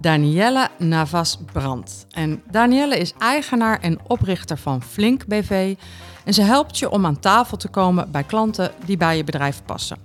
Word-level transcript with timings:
Danielle 0.00 0.68
Navas-Brandt. 0.78 2.06
En 2.10 2.42
Danielle 2.50 2.98
is 2.98 3.12
eigenaar 3.18 3.80
en 3.80 3.98
oprichter 4.06 4.58
van 4.58 4.82
Flink 4.82 5.26
BV. 5.26 5.74
En 6.24 6.34
ze 6.34 6.42
helpt 6.42 6.78
je 6.78 6.90
om 6.90 7.06
aan 7.06 7.20
tafel 7.20 7.56
te 7.56 7.68
komen 7.68 8.10
bij 8.10 8.24
klanten 8.24 8.72
die 8.84 8.96
bij 8.96 9.16
je 9.16 9.24
bedrijf 9.24 9.62
passen. 9.64 9.98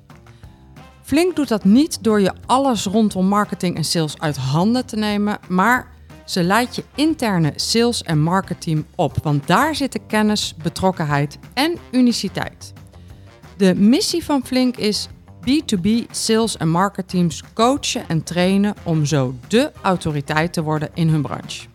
Flink 1.02 1.36
doet 1.36 1.48
dat 1.48 1.64
niet 1.64 2.04
door 2.04 2.22
je 2.22 2.34
alles 2.46 2.86
rondom 2.86 3.28
marketing 3.28 3.76
en 3.76 3.86
sales 3.86 4.20
uit 4.20 4.38
handen 4.38 4.86
te 4.86 4.96
nemen, 4.96 5.38
maar 5.48 5.88
ze 6.26 6.44
leidt 6.44 6.76
je 6.76 6.84
interne 6.96 7.54
sales- 7.56 8.04
en 8.04 8.20
marketing 8.20 8.86
op, 8.96 9.18
want 9.24 9.48
daar 9.48 9.76
zitten 9.76 10.06
kennis, 10.06 10.56
betrokkenheid 10.64 11.38
en 11.54 11.78
uniciteit. 11.92 12.74
De 13.58 13.76
missie 13.76 14.24
van 14.24 14.46
Flink 14.46 14.78
is 14.78 15.08
B2B 15.46 16.12
sales- 16.12 16.58
en 16.58 16.70
marketingteams 16.70 17.44
coachen 17.54 18.08
en 18.08 18.24
trainen 18.24 18.76
om 18.84 19.06
zo 19.06 19.34
de 19.48 19.72
autoriteit 19.82 20.54
te 20.54 20.62
worden 20.62 20.90
in 20.94 21.10
hun 21.10 21.22
branche. 21.22 21.68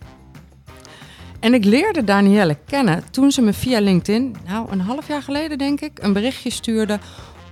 En 1.41 1.55
ik 1.55 1.65
leerde 1.65 2.05
Danielle 2.05 2.57
kennen 2.67 3.05
toen 3.11 3.31
ze 3.31 3.43
me 3.43 3.53
via 3.53 3.81
LinkedIn, 3.81 4.37
nou 4.47 4.71
een 4.71 4.81
half 4.81 5.09
jaar 5.09 5.23
geleden 5.23 5.59
denk 5.59 5.81
ik, 5.81 5.99
een 6.03 6.12
berichtje 6.12 6.51
stuurde 6.51 6.99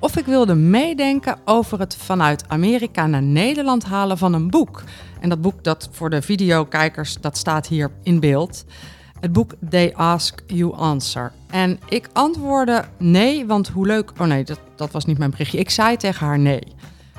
of 0.00 0.16
ik 0.16 0.26
wilde 0.26 0.54
meedenken 0.54 1.38
over 1.44 1.78
het 1.78 1.96
vanuit 1.96 2.48
Amerika 2.48 3.06
naar 3.06 3.22
Nederland 3.22 3.84
halen 3.84 4.18
van 4.18 4.32
een 4.32 4.50
boek. 4.50 4.82
En 5.20 5.28
dat 5.28 5.40
boek 5.40 5.64
dat 5.64 5.88
voor 5.92 6.10
de 6.10 6.22
videokijkers, 6.22 7.16
dat 7.20 7.36
staat 7.36 7.66
hier 7.66 7.90
in 8.02 8.20
beeld. 8.20 8.64
Het 9.20 9.32
boek 9.32 9.54
They 9.70 9.94
Ask 9.94 10.42
You 10.46 10.74
Answer. 10.74 11.32
En 11.50 11.78
ik 11.88 12.08
antwoordde 12.12 12.84
nee, 12.98 13.46
want 13.46 13.68
hoe 13.68 13.86
leuk... 13.86 14.12
Oh 14.20 14.26
nee, 14.26 14.44
dat, 14.44 14.60
dat 14.76 14.90
was 14.90 15.04
niet 15.04 15.18
mijn 15.18 15.30
berichtje. 15.30 15.58
Ik 15.58 15.70
zei 15.70 15.96
tegen 15.96 16.26
haar 16.26 16.38
nee. 16.38 16.62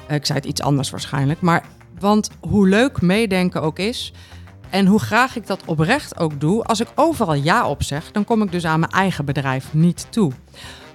Eh, 0.07 0.15
ik 0.15 0.25
zei 0.25 0.39
het 0.39 0.47
iets 0.47 0.61
anders 0.61 0.89
waarschijnlijk. 0.89 1.41
Maar 1.41 1.65
want 1.99 2.29
hoe 2.39 2.67
leuk 2.67 3.01
meedenken 3.01 3.61
ook 3.61 3.79
is... 3.79 4.13
en 4.69 4.85
hoe 4.85 4.99
graag 4.99 5.35
ik 5.35 5.47
dat 5.47 5.61
oprecht 5.65 6.19
ook 6.19 6.39
doe... 6.39 6.63
als 6.63 6.79
ik 6.79 6.87
overal 6.95 7.33
ja 7.33 7.67
op 7.67 7.83
zeg... 7.83 8.11
dan 8.11 8.23
kom 8.23 8.41
ik 8.41 8.51
dus 8.51 8.65
aan 8.65 8.79
mijn 8.79 8.91
eigen 8.91 9.25
bedrijf 9.25 9.73
niet 9.73 10.07
toe. 10.09 10.31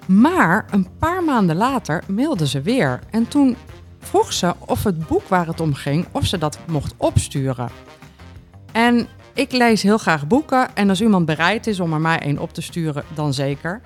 Maar 0.06 0.66
een 0.70 0.89
paar 0.98 1.24
maanden 1.24 1.56
later 1.56 2.02
mailde 2.06 2.46
ze 2.46 2.61
weer. 2.61 3.00
En 3.11 3.28
toen 3.28 3.56
vroeg 3.98 4.33
ze 4.33 4.55
of 4.58 4.84
het 4.84 5.06
boek 5.06 5.28
waar 5.28 5.46
het 5.46 5.61
om 5.61 5.74
ging... 5.74 6.06
of 6.11 6.27
ze 6.27 6.39
dat 6.39 6.58
mocht 6.66 6.94
opsturen. 6.96 7.68
En 8.72 9.08
ik 9.34 9.52
lees 9.52 9.82
heel 9.82 9.98
graag 9.98 10.27
boeken 10.27 10.77
en 10.77 10.88
als 10.88 11.00
iemand 11.00 11.27
bereid 11.27 11.66
is 11.66 11.80
om 11.80 11.92
er 11.92 12.00
mij 12.00 12.27
een 12.27 12.40
op 12.40 12.52
te 12.52 12.60
sturen, 12.60 13.04
dan 13.14 13.34
zeker. 13.34 13.80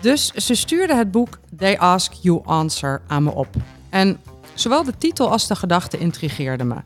Dus 0.00 0.32
ze 0.32 0.54
stuurde 0.54 0.94
het 0.94 1.10
boek 1.10 1.38
They 1.56 1.78
Ask 1.78 2.12
You 2.12 2.40
Answer 2.44 3.00
aan 3.06 3.22
me 3.22 3.30
op. 3.34 3.48
En 3.90 4.18
zowel 4.54 4.84
de 4.84 4.98
titel 4.98 5.30
als 5.30 5.46
de 5.46 5.56
gedachte 5.56 5.98
intrigeerden 5.98 6.66
me. 6.66 6.76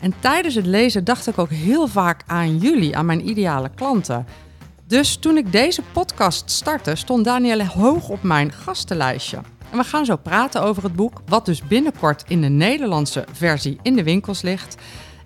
En 0.00 0.14
tijdens 0.20 0.54
het 0.54 0.66
lezen 0.66 1.04
dacht 1.04 1.26
ik 1.26 1.38
ook 1.38 1.50
heel 1.50 1.88
vaak 1.88 2.22
aan 2.26 2.58
jullie, 2.58 2.96
aan 2.96 3.06
mijn 3.06 3.28
ideale 3.28 3.70
klanten. 3.74 4.26
Dus 4.86 5.16
toen 5.16 5.36
ik 5.36 5.52
deze 5.52 5.82
podcast 5.92 6.50
startte, 6.50 6.94
stond 6.94 7.24
Danielle 7.24 7.66
hoog 7.66 8.08
op 8.08 8.22
mijn 8.22 8.52
gastenlijstje. 8.52 9.40
En 9.70 9.78
we 9.78 9.84
gaan 9.84 10.04
zo 10.04 10.16
praten 10.16 10.62
over 10.62 10.82
het 10.82 10.96
boek, 10.96 11.22
wat 11.26 11.46
dus 11.46 11.62
binnenkort 11.62 12.24
in 12.28 12.40
de 12.40 12.48
Nederlandse 12.48 13.24
versie 13.32 13.78
in 13.82 13.96
de 13.96 14.02
winkels 14.02 14.42
ligt. 14.42 14.76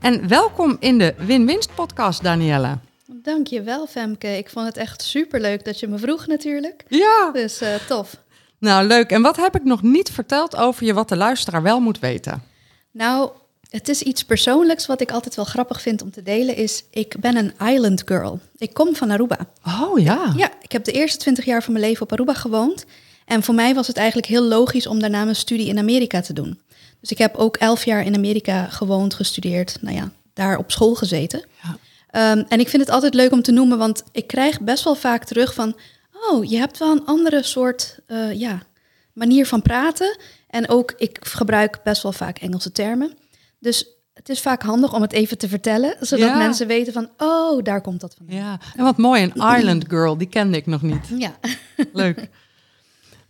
En 0.06 0.28
welkom 0.28 0.76
in 0.80 0.98
de 0.98 1.14
Win-Winst 1.18 1.74
podcast, 1.74 2.22
Danielle. 2.22 2.78
Dankjewel, 3.06 3.86
Femke. 3.86 4.36
Ik 4.36 4.50
vond 4.50 4.66
het 4.66 4.76
echt 4.76 5.02
superleuk 5.02 5.64
dat 5.64 5.80
je 5.80 5.86
me 5.86 5.98
vroeg 5.98 6.26
natuurlijk. 6.26 6.84
Ja. 6.88 7.30
Dus 7.32 7.62
uh, 7.62 7.74
tof. 7.88 8.16
Nou, 8.58 8.86
leuk. 8.86 9.10
En 9.10 9.22
wat 9.22 9.36
heb 9.36 9.56
ik 9.56 9.64
nog 9.64 9.82
niet 9.82 10.10
verteld 10.10 10.56
over 10.56 10.84
je 10.84 10.94
wat 10.94 11.08
de 11.08 11.16
luisteraar 11.16 11.62
wel 11.62 11.80
moet 11.80 11.98
weten? 11.98 12.42
Nou, 12.90 13.30
het 13.68 13.88
is 13.88 14.02
iets 14.02 14.24
persoonlijks 14.24 14.86
wat 14.86 15.00
ik 15.00 15.10
altijd 15.10 15.34
wel 15.34 15.44
grappig 15.44 15.80
vind 15.80 16.02
om 16.02 16.10
te 16.10 16.22
delen, 16.22 16.56
is 16.56 16.84
ik 16.90 17.14
ben 17.20 17.36
een 17.36 17.68
island 17.72 18.02
girl. 18.04 18.40
Ik 18.56 18.74
kom 18.74 18.94
van 18.94 19.10
Aruba. 19.10 19.38
Oh 19.64 19.98
ja? 19.98 20.32
Ja, 20.36 20.50
ik 20.60 20.72
heb 20.72 20.84
de 20.84 20.92
eerste 20.92 21.18
twintig 21.18 21.44
jaar 21.44 21.62
van 21.62 21.72
mijn 21.72 21.84
leven 21.84 22.02
op 22.02 22.12
Aruba 22.12 22.34
gewoond. 22.34 22.84
En 23.24 23.42
voor 23.42 23.54
mij 23.54 23.74
was 23.74 23.86
het 23.86 23.96
eigenlijk 23.96 24.28
heel 24.28 24.42
logisch 24.42 24.86
om 24.86 25.00
daarna 25.00 25.24
mijn 25.24 25.36
studie 25.36 25.68
in 25.68 25.78
Amerika 25.78 26.20
te 26.20 26.32
doen. 26.32 26.60
Dus 27.00 27.10
ik 27.10 27.18
heb 27.18 27.34
ook 27.34 27.56
elf 27.56 27.84
jaar 27.84 28.04
in 28.04 28.14
Amerika 28.14 28.64
gewoond, 28.64 29.14
gestudeerd. 29.14 29.78
Nou 29.80 29.96
ja, 29.96 30.10
daar 30.32 30.58
op 30.58 30.70
school 30.70 30.94
gezeten. 30.94 31.44
Ja. 31.62 32.32
Um, 32.32 32.44
en 32.48 32.60
ik 32.60 32.68
vind 32.68 32.82
het 32.82 32.92
altijd 32.92 33.14
leuk 33.14 33.32
om 33.32 33.42
te 33.42 33.52
noemen, 33.52 33.78
want 33.78 34.02
ik 34.12 34.26
krijg 34.26 34.60
best 34.60 34.84
wel 34.84 34.94
vaak 34.94 35.24
terug 35.24 35.54
van... 35.54 35.76
oh, 36.30 36.44
je 36.44 36.56
hebt 36.56 36.78
wel 36.78 36.92
een 36.92 37.06
andere 37.06 37.42
soort 37.42 37.98
uh, 38.08 38.32
ja, 38.32 38.62
manier 39.12 39.46
van 39.46 39.62
praten. 39.62 40.18
En 40.48 40.68
ook, 40.68 40.94
ik 40.96 41.18
gebruik 41.20 41.80
best 41.84 42.02
wel 42.02 42.12
vaak 42.12 42.38
Engelse 42.38 42.72
termen. 42.72 43.16
Dus 43.58 43.86
het 44.14 44.28
is 44.28 44.40
vaak 44.40 44.62
handig 44.62 44.94
om 44.94 45.02
het 45.02 45.12
even 45.12 45.38
te 45.38 45.48
vertellen, 45.48 45.96
zodat 46.00 46.28
ja. 46.28 46.36
mensen 46.36 46.66
weten 46.66 46.92
van, 46.92 47.10
oh, 47.16 47.62
daar 47.62 47.80
komt 47.80 48.00
dat 48.00 48.14
van. 48.16 48.26
Ja, 48.28 48.60
en 48.76 48.84
wat 48.84 48.96
mooi, 48.96 49.22
een 49.22 49.56
island 49.58 49.84
girl, 49.88 50.16
die 50.18 50.28
kende 50.28 50.56
ik 50.56 50.66
nog 50.66 50.82
niet. 50.82 51.08
Ja. 51.18 51.36
Leuk. 51.92 52.28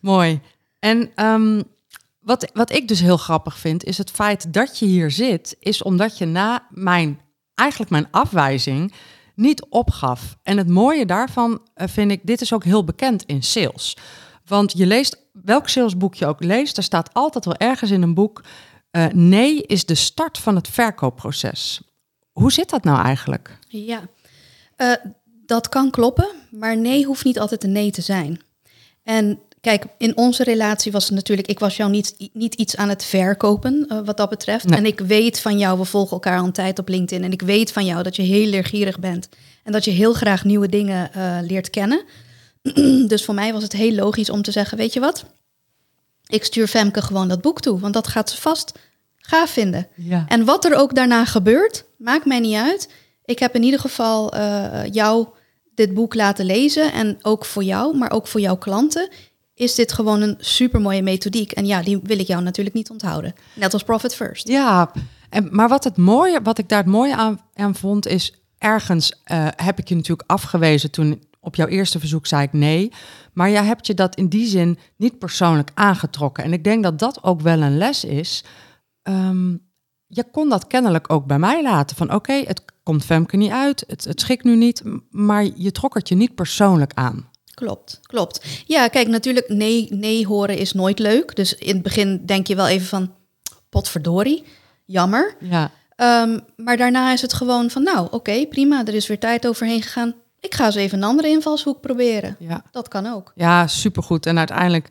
mooi. 0.01 0.41
En 0.79 1.11
um, 1.17 1.63
wat, 2.27 2.51
wat 2.53 2.73
ik 2.73 2.89
dus 2.89 3.01
heel 3.01 3.17
grappig 3.17 3.59
vind, 3.59 3.85
is 3.85 3.99
het 3.99 4.11
feit 4.11 4.53
dat 4.53 4.79
je 4.79 4.87
hier 4.87 5.11
zit, 5.11 5.57
is 5.59 5.83
omdat 5.83 6.19
je 6.19 6.27
na 6.27 6.67
mijn, 6.71 7.21
eigenlijk 7.55 7.91
mijn 7.91 8.09
afwijzing 8.11 8.93
niet 9.35 9.67
opgaf. 9.69 10.37
En 10.43 10.57
het 10.59 10.69
mooie 10.69 11.07
daarvan 11.07 11.51
uh, 11.53 11.87
vind 11.89 12.11
ik, 12.11 12.21
dit 12.23 12.41
is 12.41 12.53
ook 12.53 12.65
heel 12.65 12.85
bekend 12.85 13.25
in 13.25 13.43
sales. 13.43 13.97
Want 14.45 14.73
je 14.73 14.87
leest, 14.87 15.27
welk 15.33 15.69
salesboek 15.69 16.15
je 16.15 16.27
ook 16.27 16.43
leest, 16.43 16.75
daar 16.75 16.85
staat 16.85 17.11
altijd 17.13 17.45
wel 17.45 17.57
ergens 17.57 17.91
in 17.91 18.03
een 18.03 18.15
boek, 18.15 18.45
uh, 18.91 19.07
nee 19.07 19.63
is 19.63 19.85
de 19.85 19.95
start 19.95 20.39
van 20.39 20.55
het 20.55 20.69
verkoopproces. 20.69 21.81
Hoe 22.33 22.53
zit 22.53 22.71
dat 22.71 22.85
nou 22.85 23.05
eigenlijk? 23.05 23.59
Ja, 23.69 24.01
uh, 24.77 24.95
dat 25.25 25.69
kan 25.69 25.91
kloppen, 25.91 26.29
maar 26.51 26.77
nee 26.77 27.05
hoeft 27.05 27.25
niet 27.25 27.39
altijd 27.39 27.65
een 27.65 27.73
nee 27.73 27.91
te 27.91 28.03
zijn. 28.03 28.41
En 29.03 29.41
Kijk, 29.67 29.85
in 29.99 30.17
onze 30.17 30.45
relatie 30.45 30.93
was 30.93 31.05
het 31.05 31.15
natuurlijk, 31.15 31.49
ik 31.49 31.59
was 31.59 31.77
jou 31.77 31.91
niet, 31.91 32.31
niet 32.33 32.55
iets 32.55 32.77
aan 32.77 32.89
het 32.89 33.05
verkopen 33.05 33.87
uh, 33.89 33.99
wat 34.05 34.17
dat 34.17 34.31
betreft. 34.31 34.71
En 34.71 34.87
ik 34.87 35.01
weet 35.01 35.41
van 35.41 35.59
jou, 35.59 35.79
we 35.79 35.85
volgen 35.85 36.13
elkaar 36.13 36.39
al 36.39 36.45
een 36.45 36.53
tijd 36.53 36.79
op 36.79 36.89
LinkedIn. 36.89 37.25
En 37.25 37.33
ik 37.33 37.43
weet 37.43 37.73
van 37.73 37.85
jou 37.85 38.03
dat 38.03 38.17
je 38.17 38.23
heel 38.23 38.47
leergierig 38.47 38.99
bent. 38.99 39.29
En 39.65 39.73
dat 39.73 39.85
je 39.85 39.91
heel 39.91 40.13
graag 40.13 40.45
nieuwe 40.45 40.69
dingen 40.69 41.11
uh, 41.17 41.39
leert 41.43 41.71
kennen. 41.71 42.05
dus 43.13 43.25
voor 43.25 43.35
mij 43.35 43.53
was 43.53 43.63
het 43.63 43.73
heel 43.73 43.93
logisch 43.93 44.31
om 44.31 44.43
te 44.43 44.51
zeggen, 44.51 44.79
weet 44.79 44.93
je 44.93 45.01
wat? 45.01 45.25
Ik 46.27 46.45
stuur 46.45 46.67
Femke 46.67 47.03
gewoon 47.03 47.29
dat 47.29 47.41
boek 47.41 47.61
toe, 47.61 47.79
want 47.79 47.95
dat 47.95 48.07
gaat 48.07 48.31
ze 48.31 48.41
vast 48.41 48.79
gaaf 49.17 49.51
vinden. 49.51 49.89
Ja. 49.95 50.25
En 50.29 50.45
wat 50.45 50.65
er 50.65 50.75
ook 50.75 50.95
daarna 50.95 51.25
gebeurt, 51.25 51.85
maakt 51.99 52.25
mij 52.25 52.41
niet 52.41 52.57
uit. 52.57 52.89
Ik 53.25 53.39
heb 53.39 53.55
in 53.55 53.63
ieder 53.63 53.81
geval 53.81 54.35
uh, 54.35 54.81
jou 54.93 55.27
dit 55.75 55.95
boek 55.95 56.15
laten 56.15 56.45
lezen. 56.45 56.93
En 56.93 57.19
ook 57.23 57.45
voor 57.45 57.65
jou, 57.65 57.97
maar 57.97 58.11
ook 58.11 58.27
voor 58.27 58.41
jouw 58.41 58.57
klanten 58.57 59.09
is 59.57 59.75
dit 59.75 59.93
gewoon 59.93 60.21
een 60.21 60.37
supermooie 60.39 61.03
methodiek. 61.03 61.53
En 61.53 61.67
ja, 61.67 61.83
die 61.83 62.01
wil 62.03 62.19
ik 62.19 62.27
jou 62.27 62.43
natuurlijk 62.43 62.77
niet 62.77 62.91
onthouden. 62.91 63.35
Net 63.55 63.73
als 63.73 63.83
Profit 63.83 64.15
First. 64.15 64.49
Ja, 64.49 64.91
en, 65.29 65.49
maar 65.51 65.69
wat, 65.69 65.85
het 65.85 65.97
mooie, 65.97 66.41
wat 66.43 66.59
ik 66.59 66.69
daar 66.69 66.79
het 66.83 66.87
mooie 66.87 67.17
aan, 67.55 67.75
vond, 67.75 68.07
is 68.07 68.35
ergens 68.59 69.13
uh, 69.33 69.47
heb 69.57 69.79
ik 69.79 69.89
je 69.89 69.95
natuurlijk 69.95 70.31
afgewezen 70.31 70.91
toen 70.91 71.23
op 71.41 71.55
jouw 71.55 71.67
eerste 71.67 71.99
verzoek 71.99 72.27
zei 72.27 72.43
ik 72.43 72.53
nee. 72.53 72.93
Maar 73.33 73.51
jij 73.51 73.65
hebt 73.65 73.87
je 73.87 73.95
dat 73.95 74.17
in 74.17 74.29
die 74.29 74.47
zin 74.47 74.79
niet 74.97 75.19
persoonlijk 75.19 75.71
aangetrokken. 75.75 76.45
En 76.45 76.53
ik 76.53 76.65
denk 76.65 76.83
dat 76.83 76.99
dat 76.99 77.23
ook 77.23 77.41
wel 77.41 77.63
een 77.63 77.79
les 77.79 78.05
is. 78.05 78.45
Um, 79.03 79.65
je 80.07 80.25
kon 80.31 80.49
dat 80.49 80.67
kennelijk 80.67 81.13
ook 81.13 81.27
bij 81.27 81.39
mij 81.39 81.63
laten. 81.63 81.97
Van 81.97 82.15
oké, 82.15 82.33
het 82.33 82.63
komt 82.83 83.05
Femke 83.05 83.37
niet 83.37 83.51
uit, 83.51 83.85
het, 83.87 84.05
het 84.05 84.21
schikt 84.21 84.45
nu 84.45 84.57
niet. 84.57 84.83
Maar 85.11 85.47
je 85.55 85.73
trok 85.73 85.95
het 85.95 86.09
je 86.09 86.15
niet 86.15 86.35
persoonlijk 86.35 86.93
aan. 86.95 87.31
Klopt, 87.65 88.01
klopt. 88.03 88.47
Ja, 88.67 88.89
kijk, 88.89 89.09
natuurlijk 89.09 89.49
nee, 89.49 89.87
nee 89.91 90.27
horen 90.27 90.59
is 90.59 90.73
nooit 90.73 90.99
leuk. 90.99 91.37
Dus 91.37 91.55
in 91.55 91.75
het 91.75 91.83
begin 91.83 92.27
denk 92.27 92.47
je 92.47 92.57
wel 92.57 92.69
even 92.69 92.87
van, 92.87 93.15
potverdorie, 93.69 94.45
jammer. 94.85 95.37
Ja. 95.41 95.71
Um, 95.97 96.41
maar 96.57 96.77
daarna 96.77 97.13
is 97.13 97.23
het 97.23 97.33
gewoon 97.33 97.71
van, 97.71 97.83
nou, 97.83 98.05
oké, 98.05 98.15
okay, 98.15 98.47
prima, 98.47 98.85
er 98.87 98.95
is 98.95 99.07
weer 99.07 99.19
tijd 99.19 99.47
overheen 99.47 99.83
gegaan. 99.83 100.15
Ik 100.41 100.55
ga 100.55 100.67
eens 100.67 100.75
even 100.75 100.99
een 100.99 101.09
andere 101.09 101.29
invalshoek 101.29 101.81
proberen. 101.81 102.37
Ja. 102.39 102.63
Dat 102.71 102.89
kan 102.89 103.07
ook. 103.07 103.33
Ja, 103.35 103.67
supergoed. 103.67 104.27
En 104.27 104.39
uiteindelijk 104.39 104.89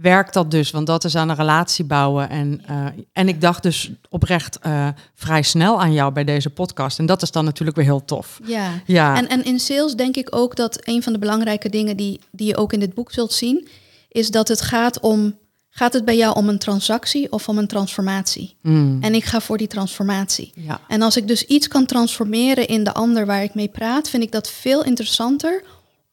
werkt 0.00 0.34
dat 0.34 0.50
dus? 0.50 0.70
Want 0.70 0.86
dat 0.86 1.04
is 1.04 1.16
aan 1.16 1.28
een 1.28 1.36
relatie 1.36 1.84
bouwen. 1.84 2.30
En, 2.30 2.62
uh, 2.70 2.86
en 3.12 3.28
ik 3.28 3.40
dacht 3.40 3.62
dus 3.62 3.90
oprecht 4.08 4.58
uh, 4.66 4.88
vrij 5.14 5.42
snel 5.42 5.80
aan 5.80 5.92
jou 5.92 6.12
bij 6.12 6.24
deze 6.24 6.50
podcast. 6.50 6.98
En 6.98 7.06
dat 7.06 7.22
is 7.22 7.30
dan 7.30 7.44
natuurlijk 7.44 7.76
weer 7.76 7.86
heel 7.86 8.04
tof. 8.04 8.40
Ja, 8.44 8.70
ja. 8.84 9.16
En, 9.16 9.28
en 9.28 9.44
in 9.44 9.60
sales 9.60 9.94
denk 9.94 10.16
ik 10.16 10.36
ook 10.36 10.56
dat 10.56 10.78
een 10.88 11.02
van 11.02 11.12
de 11.12 11.18
belangrijke 11.18 11.68
dingen 11.68 11.96
die, 11.96 12.20
die 12.30 12.46
je 12.46 12.56
ook 12.56 12.72
in 12.72 12.80
dit 12.80 12.94
boek 12.94 13.12
zult 13.12 13.32
zien, 13.32 13.68
is 14.08 14.30
dat 14.30 14.48
het 14.48 14.60
gaat 14.60 15.00
om 15.00 15.34
Gaat 15.78 15.92
het 15.92 16.04
bij 16.04 16.16
jou 16.16 16.36
om 16.36 16.48
een 16.48 16.58
transactie 16.58 17.32
of 17.32 17.48
om 17.48 17.58
een 17.58 17.66
transformatie? 17.66 18.56
Mm. 18.62 18.98
En 19.00 19.14
ik 19.14 19.24
ga 19.24 19.40
voor 19.40 19.58
die 19.58 19.66
transformatie. 19.66 20.52
Ja. 20.54 20.80
En 20.88 21.02
als 21.02 21.16
ik 21.16 21.28
dus 21.28 21.44
iets 21.44 21.68
kan 21.68 21.86
transformeren 21.86 22.66
in 22.66 22.84
de 22.84 22.94
ander 22.94 23.26
waar 23.26 23.42
ik 23.42 23.54
mee 23.54 23.68
praat, 23.68 24.10
vind 24.10 24.22
ik 24.22 24.32
dat 24.32 24.50
veel 24.50 24.84
interessanter 24.84 25.62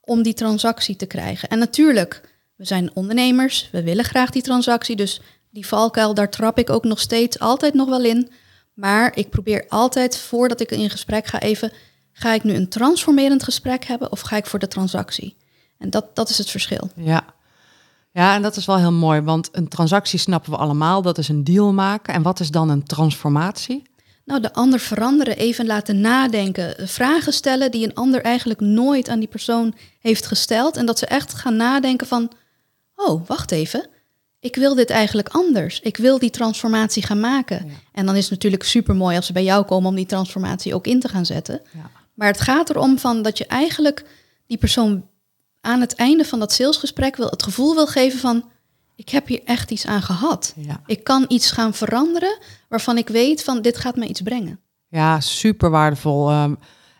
om 0.02 0.24
die 0.24 0.34
transactie 0.34 0.96
te 0.96 1.06
krijgen. 1.06 1.50
En 1.50 1.60
natuurlijk, 1.60 2.22
we 2.56 2.66
zijn 2.66 2.92
ondernemers, 2.94 3.70
we 3.72 3.84
willen 3.84 4.06
graag 4.06 4.30
die 4.30 4.42
transactie, 4.42 4.96
dus 4.96 5.22
die 5.50 5.68
valkuil, 5.68 6.14
daar 6.14 6.30
trap 6.30 6.58
ik 6.58 6.70
ook 6.70 6.84
nog 6.84 7.00
steeds 7.00 7.40
altijd 7.40 7.74
nog 7.74 7.90
wel 7.90 8.04
in. 8.04 8.30
Maar 8.74 9.18
ik 9.18 9.30
probeer 9.30 9.66
altijd, 9.70 10.18
voordat 10.18 10.60
ik 10.60 10.72
in 10.72 10.90
gesprek 10.90 11.28
ga, 11.28 11.40
even, 11.40 11.72
ga 12.12 12.34
ik 12.34 12.44
nu 12.44 12.54
een 12.54 12.70
transformerend 12.70 13.44
gesprek 13.44 13.84
hebben 13.86 14.12
of 14.12 14.22
ga 14.22 14.38
ik 14.38 14.46
voor 14.46 14.60
de 14.60 14.68
transactie? 14.68 15.38
En 15.78 15.90
dat, 15.90 16.16
dat 16.16 16.30
is 16.30 16.38
het 16.38 16.50
verschil. 16.50 16.90
Ja, 16.96 17.24
ja, 18.16 18.36
en 18.36 18.42
dat 18.42 18.56
is 18.56 18.66
wel 18.66 18.78
heel 18.78 18.92
mooi, 18.92 19.22
want 19.22 19.50
een 19.52 19.68
transactie 19.68 20.20
snappen 20.20 20.52
we 20.52 20.58
allemaal, 20.58 21.02
dat 21.02 21.18
is 21.18 21.28
een 21.28 21.44
deal 21.44 21.74
maken. 21.74 22.14
En 22.14 22.22
wat 22.22 22.40
is 22.40 22.50
dan 22.50 22.70
een 22.70 22.84
transformatie? 22.84 23.84
Nou, 24.26 24.42
de 24.42 24.54
ander 24.54 24.80
veranderen, 24.80 25.38
even 25.38 25.66
laten 25.66 26.02
nadenken, 26.02 26.88
vragen 26.88 27.34
stellen 27.34 27.72
die 27.72 27.86
een 27.86 27.94
ander 27.94 28.22
eigenlijk 28.22 28.60
nooit 28.60 29.10
aan 29.10 29.20
die 29.20 29.28
persoon 29.28 29.76
heeft 30.00 30.26
gesteld. 30.26 30.78
En 30.78 30.86
dat 30.86 31.00
ze 31.00 31.06
echt 31.06 31.34
gaan 31.34 31.56
nadenken 31.56 32.08
van, 32.08 32.32
oh, 32.96 33.28
wacht 33.28 33.52
even, 33.52 33.90
ik 34.40 34.56
wil 34.56 34.76
dit 34.76 34.90
eigenlijk 34.90 35.30
anders. 35.30 35.80
Ik 35.80 35.98
wil 35.98 36.20
die 36.20 36.30
transformatie 36.30 37.04
gaan 37.04 37.20
maken. 37.20 37.70
En 37.92 38.06
dan 38.06 38.16
is 38.16 38.22
het 38.22 38.32
natuurlijk 38.32 38.64
super 38.64 38.96
mooi 38.96 39.16
als 39.16 39.26
ze 39.26 39.34
bij 39.34 39.44
jou 39.44 39.66
komen 39.66 39.90
om 39.90 39.96
die 39.96 40.06
transformatie 40.06 40.74
ook 40.74 40.88
in 40.88 41.00
te 41.00 41.08
gaan 41.08 41.26
zetten. 41.26 41.62
Ja. 41.74 41.90
Maar 42.14 42.28
het 42.28 42.42
gaat 42.42 42.70
erom 42.70 43.00
van 43.00 43.22
dat 43.22 43.38
je 43.38 43.46
eigenlijk 43.46 44.06
die 44.48 44.58
persoon 44.58 45.08
aan 45.62 45.82
het 45.82 45.96
einde 45.96 46.26
van 46.26 46.40
dat 46.40 46.54
salesgesprek 46.54 47.16
wil, 47.16 47.30
het 47.30 47.44
gevoel 47.44 47.74
wil 47.74 47.88
geven 47.88 48.20
van, 48.20 48.50
ik 48.96 49.10
heb 49.10 49.28
hier 49.28 49.42
echt 49.46 49.72
iets 49.72 49.86
aan 49.86 50.02
gehad. 50.02 50.54
Ja. 50.56 50.82
Ik 50.86 51.04
kan 51.04 51.26
iets 51.28 51.52
gaan 51.52 51.74
veranderen 51.74 52.38
waarvan 52.70 52.98
ik 52.98 53.08
weet 53.08 53.44
van, 53.44 53.62
dit 53.62 53.78
gaat 53.78 53.96
mij 53.96 54.08
iets 54.08 54.22
brengen. 54.22 54.60
Ja, 54.90 55.20
super 55.20 55.70
waardevol. 55.70 56.32
Um, 56.32 56.58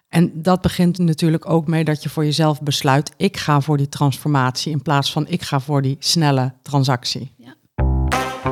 en 0.10 0.32
dat 0.34 0.62
begint 0.62 0.98
natuurlijk 0.98 1.50
ook 1.50 1.68
mee 1.68 1.84
dat 1.84 2.04
je 2.04 2.10
voor 2.10 2.26
jezelf 2.26 2.62
besluit, 2.62 3.12
ik 3.18 3.38
ga 3.38 3.62
voor 3.62 3.78
die 3.78 3.90
transformatie 3.90 4.72
in 4.72 4.82
plaats 4.82 5.12
van 5.12 5.28
ik 5.28 5.42
ga 5.42 5.60
voor 5.60 5.82
die 5.82 5.96
snelle 6.00 6.54
transactie. 6.62 7.32
Ja. 7.38 7.56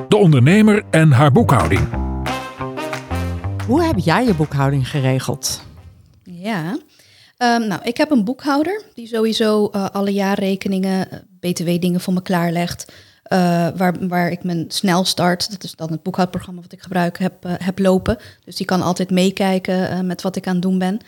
De 0.07 0.15
ondernemer 0.15 0.83
en 0.89 1.11
haar 1.11 1.31
boekhouding. 1.31 1.87
Hoe 3.67 3.83
heb 3.83 3.97
jij 3.97 4.25
je 4.25 4.33
boekhouding 4.33 4.89
geregeld? 4.89 5.63
Ja, 6.23 6.77
Um, 7.37 7.67
nou, 7.67 7.81
ik 7.83 7.97
heb 7.97 8.11
een 8.11 8.23
boekhouder 8.23 8.83
die 8.93 9.07
sowieso 9.07 9.69
uh, 9.71 9.89
alle 9.89 10.13
jaarrekeningen, 10.13 11.07
uh, 11.13 11.19
btw-dingen 11.39 11.99
voor 11.99 12.13
me 12.13 12.21
klaarlegt. 12.21 12.91
Uh, 13.33 13.67
waar, 13.75 14.07
waar 14.07 14.31
ik 14.31 14.43
mijn 14.43 14.65
snelstart, 14.67 15.51
dat 15.51 15.63
is 15.63 15.75
dan 15.75 15.91
het 15.91 16.03
boekhoudprogramma 16.03 16.61
wat 16.61 16.71
ik 16.71 16.81
gebruik, 16.81 17.19
heb, 17.19 17.33
heb 17.43 17.79
lopen. 17.79 18.17
Dus 18.43 18.55
die 18.55 18.65
kan 18.65 18.81
altijd 18.81 19.11
meekijken 19.11 20.05
met 20.05 20.21
wat 20.21 20.35
ik 20.35 20.47
aan 20.47 20.53
het 20.53 20.61
doen 20.61 20.79
ben. 20.79 20.99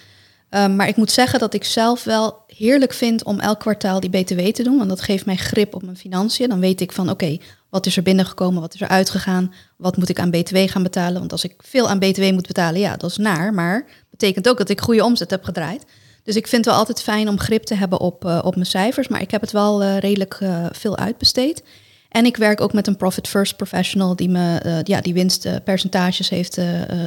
Um, 0.56 0.76
maar 0.76 0.88
ik 0.88 0.96
moet 0.96 1.12
zeggen 1.12 1.40
dat 1.40 1.54
ik 1.54 1.64
zelf 1.64 2.04
wel 2.04 2.44
heerlijk 2.48 2.94
vind 2.94 3.24
om 3.24 3.40
elk 3.40 3.60
kwartaal 3.60 4.00
die 4.00 4.10
btw 4.10 4.40
te 4.40 4.64
doen. 4.64 4.78
Want 4.78 4.90
dat 4.90 5.02
geeft 5.02 5.26
mij 5.26 5.36
grip 5.36 5.76
op 5.76 5.84
mijn 5.84 5.98
financiën. 5.98 6.50
Dan 6.50 6.60
weet 6.60 6.82
ik 6.82 6.92
van 6.92 7.10
oké, 7.10 7.38
wat 7.70 7.86
is 7.86 7.98
er 7.98 8.04
binnengekomen, 8.04 8.62
wat 8.62 8.74
is 8.74 8.82
er 8.82 8.88
uitgegaan, 8.88 9.54
wat 9.78 9.98
moet 9.98 10.10
ik 10.10 10.20
aan 10.20 10.32
btw 10.32 10.58
gaan 10.66 10.84
betalen. 10.84 11.20
Want 11.20 11.32
als 11.32 11.44
ik 11.44 11.54
veel 11.58 11.90
aan 11.90 12.00
btw 12.00 12.32
moet 12.32 12.48
betalen, 12.48 12.80
ja, 12.80 12.98
dat 12.98 13.10
is 13.10 13.18
naar. 13.18 13.54
Maar 13.54 13.86
betekent 14.10 14.50
ook 14.50 14.58
dat 14.58 14.70
ik 14.70 14.82
goede 14.82 15.04
omzet 15.04 15.30
heb 15.30 15.44
gedraaid. 15.44 15.86
Dus 16.24 16.36
ik 16.36 16.48
vind 16.48 16.66
het 16.66 16.74
wel 16.74 16.84
altijd 16.84 17.02
fijn 17.02 17.30
om 17.30 17.40
grip 17.40 17.64
te 17.64 17.76
hebben 17.76 18.00
op, 18.00 18.26
uh, 18.26 18.40
op 18.44 18.56
mijn 18.56 18.68
cijfers, 18.68 19.08
maar 19.08 19.22
ik 19.22 19.32
heb 19.32 19.42
het 19.42 19.52
wel 19.52 19.84
uh, 19.84 19.98
redelijk 19.98 20.40
uh, 20.44 20.66
veel 20.72 20.98
uitbesteed. 20.98 21.64
En 22.10 22.26
ik 22.26 22.38
werk 22.38 22.62
ook 22.62 22.74
met 22.74 22.88
een 22.88 22.98
profit 22.98 23.28
first 23.28 23.56
professional 23.56 24.16
die 24.16 24.30
me 24.30 24.82
ja, 24.84 25.02
die 25.02 25.14
winstpercentages 25.14 26.30
heeft 26.30 26.60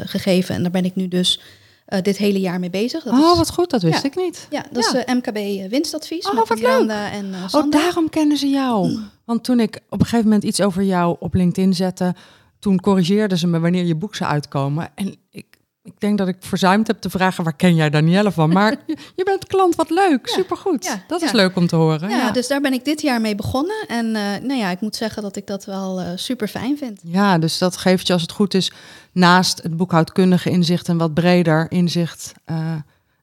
gegeven. 0.05 0.55
En 0.55 0.63
daar 0.63 0.71
ben 0.71 0.85
ik 0.85 0.95
nu 0.95 1.09
dus 1.09 1.41
dit 1.89 2.17
hele 2.17 2.41
jaar 2.41 2.59
mee 2.59 2.71
bezig. 2.71 3.05
Dat 3.05 3.13
oh, 3.13 3.31
is, 3.31 3.37
wat 3.37 3.51
goed, 3.51 3.71
dat 3.71 3.83
wist 3.83 4.03
ja, 4.03 4.09
ik 4.09 4.17
niet. 4.17 4.47
Ja, 4.51 4.65
dat 4.73 4.91
ja. 4.93 5.07
is 5.07 5.15
MKB 5.15 5.71
winstadvies 5.71 6.27
oh, 6.29 6.35
met 6.35 6.49
wat 6.49 6.61
leuk. 6.61 6.89
en 6.91 7.35
Oh, 7.51 7.71
daarom 7.71 8.09
kennen 8.09 8.37
ze 8.37 8.49
jou. 8.49 8.89
Mm. 8.89 9.11
Want 9.25 9.45
toen 9.45 9.61
ik 9.61 9.81
op 9.89 10.01
een 10.01 10.07
gegeven 10.07 10.25
moment 10.25 10.45
iets 10.45 10.61
over 10.61 10.83
jou 10.83 11.17
op 11.21 11.35
LinkedIn 11.35 11.75
zette, 11.75 12.15
toen 12.59 12.81
corrigeerden 12.81 13.39
ze 13.39 13.47
me 13.47 13.61
wanneer 13.61 13.85
je 13.85 13.95
boek 13.95 14.15
zou 14.15 14.31
uitkomen. 14.31 14.91
En 14.95 15.17
ik, 15.31 15.47
ik 15.89 16.01
denk 16.01 16.19
dat 16.19 16.29
ik 16.29 16.37
verzuimd 16.41 16.87
heb 16.87 17.01
te 17.01 17.11
vragen, 17.11 17.45
waar 17.45 17.57
ken 17.57 17.75
jij 17.75 17.91
Danielle 17.91 18.33
van? 18.33 18.53
Maar 18.53 18.77
je, 19.17 19.25
bent 19.25 19.47
klant, 19.47 19.75
wat 19.75 19.91
leuk, 19.91 20.29
supergoed. 20.29 20.85
Ja, 20.85 21.05
dat 21.07 21.23
is 21.23 21.33
leuk 21.33 21.57
om 21.57 21.67
te 21.67 21.77
horen. 21.77 22.11
Ja, 22.11 22.31
dus 22.31 22.49
daar 22.49 22.61
ben 22.61 22.73
ik 22.73 22.85
dit 22.85 23.01
jaar 23.01 23.21
mee 23.21 23.35
begonnen. 23.35 23.85
En 23.87 24.07
uh, 24.07 24.13
nou 24.13 24.55
ja, 24.55 24.71
ik 24.71 24.81
moet 24.81 24.97
zeggen 24.97 25.23
dat 25.23 25.37
ik 25.37 25.47
dat 25.47 25.65
wel 25.65 26.01
uh, 26.01 26.09
super 26.15 26.49
fijn 26.49 26.79
vind. 26.79 27.01
Ja, 27.03 27.39
dus 27.39 27.59
dat 27.59 27.77
geeft 27.77 28.07
je 28.07 28.13
als 28.13 28.23
het 28.23 28.33
goed 28.33 28.55
is, 28.55 28.73
naast 29.13 29.63
het 29.63 29.77
boekhoudkundige 29.77 30.51
inzicht, 30.51 30.89
een 30.89 30.99
wat 30.99 31.15
breder 31.15 31.71
inzicht, 31.71 32.33
uh, 32.47 32.57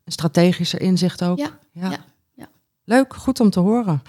een 0.05 0.11
strategischer 0.11 0.81
inzicht 0.81 1.23
ook. 1.23 1.37
Ja, 1.37 1.49
ja. 1.71 1.89
ja. 2.33 2.47
Leuk, 2.83 3.13
goed 3.13 3.39
om 3.39 3.49
te 3.49 3.59
horen. 3.59 4.01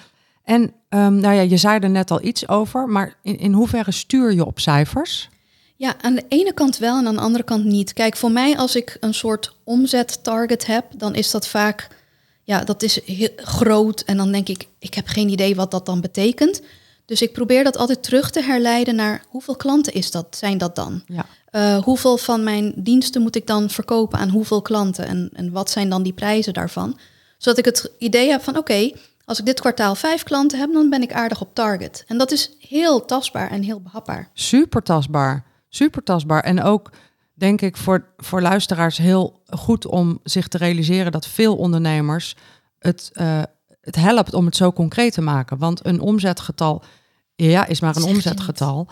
En 0.45 0.63
um, 0.63 1.15
nou 1.15 1.35
ja, 1.35 1.41
je 1.41 1.57
zei 1.57 1.79
er 1.79 1.91
net 1.91 2.11
al 2.11 2.23
iets 2.23 2.49
over, 2.49 2.89
maar 2.89 3.15
in, 3.23 3.39
in 3.39 3.53
hoeverre 3.53 3.93
stuur 3.93 4.33
je 4.33 4.45
op 4.45 4.61
cijfers? 4.61 5.29
Ja, 5.77 5.95
aan 6.01 6.15
de 6.15 6.25
ene 6.29 6.53
kant 6.53 6.79
wel 6.79 6.99
en 6.99 7.07
aan 7.07 7.15
de 7.15 7.21
andere 7.21 7.45
kant 7.45 7.65
niet. 7.65 7.93
Kijk, 7.93 8.17
voor 8.17 8.31
mij 8.31 8.57
als 8.57 8.77
ik 8.77 8.97
een 9.01 9.15
soort 9.15 9.53
omzettarget 9.65 10.67
heb, 10.67 10.85
dan 10.97 11.15
is 11.15 11.31
dat 11.31 11.49
vaak, 11.49 11.89
ja, 12.43 12.65
dat 12.65 12.83
is 12.83 13.05
heel 13.05 13.29
groot. 13.37 14.01
En 14.01 14.17
dan 14.17 14.33
denk 14.33 14.49
ik, 14.49 14.67
ik 14.79 14.95
heb 14.95 15.07
geen 15.07 15.29
idee 15.29 15.57
wat 15.57 15.71
dat 15.71 15.87
dan 15.87 16.01
betekent. 16.01 16.63
Dus 17.05 17.23
ik 17.23 17.33
probeer 17.33 17.65
dat 17.65 17.77
altijd 17.77 18.03
terug 18.03 18.31
te 18.31 18.43
herleiden 18.43 18.95
naar 18.95 19.25
hoeveel 19.29 19.57
klanten 19.57 19.93
is 19.93 20.11
dat, 20.11 20.27
zijn 20.31 20.59
dat 20.59 20.77
dan? 20.77 21.03
Ja. 21.07 21.27
Uh, 21.53 21.83
hoeveel 21.83 22.19
van 22.19 22.45
mijn 22.45 22.73
diensten 22.77 23.23
moet 23.23 23.37
ik 23.37 23.47
dan 23.47 23.71
verkopen 23.71 24.19
aan 24.19 24.29
hoeveel 24.29 24.63
klanten? 24.63 25.07
En, 25.07 25.31
en 25.33 25.53
wat 25.53 25.71
zijn 25.71 25.89
dan 25.89 26.03
die 26.03 26.13
prijzen 26.13 26.53
daarvan? 26.53 26.99
Zodat 27.39 27.59
ik 27.59 27.65
het 27.65 27.91
idee 27.99 28.31
heb 28.31 28.43
van 28.43 28.57
oké, 28.57 28.73
okay, 28.73 28.97
als 29.25 29.39
ik 29.39 29.45
dit 29.45 29.61
kwartaal 29.61 29.95
vijf 29.95 30.23
klanten 30.23 30.59
heb, 30.59 30.73
dan 30.73 30.91
ben 30.91 31.03
ik 31.03 31.13
aardig 31.13 31.41
op 31.41 31.55
target. 31.55 32.05
En 32.07 32.19
dat 32.19 32.31
is 32.31 32.51
heel 32.59 33.05
tastbaar 33.05 33.51
en 33.51 33.63
heel 33.63 33.81
behapbaar. 33.81 34.31
Super 34.35 34.83
tastbaar 34.83 35.45
super 35.69 36.03
tastbaar. 36.03 36.43
En 36.43 36.63
ook 36.63 36.91
denk 37.35 37.61
ik 37.61 37.77
voor, 37.77 38.09
voor 38.17 38.41
luisteraars 38.41 38.97
heel 38.97 39.43
goed 39.47 39.87
om 39.87 40.21
zich 40.23 40.49
te 40.49 40.59
realiseren 40.59 41.13
dat 41.13 41.27
veel 41.27 41.57
ondernemers 41.57 42.37
het, 42.79 43.11
uh, 43.15 43.43
het 43.81 43.97
helpt 43.97 44.35
om 44.35 44.45
het 44.45 44.57
zo 44.57 44.73
concreet 44.73 45.13
te 45.13 45.23
maken. 45.23 45.59
Want 45.59 45.87
een 45.87 46.01
omzetgetal 46.01 46.83
ja, 47.35 47.67
is 47.67 47.81
maar 47.81 47.97
een 47.97 48.03
omzetgetal. 48.03 48.89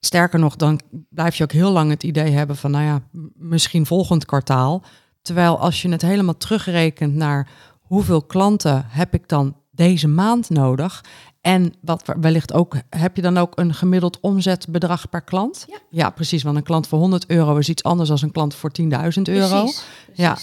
Sterker 0.00 0.38
nog, 0.38 0.56
dan 0.56 0.80
blijf 1.08 1.36
je 1.36 1.44
ook 1.44 1.52
heel 1.52 1.70
lang 1.70 1.90
het 1.90 2.02
idee 2.02 2.30
hebben 2.30 2.56
van, 2.56 2.70
nou 2.70 2.84
ja, 2.84 3.02
misschien 3.34 3.86
volgend 3.86 4.24
kwartaal. 4.24 4.82
Terwijl 5.22 5.58
als 5.58 5.82
je 5.82 5.88
het 5.88 6.02
helemaal 6.02 6.36
terugrekent 6.36 7.14
naar 7.14 7.48
hoeveel 7.80 8.22
klanten 8.22 8.84
heb 8.88 9.14
ik 9.14 9.28
dan 9.28 9.56
deze 9.70 10.08
maand 10.08 10.50
nodig 10.50 11.04
en 11.48 11.74
wat 11.80 12.02
wellicht 12.20 12.52
ook, 12.52 12.76
heb 12.90 13.16
je 13.16 13.22
dan 13.22 13.38
ook 13.38 13.52
een 13.58 13.74
gemiddeld 13.74 14.20
omzetbedrag 14.20 15.08
per 15.08 15.22
klant? 15.22 15.64
Ja, 15.68 15.78
ja 15.90 16.10
precies. 16.10 16.42
Want 16.42 16.56
een 16.56 16.62
klant 16.62 16.86
voor 16.86 16.98
100 16.98 17.26
euro 17.26 17.56
is 17.56 17.68
iets 17.68 17.82
anders 17.82 18.08
dan 18.08 18.18
een 18.22 18.32
klant 18.32 18.54
voor 18.54 18.70
10.000 18.80 18.86
euro. 19.22 19.62
Precies, 19.62 19.84
Ja. 20.14 20.36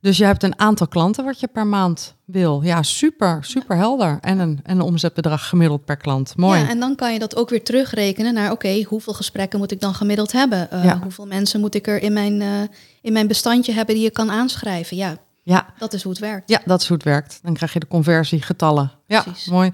Dus 0.00 0.16
je 0.16 0.24
hebt 0.24 0.42
een 0.42 0.58
aantal 0.58 0.88
klanten 0.88 1.24
wat 1.24 1.40
je 1.40 1.48
per 1.48 1.66
maand 1.66 2.14
wil. 2.24 2.62
Ja, 2.62 2.82
super, 2.82 3.38
super 3.44 3.76
ja. 3.76 3.82
helder. 3.82 4.18
En 4.20 4.38
een, 4.38 4.60
en 4.62 4.76
een 4.76 4.82
omzetbedrag 4.82 5.48
gemiddeld 5.48 5.84
per 5.84 5.96
klant. 5.96 6.36
Mooi. 6.36 6.60
Ja, 6.60 6.68
en 6.68 6.80
dan 6.80 6.94
kan 6.94 7.12
je 7.12 7.18
dat 7.18 7.36
ook 7.36 7.50
weer 7.50 7.64
terugrekenen 7.64 8.34
naar... 8.34 8.50
oké, 8.50 8.82
hoeveel 8.82 9.12
gesprekken 9.12 9.58
moet 9.58 9.70
ik 9.70 9.80
dan 9.80 9.94
gemiddeld 9.94 10.32
hebben? 10.32 10.68
Uh, 10.72 10.84
ja. 10.84 11.00
Hoeveel 11.02 11.26
mensen 11.26 11.60
moet 11.60 11.74
ik 11.74 11.86
er 11.86 12.02
in 12.02 12.12
mijn, 12.12 12.40
uh, 12.40 12.62
in 13.02 13.12
mijn 13.12 13.26
bestandje 13.26 13.72
hebben 13.72 13.94
die 13.94 14.04
je 14.04 14.10
kan 14.10 14.30
aanschrijven? 14.30 14.96
Ja, 14.96 15.16
ja. 15.50 15.74
Dat 15.78 15.92
is 15.92 16.02
hoe 16.02 16.12
het 16.12 16.20
werkt. 16.20 16.48
Ja, 16.48 16.62
dat 16.64 16.80
is 16.80 16.88
hoe 16.88 16.96
het 16.96 17.06
werkt. 17.06 17.38
Dan 17.42 17.54
krijg 17.54 17.72
je 17.72 17.80
de 17.80 17.86
conversiegetallen. 17.86 18.92
Ja, 19.06 19.22
Precies. 19.22 19.46
mooi. 19.46 19.70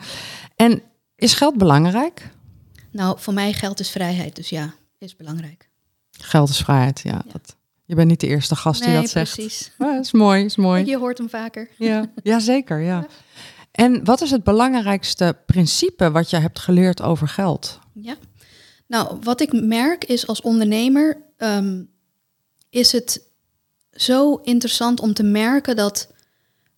En 0.57 0.83
is 1.17 1.35
geld 1.35 1.57
belangrijk? 1.57 2.31
Nou, 2.91 3.19
voor 3.21 3.35
mij 3.35 3.53
geld 3.53 3.81
is 3.81 3.91
vrijheid, 3.91 4.37
dus 4.37 4.49
ja, 4.49 4.75
is 4.99 5.17
belangrijk. 5.17 5.69
Geld 6.11 6.49
is 6.49 6.59
vrijheid, 6.59 7.01
ja. 7.01 7.23
ja. 7.25 7.33
Dat, 7.33 7.57
je 7.85 7.95
bent 7.95 8.09
niet 8.09 8.21
de 8.21 8.27
eerste 8.27 8.57
gast 8.57 8.81
nee, 8.81 8.91
die 8.91 9.01
dat 9.01 9.11
zegt. 9.11 9.35
precies. 9.35 9.73
Ja, 9.79 9.99
is 9.99 10.13
mooi, 10.13 10.45
is 10.45 10.57
mooi. 10.57 10.85
Je 10.85 10.99
hoort 10.99 11.19
hem 11.19 11.29
vaker. 11.29 11.69
Ja, 11.77 12.11
ja 12.23 12.39
zeker, 12.39 12.81
ja. 12.93 13.07
En 13.73 14.05
wat 14.05 14.21
is 14.21 14.31
het 14.31 14.45
belangrijkste 14.45 15.37
principe 15.47 16.11
wat 16.11 16.31
je 16.31 16.37
hebt 16.37 16.59
geleerd 16.59 17.03
over 17.03 17.29
geld? 17.29 17.79
Ja, 17.93 18.17
nou, 18.87 19.19
wat 19.23 19.41
ik 19.41 19.53
merk 19.53 20.05
is 20.05 20.27
als 20.27 20.41
ondernemer, 20.41 21.23
um, 21.39 21.91
is 22.71 22.93
het 22.93 23.26
zo 23.97 24.41
interessant 24.43 25.01
om 25.01 25.15
te 25.15 25.23
merken 25.23 25.77
dat 25.77 26.09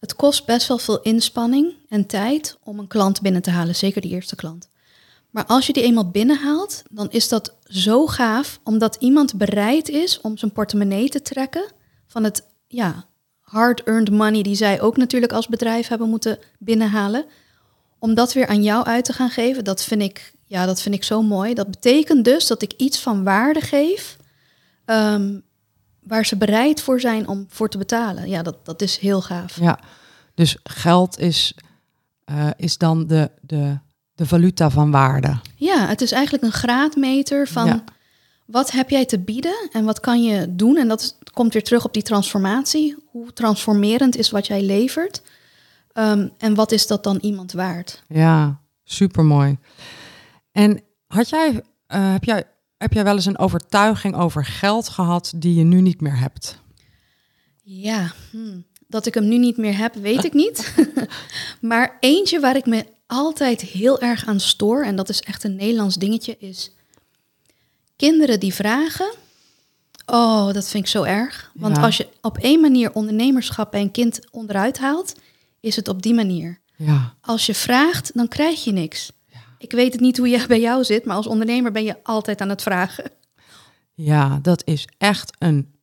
het 0.01 0.17
kost 0.17 0.47
best 0.47 0.69
wel 0.69 0.79
veel 0.79 1.01
inspanning 1.03 1.75
en 1.89 2.07
tijd 2.07 2.59
om 2.63 2.79
een 2.79 2.87
klant 2.87 3.21
binnen 3.21 3.43
te 3.43 3.51
halen, 3.51 3.75
zeker 3.75 4.01
de 4.01 4.09
eerste 4.09 4.37
klant. 4.37 4.69
Maar 5.31 5.45
als 5.47 5.67
je 5.67 5.73
die 5.73 5.83
eenmaal 5.83 6.11
binnenhaalt, 6.11 6.83
dan 6.91 7.11
is 7.11 7.29
dat 7.29 7.55
zo 7.65 8.07
gaaf, 8.07 8.61
omdat 8.65 8.97
iemand 9.01 9.35
bereid 9.35 9.89
is 9.89 10.21
om 10.21 10.39
zijn 10.39 10.53
portemonnee 10.53 11.09
te 11.09 11.23
trekken 11.23 11.73
van 12.07 12.25
het 12.25 12.43
ja, 12.69 13.07
hard-earned 13.41 14.11
money 14.11 14.43
die 14.43 14.55
zij 14.55 14.81
ook 14.81 14.97
natuurlijk 14.97 15.33
als 15.33 15.49
bedrijf 15.49 15.89
hebben 15.89 16.09
moeten 16.09 16.39
binnenhalen, 16.59 17.25
om 17.99 18.15
dat 18.15 18.33
weer 18.33 18.47
aan 18.47 18.63
jou 18.63 18.85
uit 18.85 19.05
te 19.05 19.13
gaan 19.13 19.31
geven. 19.31 19.65
Dat 19.65 19.85
vind 19.85 20.03
ik, 20.03 20.33
ja, 20.47 20.67
dat 20.67 20.81
vind 20.83 20.95
ik 20.95 21.05
zo 21.05 21.23
mooi. 21.23 21.55
Dat 21.55 21.71
betekent 21.71 22.25
dus 22.25 22.47
dat 22.47 22.63
ik 22.63 22.73
iets 22.77 22.99
van 22.99 23.25
waarde 23.25 23.61
geef. 23.61 24.17
ehm, 24.85 25.39
waar 26.09 26.27
ze 26.27 26.37
bereid 26.37 26.83
voor 26.83 27.01
zijn 27.01 27.29
om 27.29 27.47
voor 27.49 27.69
te 27.69 27.79
betalen. 27.79 28.29
Ja, 28.29 28.43
dat, 28.43 28.65
dat 28.67 28.83
is 28.83 28.99
heel 28.99 29.23
gaaf. 29.23 29.61
Ja, 29.61 29.79
dus 30.35 30.57
geld 30.63 31.19
is, 31.19 31.55
eh, 32.25 32.49
is 32.57 32.79
dan 32.79 33.07
de, 33.07 33.31
de, 33.41 33.79
de 34.15 34.27
valuta 34.27 34.71
van 34.71 34.91
waarde. 34.91 35.41
Ja, 35.57 35.87
het 35.87 36.01
is 36.01 36.13
eigenlijk 36.13 36.45
een 36.45 36.53
graadmeter 36.53 37.49
van 37.49 37.67
Ja. 37.67 37.85
wat 38.45 38.71
heb 38.71 38.91
jij 38.91 39.05
te 39.05 39.19
bieden 39.19 39.69
en 39.73 39.85
wat 39.85 40.01
kan 40.01 40.23
je 40.23 40.55
doen. 40.55 40.77
En 40.77 40.89
dat 40.89 41.19
komt 41.33 41.53
weer 41.53 41.65
terug 41.65 41.85
op 41.85 41.93
die 41.93 42.03
transformatie. 42.03 42.97
Hoe 43.11 43.33
transformerend 43.33 44.17
is 44.17 44.31
wat 44.31 44.47
jij 44.47 44.63
levert? 44.63 45.23
Ehm, 45.93 46.29
en 46.39 46.55
wat 46.55 46.73
is 46.73 46.87
dat 46.87 47.05
dan 47.05 47.17
iemand 47.21 47.53
waard? 47.53 48.03
Ja, 48.09 48.61
supermooi. 48.85 49.59
En 50.53 50.81
had 51.07 51.29
jij, 51.29 51.63
eh, 51.87 52.13
heb, 52.13 52.25
jij, 52.25 52.45
heb 52.79 52.93
jij 52.93 53.05
wel 53.05 53.15
eens 53.15 53.27
een 53.27 53.39
overtuiging 53.39 54.15
over 54.17 54.45
geld 54.45 54.89
gehad 54.89 55.33
die 55.37 55.55
je 55.55 55.65
nu 55.65 55.81
niet 55.81 56.01
meer 56.01 56.19
hebt? 56.19 56.59
Ja, 57.63 58.13
hmm, 58.31 58.65
dat 58.87 59.07
ik 59.07 59.15
hem 59.15 59.29
nu 59.29 59.39
niet 59.39 59.57
meer 59.57 59.77
heb, 59.77 59.95
weet 59.95 60.25
ik 60.25 60.33
niet. 60.33 60.75
maar 61.61 61.97
eentje 62.01 62.41
waar 62.41 62.57
ik 62.57 62.67
me 62.67 62.85
altijd 63.07 63.61
heel 63.61 64.01
erg 64.01 64.27
aan 64.27 64.41
stoor, 64.41 64.85
en 64.85 64.97
dat 64.97 65.09
is 65.09 65.21
echt 65.21 65.45
een 65.45 65.55
Nederlands 65.57 65.97
dingetje, 65.97 66.37
is 66.39 66.71
kinderen 67.97 68.41
die 68.41 68.55
vragen. 68.55 69.15
Oh, 70.07 70.53
dat 70.53 70.69
vind 70.69 70.85
ik 70.85 70.91
zo 70.91 71.03
erg. 71.03 71.51
Want 71.55 71.77
Ja. 71.77 71.83
als 71.83 71.97
je 71.97 72.09
op 72.21 72.39
één 72.39 72.61
manier 72.61 72.93
ondernemerschap 72.93 73.71
bij 73.71 73.81
een 73.81 73.91
kind 73.91 74.21
onderuit 74.31 74.79
haalt, 74.79 75.15
is 75.61 75.77
het 75.77 75.89
op 75.89 76.03
die 76.03 76.15
manier. 76.15 76.61
Ja, 76.77 77.15
Als 77.21 77.47
je 77.47 77.55
vraagt, 77.55 78.11
dan 78.15 78.29
krijg 78.29 78.65
je 78.65 78.73
niks. 78.73 79.13
Ik 79.59 79.73
weet 79.73 79.93
het 79.93 80.01
niet 80.01 80.17
hoe 80.19 80.29
je 80.29 80.45
bij 80.49 80.61
jou 80.61 80.85
zit, 80.85 81.05
maar 81.05 81.17
als 81.17 81.27
ondernemer 81.27 81.73
ben 81.73 81.85
je 81.85 81.97
altijd 82.03 82.41
aan 82.41 82.49
het 82.49 82.63
vragen. 82.63 83.11
ja, 83.95 84.39
dat 84.43 84.63
is 84.67 84.89
echt 84.99 85.37
een 85.39 85.77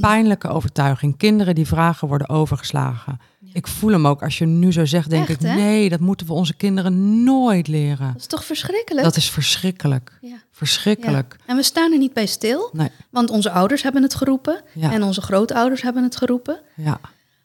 pijnlijke 0.00 0.48
overtuiging. 0.48 1.16
Kinderen 1.16 1.54
die 1.54 1.66
vragen 1.66 2.08
worden 2.08 2.28
overgeslagen. 2.28 3.18
Ik 3.52 3.66
voel 3.66 3.90
hem 3.92 4.06
ook. 4.06 4.22
Als 4.22 4.38
je 4.38 4.46
nu 4.46 4.72
zo 4.72 4.84
zegt, 4.84 5.10
denk 5.10 5.28
Echt, 5.28 5.42
ik, 5.42 5.48
hè? 5.48 5.54
nee, 5.54 5.88
dat 5.88 6.00
moeten 6.00 6.26
we 6.26 6.32
onze 6.32 6.54
kinderen 6.54 7.24
nooit 7.24 7.68
leren. 7.68 8.06
Dat 8.12 8.20
is 8.20 8.26
toch 8.26 8.44
verschrikkelijk? 8.44 9.04
Dat 9.04 9.16
is 9.16 9.30
verschrikkelijk. 9.30 10.18
Ja. 10.20 10.36
Verschrikkelijk. 10.50 11.36
Ja. 11.38 11.44
En 11.46 11.56
we 11.56 11.62
staan 11.62 11.92
er 11.92 11.98
niet 11.98 12.12
bij 12.12 12.26
stil, 12.26 12.70
Nee, 12.72 12.88
want 13.10 13.30
onze 13.30 13.50
ouders 13.50 13.82
hebben 13.82 14.02
het 14.02 14.14
geroepen 14.14 14.62
en 14.80 15.02
onze 15.02 15.20
grootouders 15.22 15.82
hebben 15.82 16.02
het 16.02 16.16
geroepen. 16.16 16.60
ja. 16.76 17.00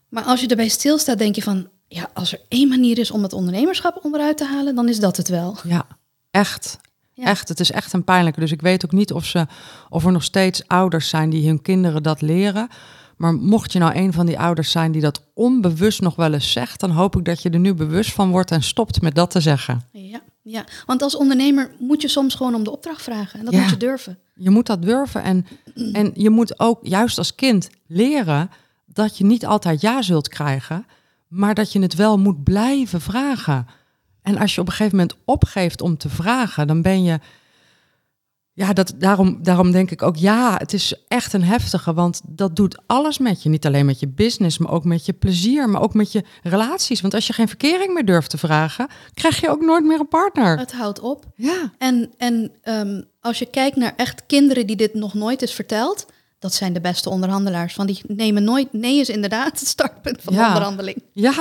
Maar 0.10 0.24
als 0.24 0.42
je 0.42 0.48
erbij 0.48 0.68
stilstaat, 0.68 1.18
denk 1.18 1.36
je 1.36 1.44
van, 1.44 1.68
ja, 1.88 2.10
als 2.14 2.34
er 2.34 2.40
één 2.48 2.68
manier 2.68 2.98
is 2.98 3.12
om 3.12 3.24
het 3.24 3.34
ondernemerschap 3.34 4.00
onderuit 4.06 4.38
te 4.38 4.46
halen, 4.46 4.76
dan 4.76 4.90
is 4.90 5.00
dat 5.00 5.18
het 5.18 5.28
wel. 5.28 5.58
Ja, 5.64 5.88
echt. 6.32 6.80
Ja. 7.14 7.24
Echt, 7.24 7.50
het 7.50 7.60
is 7.60 7.72
echt 7.72 7.94
een 7.94 8.04
pijnlijke. 8.04 8.40
Dus 8.40 8.52
ik 8.52 8.62
weet 8.62 8.86
ook 8.86 8.92
niet 8.92 9.14
of, 9.14 9.26
ze, 9.26 9.48
of 9.90 10.06
er 10.06 10.12
nog 10.12 10.24
steeds 10.24 10.68
ouders 10.68 11.10
zijn 11.10 11.30
die 11.30 11.48
hun 11.48 11.62
kinderen 11.62 12.04
dat 12.04 12.22
leren. 12.22 12.68
Maar 13.18 13.34
mocht 13.34 13.72
je 13.72 13.80
nou 13.80 13.96
een 13.96 14.14
van 14.14 14.26
die 14.26 14.40
ouders 14.40 14.72
zijn 14.72 14.92
die 14.92 15.02
dat 15.02 15.22
onbewust 15.34 16.02
nog 16.02 16.16
wel 16.16 16.34
eens 16.34 16.52
zegt, 16.52 16.80
dan 16.80 16.92
hoop 16.92 17.16
ik 17.16 17.26
dat 17.26 17.42
je 17.42 17.50
er 17.50 17.60
nu 17.60 17.74
bewust 17.74 18.14
van 18.14 18.32
wordt 18.32 18.52
en 18.52 18.64
stopt 18.64 19.02
met 19.02 19.16
dat 19.16 19.32
te 19.32 19.40
zeggen. 19.42 19.86
Ja, 19.92 20.22
ja. 20.42 20.64
want 20.86 21.02
als 21.02 21.16
ondernemer 21.16 21.72
moet 21.80 22.02
je 22.02 22.08
soms 22.08 22.36
gewoon 22.36 22.56
om 22.56 22.64
de 22.64 22.72
opdracht 22.72 23.02
vragen 23.02 23.40
en 23.40 23.46
dat 23.46 23.54
Ja. 23.54 23.60
moet 23.62 23.70
je 23.70 23.78
durven. 23.78 24.18
Je 24.36 24.50
moet 24.50 24.66
dat 24.66 24.82
durven 24.82 25.24
en, 25.24 25.46
en 25.94 26.12
je 26.14 26.30
moet 26.30 26.60
ook 26.60 26.80
juist 26.82 27.18
als 27.18 27.36
kind 27.36 27.70
leren 27.88 28.50
dat 28.86 29.18
je 29.18 29.26
niet 29.26 29.46
altijd 29.46 29.82
ja 29.82 30.02
zult 30.02 30.28
krijgen, 30.30 30.86
maar 31.28 31.54
dat 31.54 31.72
je 31.72 31.82
het 31.82 31.96
wel 31.96 32.18
moet 32.18 32.44
blijven 32.44 33.02
vragen. 33.02 33.66
En 34.22 34.38
als 34.38 34.56
je 34.56 34.62
op 34.62 34.68
een 34.68 34.74
gegeven 34.74 34.98
moment 34.98 35.18
opgeeft 35.26 35.82
om 35.82 35.98
te 35.98 36.10
vragen, 36.10 36.68
dan 36.68 36.82
ben 36.82 37.04
je. 37.04 37.20
Ja, 38.54 38.74
dat, 38.74 38.94
daarom, 38.98 39.44
daarom 39.44 39.72
denk 39.72 39.92
ik 39.92 40.02
ook, 40.02 40.16
ja, 40.16 40.56
het 40.58 40.74
is 40.74 41.06
echt 41.08 41.34
een 41.34 41.44
heftige, 41.44 41.94
want 41.94 42.22
dat 42.26 42.56
doet 42.56 42.80
alles 42.86 43.18
met 43.18 43.44
je. 43.44 43.50
Niet 43.50 43.66
alleen 43.66 43.86
met 43.86 44.00
je 44.00 44.08
business, 44.08 44.58
maar 44.58 44.72
ook 44.72 44.84
met 44.84 45.06
je 45.06 45.14
plezier, 45.14 45.70
maar 45.70 45.82
ook 45.82 45.94
met 45.94 46.12
je 46.12 46.24
relaties. 46.44 47.02
Want 47.02 47.14
als 47.14 47.28
je 47.28 47.34
geen 47.34 47.48
verkering 47.48 47.94
meer 47.94 48.06
durft 48.06 48.30
te 48.30 48.38
vragen, 48.38 48.88
krijg 49.14 49.42
je 49.42 49.50
ook 49.50 49.62
nooit 49.62 49.84
meer 49.84 50.00
een 50.00 50.08
partner. 50.08 50.58
Het 50.58 50.74
houdt 50.74 51.00
op. 51.00 51.26
Ja, 51.36 51.74
En, 51.78 52.14
en 52.18 52.52
ehm, 52.62 53.02
als 53.22 53.40
je 53.40 53.46
kijkt 53.46 53.76
naar 53.76 53.94
echt 53.96 54.26
kinderen 54.26 54.68
die 54.68 54.76
dit 54.76 54.94
nog 54.94 55.14
nooit 55.14 55.42
is 55.42 55.54
verteld, 55.54 56.06
dat 56.40 56.54
zijn 56.54 56.74
de 56.74 56.82
beste 56.82 57.10
onderhandelaars. 57.10 57.76
Want 57.76 57.90
die 57.90 58.02
nemen 58.08 58.44
nooit, 58.44 58.74
nee 58.74 59.00
is 59.00 59.10
inderdaad 59.10 59.60
het 59.60 59.68
startpunt 59.68 60.22
van 60.22 60.34
de 60.34 60.40
Ja. 60.40 60.48
onderhandeling. 60.48 61.04
ja, 61.14 61.34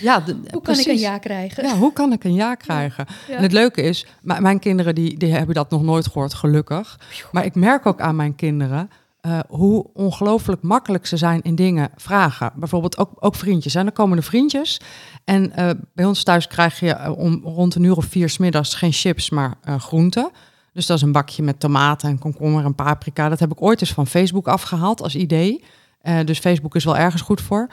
ja. 0.00 0.20
de- 0.20 0.36
Hoe 0.50 0.62
kan 0.62 0.78
ik 0.78 0.86
een 0.86 0.98
ja 0.98 1.18
krijgen? 1.18 1.64
Ja, 1.64 1.76
hoe 1.76 1.92
kan 1.92 2.12
ik 2.12 2.24
een 2.24 2.34
ja 2.34 2.54
krijgen? 2.54 3.06
Ja. 3.28 3.36
En 3.36 3.42
het 3.42 3.52
leuke 3.52 3.82
is, 3.82 4.06
mijn 4.22 4.58
kinderen 4.58 4.94
die, 4.94 5.18
die 5.18 5.32
hebben 5.34 5.54
dat 5.54 5.70
nog 5.70 5.82
nooit 5.82 6.06
gehoord, 6.06 6.34
gelukkig. 6.34 6.98
Maar 7.32 7.44
ik 7.44 7.54
merk 7.54 7.86
ook 7.86 8.00
aan 8.00 8.16
mijn 8.16 8.34
kinderen 8.34 8.90
eh, 9.20 9.38
hoe 9.48 9.86
ongelooflijk 9.94 10.62
makkelijk 10.62 11.06
ze 11.06 11.16
zijn 11.16 11.42
in 11.42 11.54
dingen 11.54 11.90
vragen. 11.96 12.52
Bijvoorbeeld 12.56 12.98
ook, 12.98 13.10
ook 13.18 13.34
vriendjes. 13.34 13.74
En 13.74 13.84
dan 13.84 13.92
komen 13.92 14.16
de 14.16 14.22
vriendjes. 14.22 14.80
En 15.24 15.52
eh, 15.52 15.70
bij 15.94 16.04
ons 16.04 16.22
thuis 16.22 16.46
krijg 16.46 16.80
je 16.80 16.90
eh, 16.92 17.18
om 17.18 17.40
rond 17.44 17.74
een 17.74 17.82
uur 17.82 17.96
of 17.96 18.04
vier 18.04 18.28
's 18.28 18.38
middags 18.38 18.74
geen 18.74 18.92
chips, 18.92 19.30
maar 19.30 19.54
groenten. 19.78 20.30
Dus 20.74 20.86
dat 20.86 20.96
is 20.96 21.02
een 21.02 21.12
bakje 21.12 21.42
met 21.42 21.60
tomaten 21.60 22.08
en 22.08 22.18
komkommer 22.18 22.64
en 22.64 22.74
paprika. 22.74 23.28
Dat 23.28 23.40
heb 23.40 23.52
ik 23.52 23.62
ooit 23.62 23.80
eens 23.80 23.92
van 23.92 24.06
Facebook 24.06 24.48
afgehaald 24.48 25.02
als 25.02 25.14
idee. 25.14 25.64
Eh, 26.00 26.24
dus 26.24 26.38
Facebook 26.38 26.74
is 26.74 26.84
wel 26.84 26.96
ergens 26.96 27.22
goed 27.22 27.40
voor. 27.40 27.68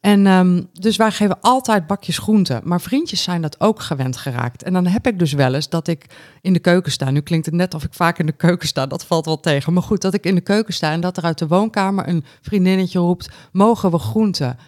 En 0.00 0.26
ehm, 0.26 0.62
dus 0.72 0.96
wij 0.96 1.10
geven 1.10 1.40
altijd 1.40 1.86
bakjes 1.86 2.18
groenten. 2.18 2.60
Maar 2.64 2.80
vriendjes 2.80 3.22
zijn 3.22 3.42
dat 3.42 3.60
ook 3.60 3.80
gewend 3.80 4.16
geraakt. 4.16 4.62
En 4.62 4.72
dan 4.72 4.86
heb 4.86 5.06
ik 5.06 5.18
dus 5.18 5.32
wel 5.32 5.54
eens 5.54 5.68
dat 5.68 5.88
ik 5.88 6.06
in 6.40 6.52
de 6.52 6.58
keuken 6.58 6.92
sta. 6.92 7.10
Nu 7.10 7.20
klinkt 7.20 7.46
het 7.46 7.54
net 7.54 7.74
of 7.74 7.84
ik 7.84 7.94
vaak 7.94 8.18
in 8.18 8.26
de 8.26 8.32
keuken 8.32 8.68
sta. 8.68 8.86
Dat 8.86 9.06
valt 9.06 9.24
wel 9.24 9.40
tegen. 9.40 9.72
Maar 9.72 9.82
goed, 9.82 10.00
dat 10.00 10.14
ik 10.14 10.24
in 10.24 10.34
de 10.34 10.40
keuken 10.40 10.74
sta 10.74 10.92
en 10.92 11.00
dat 11.00 11.16
er 11.16 11.24
uit 11.24 11.38
de 11.38 11.46
woonkamer 11.46 12.08
een 12.08 12.24
vriendinnetje 12.40 12.98
roept: 12.98 13.30
mogen 13.52 13.90
we 13.90 13.98
groenten? 13.98 14.58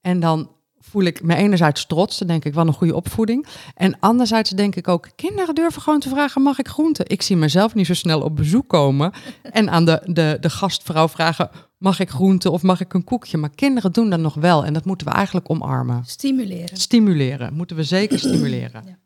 En 0.00 0.20
dan 0.20 0.50
voel 0.90 1.02
ik 1.02 1.22
me 1.22 1.34
enerzijds 1.34 1.86
trots. 1.86 2.18
Dan 2.18 2.28
denk 2.28 2.44
ik, 2.44 2.54
wat 2.54 2.66
een 2.66 2.72
goede 2.72 2.94
opvoeding. 2.94 3.46
En 3.74 3.96
anderzijds 4.00 4.50
denk 4.50 4.76
ik 4.76 4.88
ook, 4.88 5.08
kinderen 5.16 5.54
durven 5.54 5.82
gewoon 5.82 6.00
te 6.00 6.08
vragen, 6.08 6.42
mag 6.42 6.58
ik 6.58 6.68
groenten? 6.68 7.08
Ik 7.08 7.22
zie 7.22 7.36
mezelf 7.36 7.74
niet 7.74 7.86
zo 7.86 7.94
snel 7.94 8.20
op 8.20 8.36
bezoek 8.36 8.68
komen. 8.68 9.12
En 9.42 9.70
aan 9.70 9.84
de, 9.84 10.02
de, 10.04 10.36
de 10.40 10.50
gastvrouw 10.50 11.08
vragen, 11.08 11.50
mag 11.78 12.00
ik 12.00 12.10
groenten 12.10 12.52
of 12.52 12.62
mag 12.62 12.80
ik 12.80 12.94
een 12.94 13.04
koekje? 13.04 13.36
Maar 13.36 13.50
kinderen 13.54 13.92
doen 13.92 14.10
dat 14.10 14.20
nog 14.20 14.34
wel. 14.34 14.64
En 14.64 14.72
dat 14.72 14.84
moeten 14.84 15.06
we 15.06 15.12
eigenlijk 15.12 15.50
omarmen. 15.50 16.02
Stimuleren. 16.06 16.76
Stimuleren, 16.76 17.54
moeten 17.54 17.76
we 17.76 17.82
zeker 17.82 18.18
stimuleren. 18.18 18.98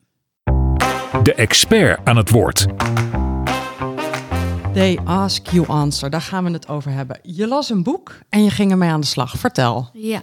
De 1.22 1.34
expert 1.34 2.00
aan 2.04 2.16
het 2.16 2.30
woord. 2.30 2.66
They 4.72 4.98
ask 5.04 5.46
you 5.46 5.66
answer, 5.66 6.10
daar 6.10 6.20
gaan 6.20 6.44
we 6.44 6.50
het 6.50 6.68
over 6.68 6.90
hebben. 6.90 7.18
Je 7.22 7.46
las 7.46 7.70
een 7.70 7.82
boek 7.82 8.18
en 8.28 8.44
je 8.44 8.50
ging 8.50 8.70
ermee 8.70 8.90
aan 8.90 9.00
de 9.00 9.06
slag. 9.06 9.38
Vertel. 9.38 9.88
Ja. 9.92 10.22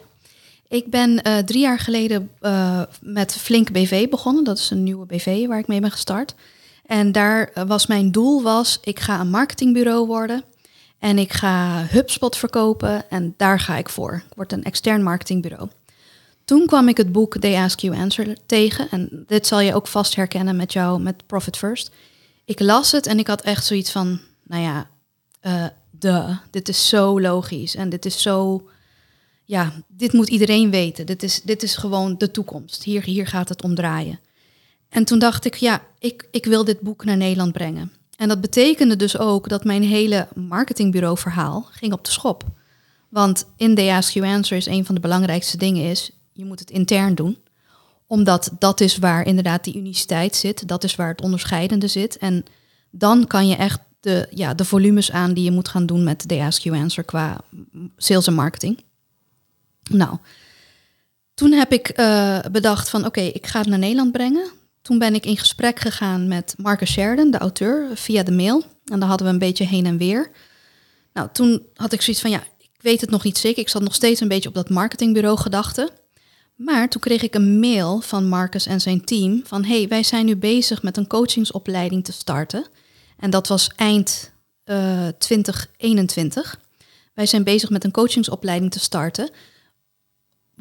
Ik 0.70 0.90
ben 0.90 1.22
eh, 1.22 1.38
drie 1.38 1.62
jaar 1.62 1.80
geleden 1.80 2.32
eh, 2.40 2.82
met 3.02 3.34
Flink 3.34 3.72
BV 3.72 4.10
begonnen. 4.10 4.44
Dat 4.44 4.58
is 4.58 4.70
een 4.70 4.84
nieuwe 4.84 5.06
BV 5.06 5.48
waar 5.48 5.60
ik 5.60 5.68
mee 5.68 5.80
ben 5.80 5.92
gestart. 5.92 6.36
En 6.86 7.12
daar 7.12 7.52
eh, 7.54 7.64
was 7.64 7.88
mijn 7.88 8.12
doel 8.12 8.42
was, 8.42 8.80
ik 8.84 9.00
ga 9.00 9.20
een 9.20 9.30
marketingbureau 9.30 10.08
worden. 10.08 10.44
En 11.00 11.18
ik 11.18 11.34
ga 11.34 11.86
HubSpot 11.90 12.38
verkopen 12.38 13.10
en 13.10 13.34
daar 13.38 13.60
ga 13.60 13.78
ik 13.78 13.90
voor. 13.90 14.24
Ik 14.30 14.36
word 14.36 14.52
een 14.52 14.64
extern 14.64 15.04
marketingbureau. 15.04 15.70
Toen 16.46 16.66
kwam 16.66 16.88
ik 16.88 16.98
het 16.98 17.12
boek 17.12 17.38
They 17.38 17.56
Ask 17.56 17.80
You 17.80 17.98
Answer 17.98 18.38
tegen. 18.46 18.90
En 18.90 19.24
dit 19.28 19.48
zal 19.48 19.60
je 19.60 19.74
ook 19.74 19.88
vast 19.88 20.16
herkennen 20.16 20.56
met 20.56 20.74
jou, 20.74 21.02
met 21.02 21.28
Profit 21.28 21.58
First. 21.58 21.92
Ik 22.46 22.60
las 22.60 22.92
het 22.92 23.08
en 23.08 23.20
ik 23.20 23.28
had 23.28 23.42
echt 23.42 23.66
zoiets 23.66 23.92
van, 23.92 24.20
nou 24.44 24.62
ja, 24.62 24.88
de, 25.90 26.38
dit 26.50 26.70
is 26.70 26.90
zo 26.90 27.22
logisch 27.22 27.76
en 27.76 27.90
dit 27.90 28.06
is 28.06 28.22
zo 28.22 28.68
ja, 29.48 29.74
dit 29.88 30.14
moet 30.14 30.30
iedereen 30.30 30.70
weten. 30.70 31.06
Dit 31.06 31.24
is, 31.24 31.42
dit 31.42 31.64
is 31.64 31.76
gewoon 31.76 32.18
de 32.18 32.32
toekomst. 32.32 32.84
Hier, 32.84 33.04
hier 33.04 33.28
gaat 33.28 33.50
het 33.50 33.64
om 33.64 33.76
draaien. 33.76 34.20
En 34.90 35.04
toen 35.04 35.20
dacht 35.20 35.46
ik, 35.46 35.56
ja, 35.56 35.82
ik, 36.00 36.28
ik 36.32 36.46
wil 36.46 36.64
dit 36.64 36.80
boek 36.80 37.06
naar 37.06 37.18
Nederland 37.18 37.52
brengen. 37.54 37.92
En 38.18 38.28
dat 38.28 38.42
betekende 38.42 38.96
dus 38.96 39.18
ook 39.18 39.50
dat 39.50 39.64
mijn 39.64 39.84
hele 39.84 40.28
marketingbureau 40.36 41.18
verhaal 41.18 41.68
ging 41.72 41.94
op 41.94 42.06
de 42.06 42.12
schop. 42.12 42.44
Want 43.10 43.46
in 43.58 43.76
The 43.76 43.92
Ask 43.92 44.14
You 44.14 44.28
Answer 44.28 44.58
is 44.58 44.66
een 44.66 44.86
van 44.86 44.96
de 44.96 45.02
belangrijkste 45.02 45.58
dingen 45.58 45.84
is, 45.84 46.12
je 46.34 46.46
moet 46.46 46.60
het 46.60 46.72
intern 46.72 47.16
doen. 47.16 47.38
Omdat 48.08 48.52
dat 48.60 48.82
is 48.82 48.98
waar 48.98 49.26
inderdaad 49.26 49.64
die 49.64 49.78
uniciteit 49.78 50.36
zit. 50.36 50.68
Dat 50.68 50.84
is 50.84 50.96
waar 50.96 51.10
het 51.10 51.22
onderscheidende 51.22 51.88
zit. 51.88 52.18
En 52.18 52.46
dan 52.92 53.28
kan 53.28 53.48
je 53.48 53.56
echt 53.56 53.80
de, 54.00 54.28
ja, 54.30 54.54
de 54.54 54.66
volumes 54.66 55.12
aan 55.12 55.34
die 55.34 55.44
je 55.44 55.52
moet 55.52 55.68
gaan 55.68 55.86
doen 55.86 56.04
met 56.04 56.28
The 56.28 56.42
Ask 56.42 56.62
You 56.62 56.78
Answer 56.78 57.04
qua 57.04 57.42
sales 57.98 58.28
en 58.28 58.34
marketing. 58.34 58.86
Nou, 59.90 60.18
toen 61.34 61.52
heb 61.52 61.72
ik 61.74 61.88
eh, 61.88 62.40
bedacht 62.52 62.90
van 62.90 63.06
oké, 63.06 63.22
ik 63.22 63.48
ga 63.48 63.60
het 63.60 63.68
naar 63.68 63.80
Nederland 63.80 64.12
brengen. 64.12 64.50
toen 64.82 65.00
ben 65.00 65.16
ik 65.16 65.26
in 65.26 65.38
gesprek 65.38 65.80
gegaan 65.80 66.28
met 66.28 66.56
Marcus 66.58 66.92
Sheridan, 66.92 67.32
de 67.32 67.38
auteur, 67.38 67.88
via 67.94 68.24
de 68.24 68.32
mail. 68.32 68.64
En 68.86 69.00
daar 69.00 69.10
hadden 69.10 69.28
we 69.28 69.34
een 69.34 69.40
beetje 69.40 69.66
heen 69.66 69.86
en 69.86 69.98
weer. 69.98 70.32
Nou, 71.14 71.30
toen 71.32 71.66
had 71.74 71.94
ik 71.94 72.02
zoiets 72.02 72.22
van, 72.22 72.32
ja, 72.32 72.44
ik 72.58 72.70
weet 72.82 73.02
het 73.02 73.10
nog 73.10 73.24
niet 73.24 73.38
zeker. 73.38 73.62
Ik 73.62 73.70
zat 73.70 73.82
nog 73.82 73.96
steeds 73.96 74.22
een 74.22 74.28
beetje 74.28 74.50
op 74.50 74.56
dat 74.56 74.70
marketingbureau 74.70 75.38
gedachte. 75.38 75.92
Maar 76.56 76.90
toen 76.90 77.02
kreeg 77.02 77.22
ik 77.22 77.36
een 77.36 77.60
mail 77.60 78.02
van 78.02 78.28
Marcus 78.28 78.66
en 78.66 78.82
zijn 78.82 79.06
team 79.06 79.42
van, 79.46 79.66
hey, 79.66 79.88
wij 79.88 80.04
zijn 80.04 80.26
nu 80.26 80.36
bezig 80.36 80.84
met 80.84 80.98
een 80.98 81.08
coachingsopleiding 81.08 82.04
te 82.04 82.12
starten. 82.12 82.68
En 83.18 83.30
dat 83.30 83.48
was 83.48 83.72
eind 83.76 84.32
uh, 84.66 85.08
2021. 85.08 86.60
Wij 87.14 87.26
zijn 87.26 87.44
bezig 87.44 87.70
met 87.70 87.84
een 87.84 87.92
coachingsopleiding 87.92 88.72
te 88.72 88.80
starten. 88.80 89.30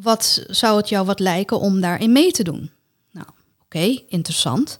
Wat 0.01 0.43
zou 0.47 0.77
het 0.77 0.89
jou 0.89 1.05
wat 1.05 1.19
lijken 1.19 1.59
om 1.59 1.81
daarin 1.81 2.11
mee 2.11 2.31
te 2.31 2.43
doen? 2.43 2.71
Nou, 3.11 3.27
oké, 3.61 4.01
interessant. 4.07 4.79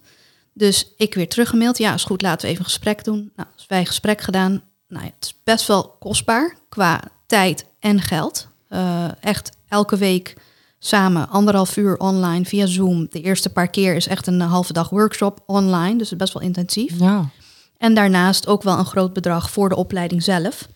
Dus 0.54 0.94
ik 0.98 1.14
weer 1.14 1.30
teruggemaild. 1.30 1.78
Ja, 1.78 1.94
is 1.94 2.04
goed, 2.04 2.22
laten 2.22 2.42
we 2.42 2.48
even 2.48 2.60
een 2.60 2.70
gesprek 2.70 3.04
doen. 3.04 3.32
Nou, 3.36 3.50
dus 3.56 3.66
wij 3.68 3.86
gesprek 3.86 4.22
gedaan. 4.22 4.64
Nou 4.88 5.06
ja, 5.06 5.12
het 5.16 5.26
is 5.26 5.36
best 5.44 5.68
wel 5.68 5.96
kostbaar 6.00 6.58
qua 6.70 7.02
tijd 7.26 7.66
en 7.80 8.02
geld. 8.02 8.48
Uh, 8.70 9.06
echt 9.20 9.50
elke 9.68 9.98
week 9.98 10.36
samen 10.80 11.30
anderhalf 11.30 11.78
uur 11.78 11.98
online 11.98 12.46
via 12.46 12.66
Zoom. 12.66 13.08
De 13.10 13.22
eerste 13.22 13.50
paar 13.50 13.70
keer 13.70 13.96
is 13.96 14.08
echt 14.08 14.28
een 14.28 14.42
halve 14.42 14.74
dag 14.74 14.90
workshop 14.90 15.44
online, 15.46 15.98
dus 15.98 16.16
best 16.16 16.34
wel 16.34 16.44
intensief. 16.44 17.00
Ja. 17.00 17.30
En 17.78 17.94
daarnaast 17.94 18.48
ook 18.48 18.64
wel 18.64 18.78
een 18.78 18.86
groot 18.86 19.14
bedrag 19.14 19.52
voor 19.52 19.70
de 19.70 19.76
opleiding 19.76 20.24
zelf. 20.24 20.68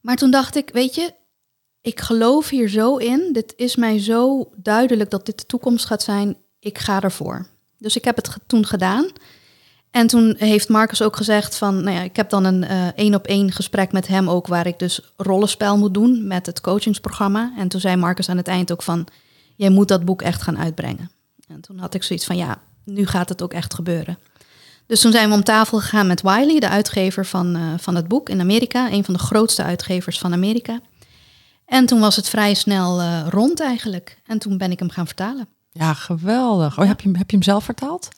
Maar 0.00 0.16
toen 0.16 0.30
dacht 0.30 0.56
ik, 0.56 0.70
weet 0.72 0.94
je, 0.94 1.14
ik 1.88 2.00
geloof 2.00 2.48
hier 2.48 2.68
zo 2.68 2.96
in. 2.96 3.28
Dit 3.32 3.52
is 3.56 3.76
mij 3.76 3.98
zo 3.98 4.50
duidelijk 4.56 5.10
dat 5.10 5.26
dit 5.26 5.38
de 5.38 5.46
toekomst 5.46 5.84
gaat 5.84 6.02
zijn. 6.02 6.36
Ik 6.58 6.78
ga 6.78 7.00
ervoor. 7.00 7.46
Dus 7.78 7.96
ik 7.96 8.04
heb 8.04 8.16
het 8.16 8.36
toen 8.46 8.66
gedaan. 8.66 9.10
En 9.90 10.06
toen 10.06 10.34
heeft 10.38 10.68
Marcus 10.68 11.02
ook 11.02 11.16
gezegd 11.16 11.56
van, 11.56 11.82
nou 11.82 11.96
ja, 11.96 12.02
ik 12.02 12.16
heb 12.16 12.30
dan 12.30 12.44
een 12.44 12.64
één 12.94 13.14
op 13.14 13.26
één 13.26 13.52
gesprek 13.52 13.92
met 13.92 14.06
hem 14.06 14.28
ook, 14.28 14.46
waar 14.46 14.66
ik 14.66 14.78
dus 14.78 15.12
rollenspel 15.16 15.78
moet 15.78 15.94
doen 15.94 16.26
met 16.26 16.46
het 16.46 16.60
coachingsprogramma. 16.60 17.52
En 17.56 17.68
toen 17.68 17.80
zei 17.80 17.96
Marcus 17.96 18.28
aan 18.28 18.36
het 18.36 18.48
eind 18.48 18.72
ook 18.72 18.82
van, 18.82 19.06
jij 19.56 19.70
moet 19.70 19.88
dat 19.88 20.04
boek 20.04 20.22
echt 20.22 20.42
gaan 20.42 20.58
uitbrengen. 20.58 21.10
En 21.46 21.60
toen 21.60 21.78
had 21.78 21.94
ik 21.94 22.02
zoiets 22.02 22.26
van, 22.26 22.36
ja, 22.36 22.60
nu 22.84 23.06
gaat 23.06 23.28
het 23.28 23.42
ook 23.42 23.52
echt 23.52 23.74
gebeuren. 23.74 24.18
Dus 24.86 25.00
toen 25.00 25.12
zijn 25.12 25.28
we 25.28 25.34
om 25.34 25.44
tafel 25.44 25.78
gegaan 25.78 26.06
met 26.06 26.22
Wiley, 26.22 26.60
de 26.60 26.68
uitgever 26.68 27.26
van, 27.26 27.56
uh, 27.56 27.62
van 27.76 27.94
het 27.94 28.08
boek 28.08 28.28
in 28.28 28.40
Amerika, 28.40 28.90
een 28.90 29.04
van 29.04 29.14
de 29.14 29.20
grootste 29.20 29.62
uitgevers 29.62 30.18
van 30.18 30.32
Amerika. 30.32 30.80
En 31.68 31.86
toen 31.86 32.00
was 32.00 32.16
het 32.16 32.28
vrij 32.28 32.54
snel 32.54 33.00
uh, 33.00 33.26
rond 33.28 33.60
eigenlijk. 33.60 34.18
En 34.26 34.38
toen 34.38 34.58
ben 34.58 34.70
ik 34.70 34.78
hem 34.78 34.90
gaan 34.90 35.06
vertalen. 35.06 35.48
Ja, 35.72 35.94
geweldig. 35.94 36.78
Oh, 36.78 36.86
heb, 36.86 37.00
je, 37.00 37.08
heb 37.08 37.30
je 37.30 37.36
hem 37.36 37.42
zelf 37.44 37.64
vertaald? 37.64 38.08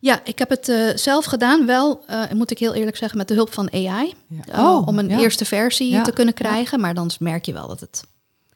Ja, 0.00 0.20
ik 0.24 0.38
heb 0.38 0.48
het 0.50 0.68
uh, 0.68 0.90
zelf 0.96 1.24
gedaan, 1.24 1.66
wel, 1.66 2.04
moet 2.34 2.50
ik 2.50 2.58
heel 2.58 2.74
eerlijk 2.74 2.96
zeggen, 2.96 3.18
met 3.18 3.28
de 3.28 3.34
hulp 3.34 3.52
van 3.52 3.72
AI. 3.72 4.14
Ja. 4.28 4.74
Oh, 4.74 4.86
om 4.86 4.98
een 4.98 5.08
ja. 5.08 5.18
eerste 5.18 5.44
versie 5.44 5.90
Ja. 5.90 6.02
te 6.02 6.12
kunnen 6.12 6.34
krijgen. 6.34 6.80
Maar 6.80 6.94
dan 6.94 7.10
merk 7.18 7.44
je 7.44 7.52
wel 7.52 7.68
dat 7.68 7.80
het, 7.80 8.04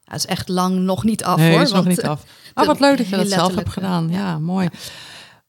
het 0.04 0.14
is 0.16 0.26
echt 0.26 0.48
lang 0.48 0.78
nog 0.78 1.04
niet 1.04 1.24
af 1.24 1.36
Nee, 1.36 1.52
hoor. 1.52 1.60
is 1.62 1.72
nog 1.72 1.84
niet 1.86 1.98
eh, 2.00 2.08
af. 2.10 2.22
Oh, 2.54 2.66
wat 2.66 2.80
leuk 2.80 2.96
dat 2.96 3.08
je 3.08 3.16
dat 3.16 3.28
zelf 3.28 3.54
hebt 3.54 3.70
gedaan. 3.70 4.08
ja. 4.08 4.38
Mooi. 4.38 4.68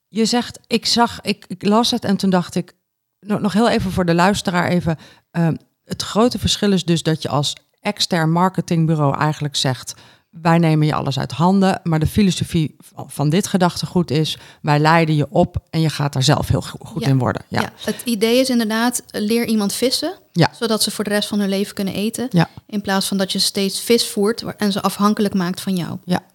Je 0.07 0.25
zegt, 0.25 0.59
ik 0.67 0.85
zag, 0.85 1.21
ik, 1.21 1.45
ik 1.47 1.65
las 1.65 1.91
het 1.91 2.03
en 2.05 2.17
toen 2.17 2.29
dacht 2.29 2.55
ik, 2.55 2.73
nog, 3.19 3.39
nog 3.39 3.53
heel 3.53 3.69
even 3.69 3.91
voor 3.91 4.05
de 4.05 4.13
luisteraar 4.13 4.67
even. 4.67 4.97
ehm, 5.31 5.55
het 5.83 6.01
grote 6.01 6.39
verschil 6.39 6.71
is 6.71 6.85
dus 6.85 7.03
dat 7.03 7.21
je 7.21 7.29
als 7.29 7.55
extern 7.85 8.31
marketingbureau 8.31 9.17
eigenlijk 9.17 9.55
zegt, 9.55 9.93
wij 10.29 10.57
nemen 10.57 10.87
je 10.87 10.93
alles 10.93 11.19
uit 11.19 11.31
handen, 11.31 11.79
maar 11.83 11.99
de 11.99 12.07
filosofie 12.07 12.75
van, 12.95 13.29
dit 13.29 13.47
gedachtegoed 13.47 14.11
is, 14.11 14.37
wij 14.61 14.79
leiden 14.79 15.15
je 15.15 15.27
op 15.29 15.57
en 15.69 15.81
je 15.81 15.89
gaat 15.89 16.13
daar 16.13 16.23
zelf 16.23 16.47
heel 16.47 16.61
go- 16.61 16.77
goed 16.85 17.03
Ja. 17.03 17.09
in 17.09 17.17
worden. 17.17 17.45
Ja. 17.47 17.61
Ja. 17.61 17.71
het 17.85 18.01
idee 18.05 18.39
is 18.39 18.49
inderdaad, 18.49 19.03
leer 19.11 19.45
iemand 19.45 19.73
vissen, 19.73 20.13
Ja. 20.31 20.51
zodat 20.53 20.83
ze 20.83 20.91
voor 20.91 21.03
de 21.03 21.09
rest 21.09 21.27
van 21.27 21.39
hun 21.39 21.49
leven 21.49 21.73
kunnen 21.75 21.93
eten. 21.93 22.27
Ja. 22.29 22.49
In 22.67 22.81
plaats 22.81 23.07
van 23.07 23.17
dat 23.17 23.31
je 23.31 23.39
steeds 23.39 23.81
vis 23.81 24.07
voert 24.07 24.41
en 24.57 24.71
ze 24.71 24.81
afhankelijk 24.81 25.33
maakt 25.33 25.61
van 25.61 25.75
jou. 25.75 25.97
Ja. 26.05 26.25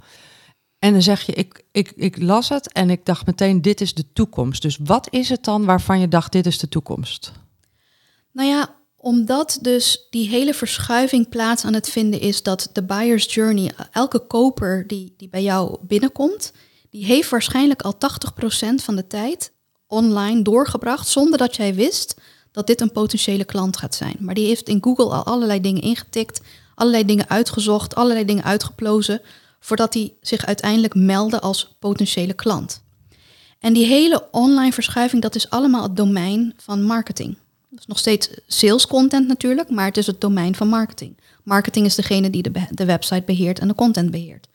En 0.79 0.93
dan 0.93 1.03
zeg 1.03 1.23
je, 1.23 1.33
ik, 1.33 1.63
ik, 1.73 1.93
ik 1.97 2.23
las 2.23 2.49
het 2.49 2.73
en 2.73 2.91
ik 2.91 3.05
dacht 3.07 3.27
meteen, 3.27 3.63
dit 3.63 3.81
is 3.81 3.95
de 3.95 4.13
toekomst. 4.13 4.63
Dus 4.63 4.79
wat 4.85 5.07
is 5.11 5.29
het 5.29 5.45
dan 5.45 5.65
waarvan 5.65 6.01
je 6.01 6.09
dacht, 6.09 6.33
dit 6.33 6.47
is 6.47 6.59
de 6.59 6.69
toekomst? 6.69 7.33
Nou 8.33 8.49
ja, 8.49 8.75
omdat 9.03 9.59
dus 9.61 10.07
die 10.11 10.29
hele 10.29 10.55
verschuiving 10.55 11.29
plaats 11.29 11.65
aan 11.65 11.75
het 11.75 11.89
vinden 11.91 12.21
is 12.21 12.43
dat 12.43 12.69
de 12.73 12.83
buyer's 12.83 13.35
journey, 13.35 13.73
elke 13.93 14.19
koper 14.19 14.87
die, 14.87 15.15
die 15.17 15.29
bij 15.29 15.43
jou 15.43 15.77
binnenkomt, 15.81 16.53
die 16.91 17.05
heeft 17.05 17.31
waarschijnlijk 17.31 17.83
al 17.83 17.95
80% 17.95 18.75
van 18.75 18.97
de 18.97 19.07
tijd 19.07 19.53
online 19.87 20.43
doorgebracht 20.43 21.09
zonder 21.09 21.39
dat 21.39 21.57
jij 21.57 21.75
wist 21.75 22.21
dat 22.53 22.67
dit 22.67 22.81
een 22.81 22.93
potentiële 22.93 23.45
klant 23.45 23.77
gaat 23.77 23.95
zijn. 23.95 24.17
Maar 24.19 24.35
die 24.35 24.47
heeft 24.47 24.69
in 24.69 24.83
Google 24.83 25.11
al 25.11 25.25
allerlei 25.25 25.61
dingen 25.61 25.83
ingetikt, 25.83 26.41
allerlei 26.75 27.05
dingen 27.05 27.29
uitgezocht, 27.29 27.95
allerlei 27.95 28.25
dingen 28.25 28.45
uitgeplozen, 28.45 29.21
voordat 29.61 29.95
hij 29.95 30.15
zich 30.21 30.47
uiteindelijk 30.47 30.95
meldde 30.95 31.41
als 31.41 31.77
potentiële 31.79 32.35
klant. 32.35 32.83
En 33.59 33.73
die 33.73 33.87
hele 33.87 34.29
online 34.31 34.73
verschuiving, 34.73 35.23
dat 35.23 35.35
is 35.35 35.51
allemaal 35.51 35.83
het 35.83 35.97
domein 35.97 36.55
van 36.57 36.83
marketing. 36.83 37.37
Is 37.77 37.87
nog 37.87 37.99
steeds 37.99 38.31
sales 38.47 38.87
content 38.87 39.27
natuurlijk, 39.27 39.71
maar 39.71 39.87
het 39.87 39.97
is 39.97 40.07
het 40.07 40.21
domein 40.21 40.55
van 40.55 40.69
marketing. 40.69 41.17
Marketing 41.43 41.87
is 41.87 41.95
degene 41.95 42.31
die 42.31 42.43
de, 42.43 42.67
de 42.71 42.85
website 42.85 43.23
beheert 43.23 43.59
en 43.59 43.69
de 43.69 43.75
content 43.75 44.11
beheert. 44.11 44.49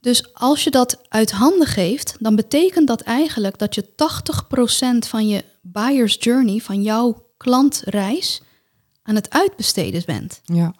Dus 0.00 0.34
als 0.34 0.64
je 0.64 0.70
dat 0.70 1.00
uit 1.08 1.30
handen 1.30 1.66
geeft, 1.66 2.16
dan 2.18 2.36
betekent 2.36 2.86
dat 2.86 3.00
eigenlijk 3.00 3.58
dat 3.58 3.74
je 3.74 3.88
80% 5.04 5.08
van 5.08 5.28
je 5.28 5.44
buyer's 5.60 6.16
journey, 6.20 6.58
van 6.58 6.82
jouw 6.82 7.26
klantreis, 7.36 8.42
aan 9.02 9.14
het 9.14 9.30
uitbesteden 9.30 10.02
bent. 10.06 10.40
Ja. 10.44 10.74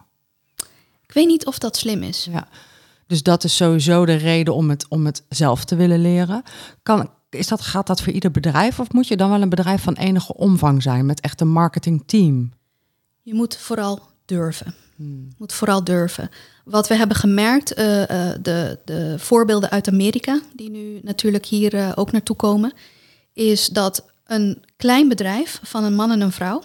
Ik 1.03 1.12
weet 1.12 1.27
niet 1.27 1.47
of 1.47 1.59
dat 1.59 1.77
slim 1.77 2.03
is. 2.03 2.29
Ja, 2.31 2.49
dus 3.07 3.23
dat 3.23 3.45
is 3.45 3.57
sowieso 3.57 4.07
de 4.07 4.14
reden 4.14 4.55
om 4.55 4.71
het, 4.71 4.87
om 4.88 5.07
het 5.07 5.23
zelf 5.29 5.64
te 5.64 5.77
willen 5.77 6.01
leren. 6.01 6.43
Kan, 6.83 7.11
is 7.35 7.49
dat, 7.49 7.61
gaat 7.61 7.87
dat 7.87 8.03
voor 8.03 8.12
ieder 8.12 8.31
bedrijf 8.31 8.81
of 8.81 8.92
moet 8.92 9.09
je 9.09 9.16
dan 9.16 9.31
wel 9.31 9.42
een 9.42 9.49
bedrijf 9.49 9.83
van 9.83 9.94
enige 9.94 10.35
omvang 10.35 10.83
zijn 10.83 11.07
met 11.07 11.20
echt 11.20 11.40
een 11.40 11.49
marketingteam? 11.49 12.53
Je 13.23 13.35
moet 13.35 13.57
vooral 13.57 14.01
durven. 14.25 14.75
Je 14.97 15.29
moet 15.38 15.53
vooral 15.53 15.85
durven. 15.85 16.31
Wat 16.64 16.88
we 16.88 16.94
hebben 16.94 17.16
gemerkt, 17.16 17.75
eh, 17.75 18.03
eh, 18.03 18.38
de, 18.42 18.79
de 18.85 19.14
voorbeelden 19.18 19.70
uit 19.70 19.88
Amerika, 19.88 20.40
die 20.53 20.70
nu 20.70 21.01
natuurlijk 21.03 21.47
hier 21.47 21.75
eh, 21.75 21.92
ook 21.94 22.12
naartoe 22.12 22.37
komen, 22.37 22.73
is 23.33 23.66
dat 23.66 24.05
een 24.25 24.64
klein 24.77 25.09
bedrijf 25.09 25.61
van 25.62 25.85
een 25.85 25.94
man 25.94 26.11
en 26.11 26.20
een 26.20 26.33
vrouw, 26.33 26.62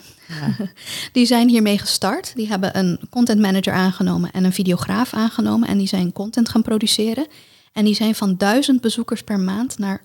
die 1.13 1.25
zijn 1.25 1.49
hiermee 1.49 1.77
gestart. 1.77 2.36
Die 2.36 2.47
hebben 2.47 2.77
een 2.77 2.99
content 3.10 3.39
manager 3.39 3.73
aangenomen 3.73 4.32
en 4.32 4.43
een 4.43 4.53
videograaf 4.53 5.13
aangenomen 5.13 5.67
en 5.67 5.77
die 5.77 5.88
zijn 5.88 6.12
content 6.12 6.49
gaan 6.49 6.62
produceren. 6.62 7.27
En 7.73 7.86
die 7.86 7.95
zijn 7.95 8.15
van 8.15 8.38
duizend 8.38 8.82
bezoekers 8.82 9.23
per 9.23 9.39
maand 9.39 9.77
naar 9.77 10.01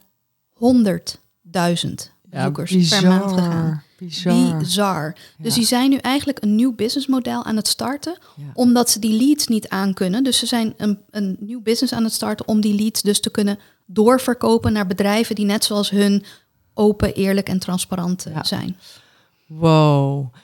honderdduizend 0.55 2.13
bezoekers 2.23 2.89
per 2.89 3.09
maand 3.09 3.33
gegaan. 3.33 3.83
Bizar. 3.99 4.59
Bizar. 4.59 5.13
Dus 5.39 5.53
Ja. 5.55 5.59
die 5.61 5.69
zijn 5.69 5.91
nu 5.91 5.97
eigenlijk 5.97 6.43
een 6.43 6.55
nieuw 6.55 6.75
businessmodel 6.75 7.45
aan 7.45 7.57
het 7.57 7.69
starten, 7.69 8.19
Ja. 8.37 8.45
omdat 8.55 8.91
ze 8.91 8.99
die 8.99 9.27
leads 9.27 9.47
niet 9.47 9.69
aankunnen. 9.69 10.25
Dus 10.25 10.39
ze 10.39 10.47
zijn 10.47 10.75
een, 10.77 10.99
een 11.11 11.37
nieuw 11.41 11.63
business 11.63 11.93
aan 11.93 12.05
het 12.05 12.13
starten 12.13 12.49
om 12.49 12.61
die 12.61 12.75
leads 12.75 13.03
dus 13.03 13.21
te 13.21 13.31
kunnen 13.31 13.59
doorverkopen 13.87 14.73
naar 14.73 14.87
bedrijven 14.87 15.35
die 15.35 15.45
net 15.45 15.65
zoals 15.65 15.91
hun 15.91 16.25
open, 16.75 17.15
eerlijk 17.15 17.49
en 17.49 17.59
transparant 17.59 18.27
eh, 18.27 18.39
zijn. 18.43 18.77
Wow. 19.47 20.35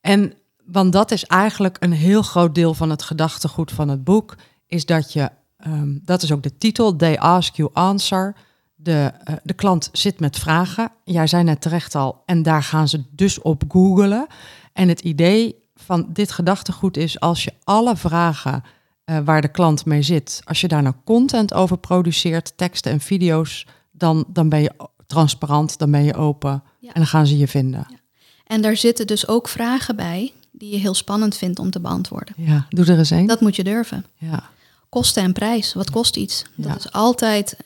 En 0.00 0.32
want 0.64 0.92
dat 0.92 1.10
is 1.10 1.24
eigenlijk 1.24 1.76
een 1.80 1.92
heel 1.92 2.22
groot 2.22 2.54
deel 2.54 2.74
van 2.74 2.90
het 2.90 3.02
gedachtegoed 3.02 3.72
van 3.72 3.88
het 3.88 4.04
boek, 4.04 4.36
is 4.66 4.86
dat 4.86 5.12
je, 5.12 5.30
ehm, 5.56 5.98
dat 6.04 6.22
is 6.22 6.32
ook 6.32 6.42
de 6.42 6.56
titel, 6.58 6.96
They 6.96 7.18
Ask 7.18 7.54
You 7.54 7.70
Answer. 7.72 8.34
De, 8.82 9.12
eh, 9.24 9.34
de 9.42 9.52
klant 9.52 9.88
zit 9.92 10.20
met 10.20 10.38
vragen. 10.38 10.90
Jij 11.04 11.26
zei 11.26 11.42
net 11.44 11.60
terecht 11.60 11.94
al, 11.94 12.22
en 12.26 12.42
daar 12.42 12.62
gaan 12.62 12.88
ze 12.88 13.04
dus 13.10 13.40
op 13.42 13.62
googelen. 13.68 14.26
En 14.72 14.88
het 14.88 15.00
idee 15.00 15.54
van 15.74 16.06
dit 16.12 16.32
gedachtegoed 16.32 16.96
is, 16.96 17.20
als 17.20 17.44
je 17.44 17.52
alle 17.64 17.96
vragen 17.96 18.62
eh, 19.04 19.18
waar 19.24 19.40
de 19.40 19.48
klant 19.50 19.84
mee 19.84 20.02
zit, 20.02 20.40
als 20.44 20.60
je 20.60 20.68
daar 20.68 20.82
nou 20.82 20.94
content 21.04 21.54
over 21.54 21.78
produceert, 21.78 22.52
teksten 22.56 22.92
en 22.92 23.00
video's, 23.00 23.66
dan, 23.90 24.24
dan 24.28 24.48
ben 24.48 24.60
je 24.62 24.72
transparant, 25.06 25.78
dan 25.78 25.90
ben 25.90 26.04
je 26.04 26.14
open 26.14 26.62
Ja. 26.78 26.88
en 26.88 26.94
dan 26.94 27.06
gaan 27.06 27.26
ze 27.26 27.38
je 27.38 27.48
vinden. 27.48 27.86
En 28.46 28.62
daar 28.62 28.76
zitten 28.76 29.06
dus 29.06 29.28
ook 29.28 29.48
vragen 29.48 29.96
bij 29.96 30.32
die 30.52 30.70
je 30.72 30.78
heel 30.78 30.94
spannend 30.94 31.36
vindt 31.36 31.58
om 31.58 31.70
te 31.70 31.80
beantwoorden. 31.80 32.34
Ja, 32.36 32.66
doe 32.68 32.84
er 32.86 32.98
eens 32.98 33.10
een. 33.10 33.26
Dat 33.26 33.40
moet 33.40 33.56
je 33.56 33.64
durven. 33.64 34.06
Ja, 34.16 34.42
Kosten 34.88 35.22
en 35.22 35.32
prijs. 35.32 35.74
Wat 35.74 35.90
kost 35.90 36.16
iets? 36.16 36.44
Dat 36.54 36.66
Ja. 36.70 36.76
is 36.76 36.92
altijd, 36.92 37.56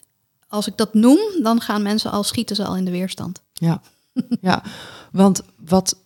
als 0.54 0.66
ik 0.66 0.76
dat 0.76 0.94
noem, 0.94 1.18
dan 1.42 1.60
gaan 1.60 1.82
mensen 1.82 2.10
al 2.10 2.22
schieten 2.22 2.56
ze 2.56 2.64
al 2.64 2.76
in 2.76 2.84
de 2.84 2.90
weerstand. 2.90 3.42
ja, 3.52 3.80
ja. 4.40 4.62
Want 5.12 5.42
wat, 5.58 5.96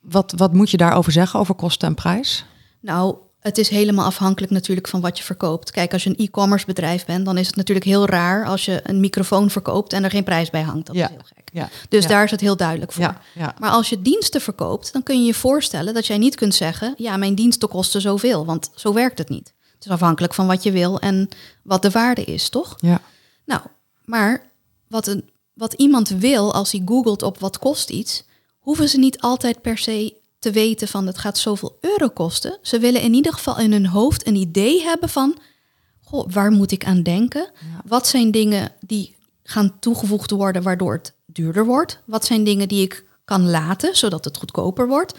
wat, 0.00 0.32
wat 0.36 0.52
moet 0.52 0.70
je 0.70 0.76
daarover 0.76 1.12
zeggen, 1.12 1.40
over 1.40 1.54
kosten 1.54 1.88
en 1.88 1.94
prijs? 1.94 2.44
Nou, 2.80 3.16
het 3.40 3.58
is 3.58 3.68
helemaal 3.68 4.04
afhankelijk 4.04 4.52
natuurlijk 4.52 4.88
van 4.88 5.00
wat 5.00 5.18
je 5.18 5.24
verkoopt. 5.24 5.70
Kijk, 5.70 5.92
als 5.92 6.04
je 6.04 6.10
een 6.10 6.16
e-commerce 6.26 6.66
bedrijf 6.66 7.04
bent, 7.04 7.24
dan 7.24 7.38
is 7.38 7.46
het 7.46 7.56
natuurlijk 7.56 7.86
heel 7.86 8.06
raar 8.06 8.46
als 8.46 8.64
je 8.64 8.80
een 8.82 9.00
microfoon 9.00 9.50
verkoopt 9.50 9.92
en 9.92 10.04
er 10.04 10.10
geen 10.10 10.24
prijs 10.24 10.50
bij 10.50 10.62
hangt. 10.62 10.86
Dat 10.86 10.96
Ja. 10.96 11.04
is 11.04 11.10
heel 11.10 11.24
gek. 11.24 11.48
Ja. 11.52 11.68
Dus 11.88 12.02
ja. 12.02 12.08
daar 12.08 12.24
is 12.24 12.30
het 12.30 12.40
heel 12.40 12.56
duidelijk 12.56 12.92
voor. 12.92 13.02
Ja, 13.04 13.20
ja. 13.34 13.54
Maar 13.58 13.70
als 13.70 13.88
je 13.88 14.02
diensten 14.02 14.40
verkoopt, 14.40 14.92
dan 14.92 15.02
kun 15.02 15.20
je 15.20 15.26
je 15.26 15.34
voorstellen 15.34 15.94
dat 15.94 16.06
jij 16.06 16.18
niet 16.18 16.34
kunt 16.34 16.54
zeggen: 16.54 16.94
ja, 16.96 17.16
mijn 17.16 17.34
diensten 17.34 17.68
kosten 17.68 18.00
zoveel, 18.00 18.44
want 18.44 18.70
zo 18.74 18.92
werkt 18.92 19.18
het 19.18 19.28
niet. 19.28 19.54
Het 19.74 19.84
is 19.84 19.90
afhankelijk 19.90 20.34
van 20.34 20.46
wat 20.46 20.62
je 20.62 20.72
wil 20.72 21.00
en 21.00 21.28
wat 21.62 21.82
de 21.82 21.90
waarde 21.90 22.24
is, 22.24 22.48
toch? 22.48 22.74
ja. 22.80 23.00
Nou, 23.44 23.60
maar 24.06 24.52
wat, 24.88 25.06
een, 25.06 25.30
wat 25.52 25.72
iemand 25.72 26.08
wil 26.08 26.54
als 26.54 26.72
hij 26.72 26.82
googelt 26.84 27.22
op 27.22 27.38
wat 27.38 27.58
kost 27.58 27.90
iets, 27.90 28.24
hoeven 28.58 28.88
ze 28.88 28.98
niet 28.98 29.20
altijd 29.20 29.62
per 29.62 29.78
se 29.78 30.16
te 30.38 30.50
weten 30.50 30.88
van 30.88 31.06
het 31.06 31.18
gaat 31.18 31.38
zoveel 31.38 31.78
euro 31.80 32.08
kosten. 32.08 32.58
Ze 32.62 32.78
willen 32.78 33.00
in 33.00 33.14
ieder 33.14 33.32
geval 33.32 33.58
in 33.58 33.72
hun 33.72 33.86
hoofd 33.86 34.26
een 34.26 34.34
idee 34.34 34.82
hebben 34.82 35.08
van, 35.08 35.38
goh, 36.00 36.30
waar 36.30 36.50
moet 36.50 36.72
ik 36.72 36.84
aan 36.84 37.02
denken? 37.02 37.50
Wat 37.84 38.06
zijn 38.06 38.30
dingen 38.30 38.72
die 38.80 39.16
gaan 39.42 39.78
toegevoegd 39.78 40.30
worden 40.30 40.62
waardoor 40.62 40.92
het 40.92 41.14
duurder 41.26 41.66
wordt? 41.66 42.00
Wat 42.04 42.24
zijn 42.24 42.44
dingen 42.44 42.68
die 42.68 42.82
ik 42.82 43.04
kan 43.24 43.50
laten 43.50 43.96
zodat 43.96 44.24
het 44.24 44.36
goedkoper 44.36 44.88
wordt? 44.88 45.14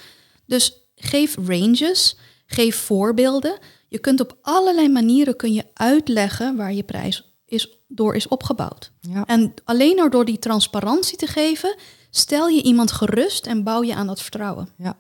Dus 0.45 0.81
geef 0.95 1.35
ranges, 1.47 2.17
geef 2.45 2.75
voorbeelden. 2.75 3.57
Je 3.87 3.99
kunt 3.99 4.19
op 4.19 4.37
allerlei 4.41 4.89
manieren 4.89 5.35
kun 5.35 5.53
je 5.53 5.65
uitleggen 5.73 6.55
waar 6.55 6.73
je 6.73 6.83
prijs 6.83 7.26
is, 7.47 7.81
door 7.87 8.15
is 8.15 8.27
opgebouwd. 8.27 8.91
Ja. 8.99 9.25
En 9.25 9.53
alleen 9.63 9.95
door, 9.95 10.09
door 10.09 10.25
die 10.25 10.39
transparantie 10.39 11.17
te 11.17 11.27
geven, 11.27 11.75
stel 12.09 12.47
je 12.47 12.63
iemand 12.63 12.91
gerust 12.91 13.45
en 13.45 13.63
bouw 13.63 13.83
je 13.83 13.95
aan 13.95 14.07
dat 14.07 14.21
vertrouwen. 14.21 14.69
Ja. 14.77 14.95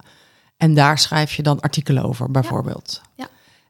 En 0.57 0.73
daar 0.73 0.99
schrijf 0.99 1.33
je 1.33 1.43
dan 1.43 1.59
artikelen 1.59 2.03
over, 2.03 2.31
bijvoorbeeld. 2.31 3.01
Ja. 3.15 3.27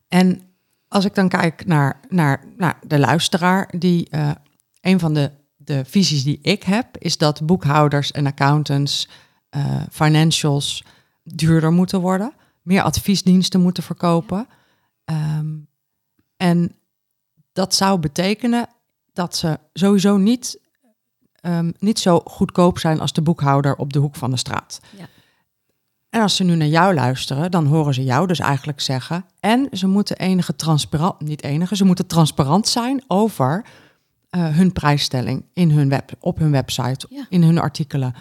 En 0.07 0.41
als 0.87 1.05
ik 1.05 1.15
dan 1.15 1.29
kijk 1.29 1.65
naar, 1.65 1.99
naar, 2.09 2.43
naar 2.57 2.79
de 2.87 2.99
luisteraar, 2.99 3.73
die 3.77 4.09
eh, 4.09 4.31
een 4.81 4.99
van 4.99 5.13
de, 5.13 5.31
de 5.55 5.85
visies 5.85 6.23
die 6.23 6.39
ik 6.41 6.63
heb, 6.63 6.97
is 6.97 7.17
dat 7.17 7.45
boekhouders 7.45 8.11
en 8.11 8.25
accountants, 8.25 9.07
eh, 9.49 9.81
financials 9.91 10.83
duurder 11.23 11.71
moeten 11.71 12.01
worden, 12.01 12.33
meer 12.61 12.81
adviesdiensten 12.81 13.61
moeten 13.61 13.83
verkopen. 13.83 14.47
Ehm, 15.05 15.55
en 16.37 16.75
dat 17.57 17.75
zou 17.75 17.99
betekenen 17.99 18.67
dat 19.13 19.35
ze 19.35 19.59
sowieso 19.73 20.17
niet, 20.17 20.59
ehm, 21.33 21.71
niet 21.79 21.99
zo 21.99 22.19
goedkoop 22.19 22.79
zijn 22.79 22.99
als 22.99 23.13
de 23.13 23.21
boekhouder 23.21 23.75
op 23.75 23.93
de 23.93 23.99
hoek 23.99 24.15
van 24.15 24.31
de 24.31 24.37
straat. 24.37 24.79
Ja. 24.97 25.05
En 26.09 26.21
als 26.21 26.35
ze 26.35 26.43
nu 26.43 26.55
naar 26.55 26.67
jou 26.67 26.93
luisteren, 26.93 27.51
dan 27.51 27.65
horen 27.65 27.93
ze 27.93 28.03
jou 28.03 28.27
dus 28.27 28.39
eigenlijk 28.39 28.81
zeggen. 28.81 29.25
En 29.39 29.67
ze 29.71 29.87
moeten 29.87 30.17
enige 30.17 30.55
transparant, 30.55 31.19
niet 31.21 31.43
enige, 31.43 31.75
ze 31.75 31.85
moeten 31.85 32.07
transparant 32.07 32.67
zijn 32.67 33.03
over 33.07 33.65
eh, 34.29 34.47
hun 34.55 34.71
prijsstelling 34.71 35.45
in 35.53 35.71
hun 35.71 35.89
web, 35.89 36.11
op 36.19 36.37
hun 36.37 36.51
website, 36.51 37.05
Ja. 37.09 37.25
in 37.29 37.43
hun 37.43 37.57
artikelen. 37.57 38.13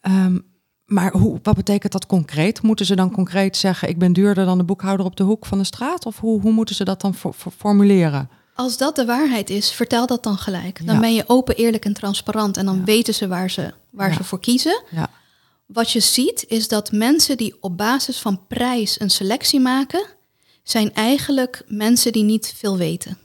Ehm, 0.00 0.38
maar 0.84 1.12
hoe, 1.12 1.38
wat 1.42 1.56
betekent 1.56 1.92
dat 1.92 2.06
concreet? 2.06 2.62
Moeten 2.62 2.86
ze 2.86 2.96
dan 2.96 3.10
concreet 3.10 3.56
zeggen: 3.56 3.88
ik 3.88 3.98
ben 3.98 4.12
duurder 4.12 4.44
dan 4.44 4.58
de 4.58 4.64
boekhouder 4.64 5.06
op 5.06 5.16
de 5.16 5.22
hoek 5.22 5.46
van 5.46 5.58
de 5.58 5.64
straat? 5.64 6.06
Of 6.06 6.18
hoe, 6.20 6.40
hoe 6.40 6.52
moeten 6.52 6.74
ze 6.74 6.84
dat 6.84 7.00
dan 7.00 7.14
for- 7.14 7.32
for- 7.32 7.52
formuleren? 7.52 8.28
Als 8.58 8.76
dat 8.76 8.96
de 8.96 9.04
waarheid 9.04 9.50
is, 9.50 9.70
vertel 9.70 10.06
dat 10.06 10.22
dan 10.22 10.38
gelijk. 10.38 10.86
Dan 10.86 10.94
Ja. 10.94 11.00
ben 11.00 11.14
je 11.14 11.24
open, 11.26 11.56
eerlijk 11.56 11.84
en 11.84 11.92
transparant 11.92 12.56
en 12.56 12.64
dan 12.66 12.76
Ja. 12.76 12.84
weten 12.84 13.14
ze 13.14 13.28
waar, 13.28 13.50
ze, 13.50 13.72
waar 13.90 14.08
Ja. 14.10 14.14
ze 14.16 14.24
voor 14.24 14.40
kiezen. 14.40 14.82
Ja, 14.90 15.10
Wat 15.66 15.90
je 15.90 16.00
ziet 16.00 16.44
is 16.48 16.68
dat 16.68 16.92
mensen 16.92 17.36
die 17.36 17.56
op 17.60 17.76
basis 17.76 18.18
van 18.18 18.46
prijs 18.46 19.00
een 19.00 19.10
selectie 19.10 19.60
maken, 19.60 20.06
zijn 20.62 20.94
eigenlijk 20.94 21.62
mensen 21.66 22.12
die 22.12 22.22
niet 22.22 22.54
veel 22.56 22.76
weten 22.76 23.18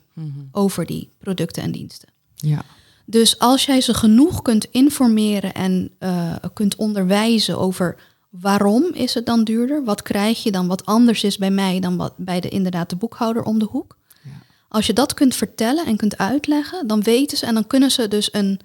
over 0.52 0.86
die 0.86 1.10
producten 1.20 1.64
en 1.64 1.72
diensten. 1.72 2.10
ja, 2.36 2.62
Dus 3.06 3.40
als 3.40 3.66
jij 3.66 3.82
ze 3.82 3.94
genoeg 3.94 4.42
kunt 4.42 4.66
informeren 4.72 5.54
en 5.54 5.92
eh, 6.00 6.36
kunt 6.54 6.76
onderwijzen 6.76 7.58
over 7.58 7.96
waarom 8.30 8.84
is 8.94 9.14
het 9.14 9.26
dan 9.26 9.44
duurder, 9.44 9.84
wat 9.84 10.02
krijg 10.02 10.44
je 10.44 10.52
dan 10.52 10.68
wat 10.68 10.86
anders 10.86 11.24
is 11.24 11.38
bij 11.38 11.52
mij 11.52 11.80
dan 11.80 11.98
wat 11.98 12.14
bij 12.18 12.40
de 12.40 12.50
inderdaad 12.50 12.90
de 12.90 12.96
boekhouder 12.96 13.44
om 13.44 13.60
de 13.60 13.66
hoek. 13.66 13.98
Als 14.74 14.86
je 14.86 14.94
dat 14.94 15.14
kunt 15.14 15.36
vertellen 15.36 15.86
en 15.86 15.98
kunt 15.98 16.18
uitleggen, 16.18 16.88
dan 16.88 17.02
weten 17.02 17.38
ze 17.38 17.46
en 17.46 17.54
dan 17.54 17.68
kunnen 17.68 17.92
ze 17.92 18.08
dus 18.08 18.34
een 18.34 18.60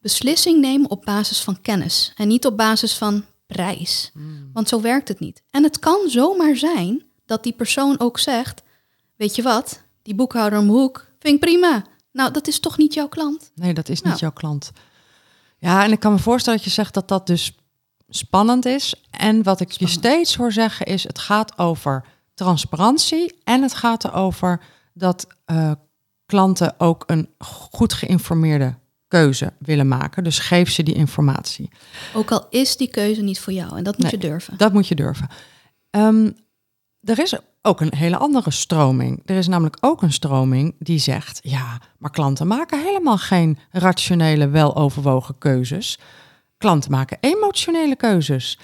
beslissing 0.00 0.60
nemen 0.60 0.90
op 0.90 1.04
basis 1.04 1.40
van 1.40 1.60
kennis 1.60 2.12
en 2.16 2.28
niet 2.28 2.46
op 2.46 2.56
basis 2.56 2.94
van 2.94 3.24
prijs. 3.46 4.12
Want 4.52 4.68
zo 4.68 4.80
werkt 4.80 5.08
het 5.08 5.20
niet. 5.20 5.42
En 5.50 5.62
het 5.62 5.78
kan 5.78 6.08
zomaar 6.08 6.56
zijn 6.56 7.02
dat 7.26 7.42
die 7.42 7.52
persoon 7.52 8.00
ook 8.00 8.18
zegt: 8.18 8.62
Weet 9.16 9.36
je 9.36 9.42
wat, 9.42 9.82
die 10.02 10.14
boekhouder 10.14 10.58
om 10.58 10.66
de 10.66 10.72
hoek 10.72 11.06
vind 11.18 11.34
ik 11.34 11.40
prima. 11.40 11.84
Nou, 12.12 12.30
dat 12.30 12.46
is 12.46 12.60
toch 12.60 12.78
niet 12.78 12.94
jouw 12.94 13.08
klant? 13.08 13.50
nee, 13.54 13.74
dat 13.74 13.88
is 13.88 13.96
niet 13.96 14.04
Nou. 14.04 14.18
jouw 14.18 14.32
klant. 14.32 14.70
Ja, 15.58 15.84
en 15.84 15.92
ik 15.92 16.00
kan 16.00 16.12
me 16.12 16.18
voorstellen 16.18 16.58
dat 16.58 16.68
je 16.68 16.74
zegt 16.74 16.94
dat 16.94 17.08
dat 17.08 17.26
dus 17.26 17.56
spannend 18.08 18.64
is. 18.66 18.94
En 19.10 19.42
wat 19.42 19.60
ik 19.60 19.70
je 19.70 19.88
steeds 19.88 20.34
hoor 20.36 20.52
zeggen 20.52 20.86
is: 20.86 21.02
het 21.02 21.18
gaat 21.18 21.58
over 21.58 22.04
transparantie 22.34 23.38
en 23.44 23.62
het 23.62 23.74
gaat 23.74 24.04
erover 24.04 24.76
dat 24.98 25.26
eh, 25.44 25.72
klanten 26.26 26.74
ook 26.78 27.04
een 27.06 27.28
goed 27.38 27.92
geïnformeerde 27.92 28.74
keuze 29.08 29.52
willen 29.58 29.88
maken. 29.88 30.24
Dus 30.24 30.38
geef 30.38 30.70
ze 30.70 30.82
die 30.82 30.94
informatie. 30.94 31.70
Ook 32.14 32.30
al 32.30 32.46
is 32.50 32.76
die 32.76 32.90
keuze 32.90 33.22
niet 33.22 33.40
voor 33.40 33.52
jou. 33.52 33.76
En 33.76 33.84
dat 33.84 33.98
moet 33.98 34.12
Nee, 34.12 34.20
je 34.20 34.28
durven. 34.28 34.56
Dat 34.56 34.72
moet 34.72 34.88
je 34.88 34.94
durven. 34.94 35.28
Ehm, 35.90 36.30
er 37.00 37.18
is 37.18 37.38
ook 37.62 37.80
een 37.80 37.94
hele 37.96 38.16
andere 38.16 38.50
stroming. 38.50 39.22
Er 39.24 39.36
is 39.36 39.48
namelijk 39.48 39.76
ook 39.80 40.02
een 40.02 40.12
stroming 40.12 40.74
die 40.78 40.98
zegt: 40.98 41.40
ja, 41.42 41.80
maar 41.98 42.10
klanten 42.10 42.46
maken 42.46 42.82
helemaal 42.82 43.18
geen 43.18 43.58
rationele, 43.70 44.48
weloverwogen 44.48 45.38
keuzes. 45.38 45.98
Klanten 46.58 46.90
maken 46.90 47.18
emotionele 47.20 47.96
keuzes. 47.96 48.58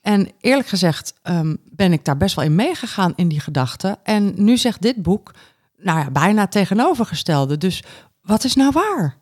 En 0.00 0.28
eerlijk 0.40 0.68
gezegd 0.68 1.14
ehm, 1.22 1.56
ben 1.64 1.92
ik 1.92 2.04
daar 2.04 2.16
best 2.16 2.34
wel 2.34 2.44
in 2.44 2.54
meegegaan 2.54 3.12
in 3.16 3.28
die 3.28 3.40
gedachte. 3.40 3.98
En 4.02 4.32
nu 4.36 4.56
zegt 4.56 4.82
dit 4.82 5.02
boek, 5.02 5.34
nou 5.78 5.98
ja, 5.98 6.10
bijna 6.10 6.46
tegenovergestelde. 6.46 7.58
Dus 7.58 7.82
wat 8.22 8.44
is 8.44 8.54
nou 8.54 8.72
waar? 8.72 9.18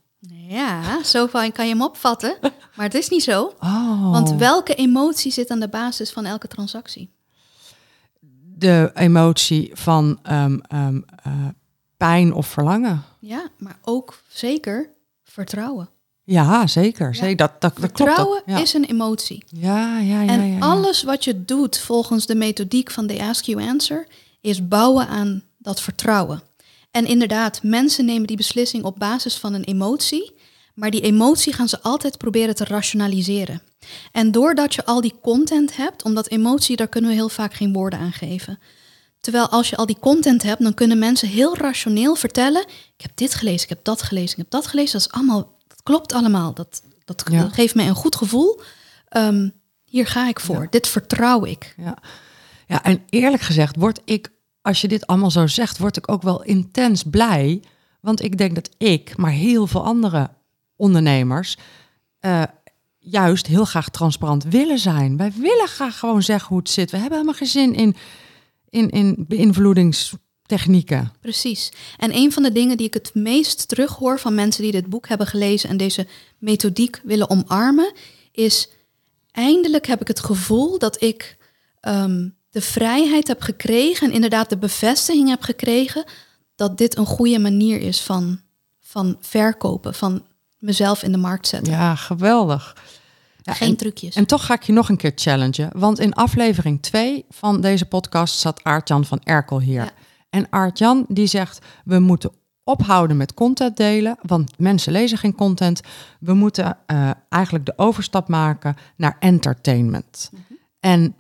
Ja, 0.49 1.03
zo 1.05 1.27
fijn 1.29 1.53
kan 1.53 1.67
je 1.67 1.73
hem 1.73 1.83
opvatten. 1.83 2.37
Maar 2.77 2.87
het 2.87 2.95
is 2.95 3.09
niet 3.09 3.23
zo. 3.23 3.53
Oh, 3.61 4.11
Want 4.11 4.33
welke 4.33 4.75
emotie 4.75 5.33
zit 5.33 5.51
aan 5.51 5.61
de 5.61 5.69
basis 5.69 6.13
van 6.13 6.25
elke 6.25 6.49
transactie? 6.49 7.15
de 8.65 8.91
emotie 8.95 9.71
van 9.73 10.19
ehm, 10.23 10.59
ehm, 10.69 11.01
eh, 11.23 11.33
pijn 11.97 12.33
of 12.33 12.47
verlangen. 12.47 13.03
Ja, 13.21 13.49
maar 13.59 13.79
ook 13.83 14.23
zeker 14.29 14.91
vertrouwen. 15.23 15.89
Ja, 16.25 16.67
zeker. 16.67 17.15
zeker. 17.15 17.37
Dat, 17.37 17.61
dat, 17.61 17.77
dat 17.81 17.93
klopt. 17.93 17.97
Vertrouwen. 17.97 18.43
Ja. 18.47 18.59
is 18.59 18.75
een 18.75 18.85
emotie. 18.85 19.45
ja, 19.49 19.99
ja, 19.99 20.23
ja. 20.23 20.33
en 20.33 20.47
ja. 20.47 20.59
alles 20.59 21.03
wat 21.03 21.25
je 21.25 21.45
doet 21.45 21.79
volgens 21.79 22.27
de 22.27 22.35
methodiek 22.35 22.91
van 22.91 23.07
de 23.07 23.23
Ask 23.23 23.45
You 23.45 23.69
Answer 23.69 24.07
is 24.41 24.69
bouwen 24.69 25.09
aan 25.09 25.43
dat 25.65 25.81
vertrouwen. 25.81 26.43
En 26.91 27.07
inderdaad, 27.07 27.63
mensen 27.63 28.05
nemen 28.05 28.27
die 28.27 28.37
beslissing 28.37 28.85
op 28.85 28.99
basis 28.99 29.37
van 29.37 29.55
een 29.55 29.65
emotie, 29.65 30.33
maar 30.75 30.91
die 30.91 31.01
emotie 31.01 31.53
gaan 31.53 31.69
ze 31.69 31.81
altijd 31.83 32.19
proberen 32.19 32.55
te 32.55 32.65
rationaliseren. 32.65 33.63
En 34.13 34.31
doordat 34.33 34.75
je 34.75 34.85
al 34.85 35.01
die 35.01 35.15
content 35.23 35.77
hebt, 35.77 36.03
omdat 36.03 36.29
emotie, 36.29 36.77
daar 36.77 36.89
kunnen 36.89 37.11
we 37.11 37.17
heel 37.17 37.29
vaak 37.29 37.55
geen 37.55 37.73
woorden 37.73 37.99
aan 37.99 38.13
geven. 38.13 38.59
Terwijl 39.21 39.49
als 39.49 39.71
je 39.71 39.77
al 39.77 39.87
die 39.87 39.99
content 40.01 40.43
hebt, 40.43 40.63
dan 40.63 40.75
kunnen 40.75 40.99
mensen 40.99 41.29
heel 41.29 41.57
rationeel 41.57 42.15
vertellen: 42.15 42.63
ik 42.97 43.03
heb 43.03 43.11
dit 43.15 43.35
gelezen, 43.35 43.63
ik 43.63 43.69
heb 43.69 43.85
dat 43.85 44.03
gelezen, 44.03 44.31
ik 44.31 44.37
heb 44.37 44.51
dat 44.51 44.67
gelezen. 44.67 44.93
Dat 44.93 45.01
is 45.09 45.13
allemaal, 45.13 45.57
dat 45.69 45.83
klopt 45.83 46.13
allemaal. 46.13 46.55
Dat, 46.55 46.83
dat 47.05 47.25
Ja. 47.31 47.49
geeft 47.49 47.75
mij 47.75 47.89
een 47.89 47.95
goed 47.95 48.17
gevoel. 48.17 48.61
Ehm, 49.09 49.49
hier 49.85 50.07
ga 50.07 50.29
ik 50.29 50.41
voor. 50.41 50.67
Dit 50.71 50.87
vertrouw 50.87 51.45
ik. 51.45 51.75
Ja. 51.77 51.99
ja, 52.67 52.83
en 52.83 53.03
eerlijk 53.09 53.43
gezegd 53.43 53.77
word 53.77 54.01
ik, 54.05 54.31
als 54.65 54.81
je 54.81 54.89
dit 54.89 55.07
allemaal 55.07 55.31
zo 55.31 55.47
zegt, 55.47 55.79
word 55.79 55.97
ik 55.97 56.11
ook 56.11 56.23
wel 56.23 56.43
intens 56.43 57.03
blij. 57.03 57.63
Want 58.01 58.23
ik 58.23 58.39
denk 58.39 58.55
dat 58.55 58.71
ik, 58.79 59.17
maar 59.17 59.31
heel 59.31 59.67
veel 59.67 59.85
andere 59.85 60.31
ondernemers, 60.77 61.57
eh, 62.19 62.43
juist 62.99 63.47
heel 63.47 63.65
graag 63.65 63.89
transparant 63.89 64.45
willen 64.45 64.79
zijn. 64.79 65.17
Wij 65.17 65.33
willen 65.37 65.69
graag 65.69 65.99
gewoon 65.99 66.23
zeggen 66.23 66.49
hoe 66.49 66.59
het 66.59 66.71
zit. 66.71 66.91
We 66.91 66.97
hebben 66.97 67.19
helemaal 67.19 67.39
geen 67.39 67.49
zin 67.49 67.75
in, 67.75 67.97
in, 68.69 68.91
in 68.91 69.25
beïnvloedingstechnieken. 69.29 71.13
Precies. 71.21 71.73
En 71.97 72.17
een 72.17 72.33
van 72.33 72.43
de 72.43 72.53
dingen 72.53 72.77
die 72.77 72.87
ik 72.87 72.95
het 72.95 73.15
meest 73.15 73.69
terughoor 73.69 74.21
van 74.21 74.35
mensen 74.35 74.63
die 74.63 74.73
dit 74.73 74.89
boek 74.89 75.09
hebben 75.09 75.27
gelezen 75.27 75.69
en 75.69 75.77
deze 75.77 76.07
methodiek 76.39 77.01
willen 77.03 77.31
omarmen, 77.31 77.93
is 78.33 78.69
eindelijk 79.31 79.87
heb 79.87 80.01
ik 80.01 80.09
het 80.09 80.21
gevoel 80.21 80.79
dat 80.79 81.03
ik 81.03 81.37
ehm, 81.81 82.29
de 82.55 82.61
vrijheid 82.61 83.29
heb 83.29 83.41
gekregen 83.41 84.07
en 84.09 84.15
inderdaad 84.15 84.49
de 84.49 84.59
bevestiging 84.59 85.29
heb 85.29 85.43
gekregen 85.43 86.05
dat 86.55 86.79
dit 86.79 86.97
een 86.97 87.07
goede 87.07 87.39
manier 87.39 87.81
is 87.81 88.03
van, 88.03 88.41
van 88.81 89.17
verkopen, 89.21 89.95
van 89.95 90.23
mezelf 90.59 91.03
in 91.03 91.13
de 91.13 91.19
markt 91.19 91.47
zetten. 91.47 91.73
Ja, 91.73 91.95
geweldig. 91.95 92.77
Ja, 93.43 93.53
Geen 93.53 93.69
en, 93.69 93.77
trucjes. 93.77 94.15
en 94.15 94.27
toch 94.27 94.47
ga 94.47 94.55
ik 94.55 94.63
je 94.63 94.73
nog 94.73 94.89
een 94.89 94.97
keer 94.97 95.13
challengen. 95.15 95.71
Want 95.73 95.99
in 95.99 96.13
aflevering 96.13 96.83
2 96.83 97.25
van 97.31 97.61
deze 97.61 97.87
podcast 97.87 98.39
zat 98.39 98.63
Aart-Jan 98.63 99.05
van 99.05 99.21
Erkel 99.25 99.61
hier. 99.61 99.83
Ja. 99.83 99.91
En 100.31 100.47
Aart-Jan 100.51 101.05
die 101.09 101.27
zegt, 101.27 101.59
we 101.85 101.99
moeten 101.99 102.33
ophouden 102.65 103.17
met 103.17 103.35
content 103.35 103.77
delen. 103.77 104.17
Want 104.23 104.59
mensen 104.59 104.93
lezen 104.93 105.19
geen 105.19 105.35
content. 105.35 105.81
We 106.21 106.35
moeten 106.35 106.79
eh, 106.87 107.11
eigenlijk 107.29 107.67
de 107.67 107.73
overstap 107.77 108.29
maken 108.29 108.77
naar 108.97 109.17
entertainment. 109.19 110.31
Mhm. 110.33 110.43
En 110.81 111.15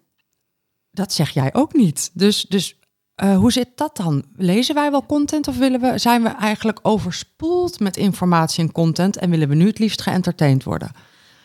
dat 0.94 1.12
zeg 1.12 1.30
jij 1.30 1.54
ook 1.54 1.72
niet. 1.72 2.10
Dus, 2.12 2.42
dus 2.42 2.78
eh, 3.14 3.36
hoe 3.36 3.52
zit 3.52 3.68
dat 3.74 3.96
dan? 3.96 4.24
Lezen 4.36 4.74
wij 4.74 4.90
wel 4.90 5.06
content 5.06 5.48
of 5.48 5.58
willen 5.58 5.80
we, 5.80 5.98
zijn 5.98 6.22
we 6.22 6.28
eigenlijk 6.28 6.78
overspoeld 6.82 7.80
met 7.80 7.96
informatie 7.96 8.64
en 8.64 8.72
content 8.72 9.16
en 9.16 9.30
willen 9.30 9.48
we 9.48 9.54
nu 9.54 9.66
het 9.66 9.78
liefst 9.78 10.02
geëntertained 10.02 10.64
worden? 10.64 10.90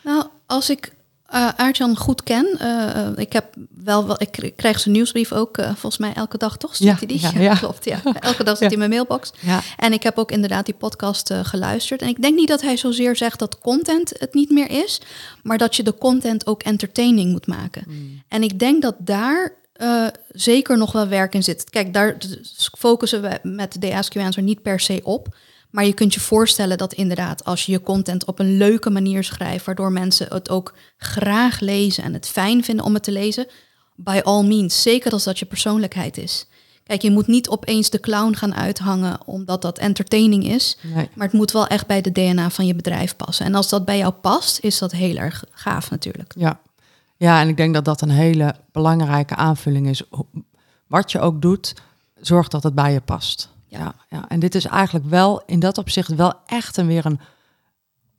Nou, 0.02 0.26
als 0.46 0.70
ik 0.70 0.96
eh 1.30 1.48
Aartjan 1.56 1.96
goed 1.96 2.22
ken, 2.22 2.46
eh, 2.58 3.08
ik 3.16 3.32
heb 3.32 3.54
wel, 3.84 4.06
wel, 4.06 4.16
ik 4.22 4.52
krijg 4.56 4.80
zijn 4.80 4.94
nieuwsbrief 4.94 5.32
ook 5.32 5.56
volgens 5.62 5.98
mij 5.98 6.12
elke 6.12 6.38
dag, 6.38 6.56
toch? 6.56 6.74
Stuurt 6.74 7.00
Ja, 7.00 7.06
hij 7.06 7.16
die? 7.16 7.20
ja, 7.20 7.40
ja. 7.50 7.54
klopt. 7.54 7.84
Ja. 7.90 8.00
Elke 8.20 8.44
dag 8.44 8.52
zit 8.56 8.60
hij 8.62 8.72
in 8.72 8.78
mijn 8.78 8.90
mailbox. 8.90 9.32
Ja, 9.40 9.60
En 9.76 9.92
ik 9.92 10.02
heb 10.02 10.18
ook 10.18 10.30
inderdaad 10.30 10.64
die 10.64 10.74
podcast 10.74 11.32
geluisterd. 11.42 12.02
En 12.02 12.08
ik 12.08 12.22
denk 12.22 12.36
niet 12.36 12.48
dat 12.48 12.60
hij 12.62 12.76
zozeer 12.76 13.16
zegt 13.16 13.38
dat 13.38 13.58
content 13.58 14.12
het 14.18 14.34
niet 14.34 14.50
meer 14.50 14.70
is, 14.70 15.00
maar 15.42 15.58
dat 15.58 15.76
je 15.76 15.82
de 15.82 15.94
content 15.98 16.46
ook 16.46 16.62
entertaining 16.62 17.30
moet 17.32 17.46
maken. 17.46 17.84
En 18.28 18.42
ik 18.42 18.58
denk 18.58 18.82
dat 18.82 18.94
daar 18.98 19.58
zeker 20.28 20.78
nog 20.78 20.92
wel 20.92 21.08
werk 21.08 21.34
in 21.34 21.42
zit. 21.42 21.70
Kijk, 21.70 21.92
daar 21.94 22.16
focussen 22.78 23.22
we 23.22 23.38
met 23.42 23.80
de 23.80 23.88
You 23.88 24.24
Answer 24.24 24.42
niet 24.42 24.62
per 24.62 24.80
se 24.80 25.00
op. 25.02 25.36
Maar 25.70 25.84
je 25.84 25.94
kunt 25.94 26.14
je 26.14 26.20
voorstellen 26.20 26.78
dat 26.78 26.92
inderdaad, 26.92 27.44
als 27.44 27.66
je 27.66 27.72
je 27.72 27.82
content 27.82 28.24
op 28.24 28.38
een 28.38 28.56
leuke 28.56 28.90
manier 28.90 29.24
schrijft, 29.24 29.64
waardoor 29.64 29.92
mensen 29.92 30.26
het 30.28 30.50
ook 30.50 30.74
graag 30.96 31.60
lezen 31.60 32.04
en 32.04 32.12
het 32.12 32.28
fijn 32.28 32.64
vinden 32.64 32.84
om 32.84 32.94
het 32.94 33.02
te 33.02 33.12
lezen, 33.12 33.46
by 33.94 34.20
all 34.24 34.44
means, 34.44 34.82
zeker 34.82 35.12
als 35.12 35.24
dat 35.24 35.38
je 35.38 35.44
persoonlijkheid 35.44 36.16
is. 36.18 36.46
Kijk, 36.90 37.02
je 37.02 37.10
moet 37.10 37.26
niet 37.26 37.48
opeens 37.48 37.90
de 37.90 38.00
clown 38.00 38.34
gaan 38.34 38.54
uithangen 38.54 39.18
omdat 39.26 39.62
dat 39.62 39.78
entertaining 39.78 40.44
is. 40.44 40.78
nee. 40.82 41.08
Maar 41.14 41.26
het 41.26 41.36
moet 41.36 41.52
wel 41.52 41.66
echt 41.66 41.86
bij 41.86 42.00
de 42.00 42.12
DNA 42.12 42.50
van 42.50 42.66
je 42.66 42.74
bedrijf 42.74 43.16
passen. 43.16 43.46
En 43.46 43.54
als 43.54 43.68
dat 43.68 43.84
bij 43.84 43.98
jou 43.98 44.12
past, 44.12 44.58
is 44.58 44.78
dat 44.78 44.92
heel 44.92 45.16
erg 45.16 45.44
gaaf 45.50 45.90
natuurlijk. 45.90 46.34
Ja. 46.36 46.60
ja, 47.16 47.40
en 47.40 47.48
ik 47.48 47.56
denk 47.56 47.74
dat 47.74 47.84
dat 47.84 48.00
een 48.00 48.10
hele 48.10 48.54
belangrijke 48.72 49.36
aanvulling 49.36 49.88
is. 49.88 50.02
Wat 50.86 51.12
je 51.12 51.20
ook 51.20 51.42
doet, 51.42 51.74
zorg 52.20 52.48
dat 52.48 52.62
het 52.62 52.74
bij 52.74 52.92
je 52.92 53.00
past. 53.00 53.48
Ja. 53.70 53.94
Ja. 54.08 54.28
En 54.28 54.40
dit 54.40 54.54
is 54.54 54.64
eigenlijk 54.64 55.06
wel 55.06 55.42
in 55.46 55.60
dat 55.60 55.78
opzicht 55.78 56.14
wel 56.14 56.32
echt 56.46 56.76
een 56.76 56.86
weer 56.86 57.06
een. 57.06 57.20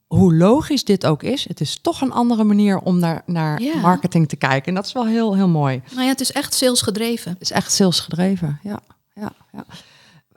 Hoe 0.06 0.34
logisch 0.34 0.84
dit 0.84 1.06
ook 1.06 1.22
is, 1.22 1.48
het 1.48 1.60
is 1.60 1.78
toch 1.80 2.00
een 2.00 2.12
andere 2.12 2.44
manier 2.44 2.78
om 2.78 2.98
naar, 2.98 3.22
naar 3.26 3.62
Ja. 3.62 3.76
marketing 3.80 4.28
te 4.28 4.36
kijken. 4.36 4.66
En 4.68 4.74
dat 4.74 4.86
is 4.86 4.92
wel 4.92 5.06
heel, 5.06 5.34
heel 5.34 5.48
mooi. 5.48 5.82
Nou 5.90 6.02
ja, 6.02 6.08
het 6.08 6.20
is 6.20 6.32
echt 6.32 6.54
salesgedreven. 6.54 7.32
Het 7.32 7.40
is 7.40 7.50
echt 7.50 7.72
salesgedreven. 7.72 8.58
Ja, 8.62 8.80
ja, 9.14 9.32
ja. 9.52 9.64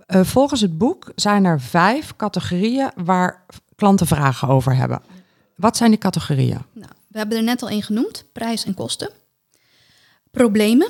Eh, 0.05 0.23
volgens 0.23 0.61
het 0.61 0.77
boek 0.77 1.11
zijn 1.15 1.45
er 1.45 1.61
vijf 1.61 2.15
categorieën 2.15 2.91
waar 2.95 3.45
klanten 3.75 4.07
vragen 4.07 4.47
over 4.47 4.75
hebben. 4.75 5.01
Wat 5.55 5.77
zijn 5.77 5.89
die 5.89 5.99
categorieën? 5.99 6.61
Nou, 6.73 6.91
we 7.07 7.17
hebben 7.17 7.37
er 7.37 7.43
net 7.43 7.61
al 7.61 7.69
één 7.69 7.83
genoemd, 7.83 8.25
prijs 8.31 8.65
en 8.65 8.73
kosten. 8.73 9.09
Problemen. 10.31 10.87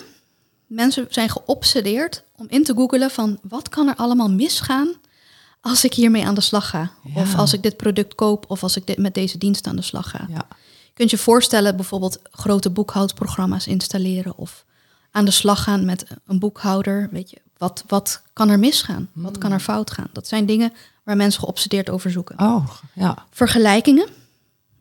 Mensen 0.75 1.07
zijn 1.09 1.29
geobsedeerd 1.29 2.23
om 2.35 2.45
in 2.49 2.63
te 2.63 2.73
googelen 2.73 3.11
van 3.11 3.39
wat 3.41 3.69
kan 3.69 3.87
er 3.87 3.95
allemaal 3.95 4.29
misgaan 4.29 4.93
als 5.61 5.83
ik 5.83 5.93
hiermee 5.93 6.25
aan 6.25 6.35
de 6.35 6.41
slag 6.41 6.69
ga. 6.69 6.91
Ja. 7.03 7.21
Of 7.21 7.35
als 7.35 7.53
ik 7.53 7.63
dit 7.63 7.77
product 7.77 8.15
koop 8.15 8.45
of 8.47 8.63
als 8.63 8.75
ik 8.75 8.87
dit, 8.87 8.97
met 8.97 9.13
deze 9.13 9.37
dienst 9.37 9.67
aan 9.67 9.75
de 9.75 9.81
slag 9.81 10.09
ga. 10.09 10.25
Ja. 10.29 10.47
Je 10.85 10.91
kunt 10.93 11.09
je 11.09 11.17
voorstellen 11.17 11.75
bijvoorbeeld 11.75 12.19
grote 12.31 12.69
boekhoudprogramma's 12.69 13.67
installeren 13.67 14.37
of 14.37 14.65
aan 15.11 15.25
de 15.25 15.31
slag 15.31 15.63
gaan 15.63 15.85
met 15.85 16.05
een 16.27 16.39
boekhouder. 16.39 17.09
Weet 17.11 17.29
je, 17.29 17.41
wat, 17.57 17.83
wat 17.87 18.21
kan 18.33 18.49
er 18.49 18.59
misgaan? 18.59 19.09
Wat 19.13 19.37
kan 19.37 19.51
er 19.51 19.59
fout 19.59 19.91
gaan? 19.91 20.09
Dat 20.11 20.27
zijn 20.27 20.45
dingen 20.45 20.73
waar 21.03 21.15
mensen 21.15 21.39
geobsedeerd 21.39 21.89
over 21.89 22.11
zoeken. 22.11 22.39
Oh, 22.39 22.69
ja. 22.93 23.25
Vergelijkingen. 23.29 24.07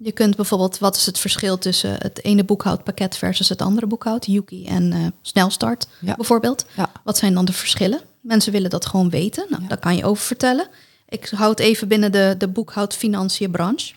Je 0.04 0.12
kunt 0.12 0.36
bijvoorbeeld, 0.36 0.78
wat 0.78 0.96
is 0.96 1.06
het 1.06 1.18
verschil 1.18 1.58
tussen 1.58 1.96
het 1.98 2.24
ene 2.24 2.44
boekhoudpakket 2.44 3.16
versus 3.16 3.48
het 3.48 3.62
andere 3.62 3.86
boekhoud, 3.86 4.26
Yuki 4.26 4.66
en 4.66 4.92
eh, 4.92 5.06
Snelstart 5.22 5.86
Ja. 6.00 6.14
bijvoorbeeld. 6.14 6.64
Ja. 6.76 6.90
Wat 7.04 7.18
zijn 7.18 7.34
dan 7.34 7.44
de 7.44 7.52
verschillen? 7.52 8.00
Mensen 8.20 8.52
willen 8.52 8.70
dat 8.70 8.86
gewoon 8.86 9.10
weten. 9.10 9.46
Nou, 9.48 9.62
daar 9.68 9.78
kan 9.78 9.96
je 9.96 10.04
over 10.04 10.24
vertellen. 10.24 10.68
Ik 11.08 11.28
houd 11.28 11.58
even 11.58 11.88
binnen 11.88 12.12
de, 12.12 12.34
de 12.38 12.48
boekhoud-financiën 12.48 13.50
branche. 13.50 13.94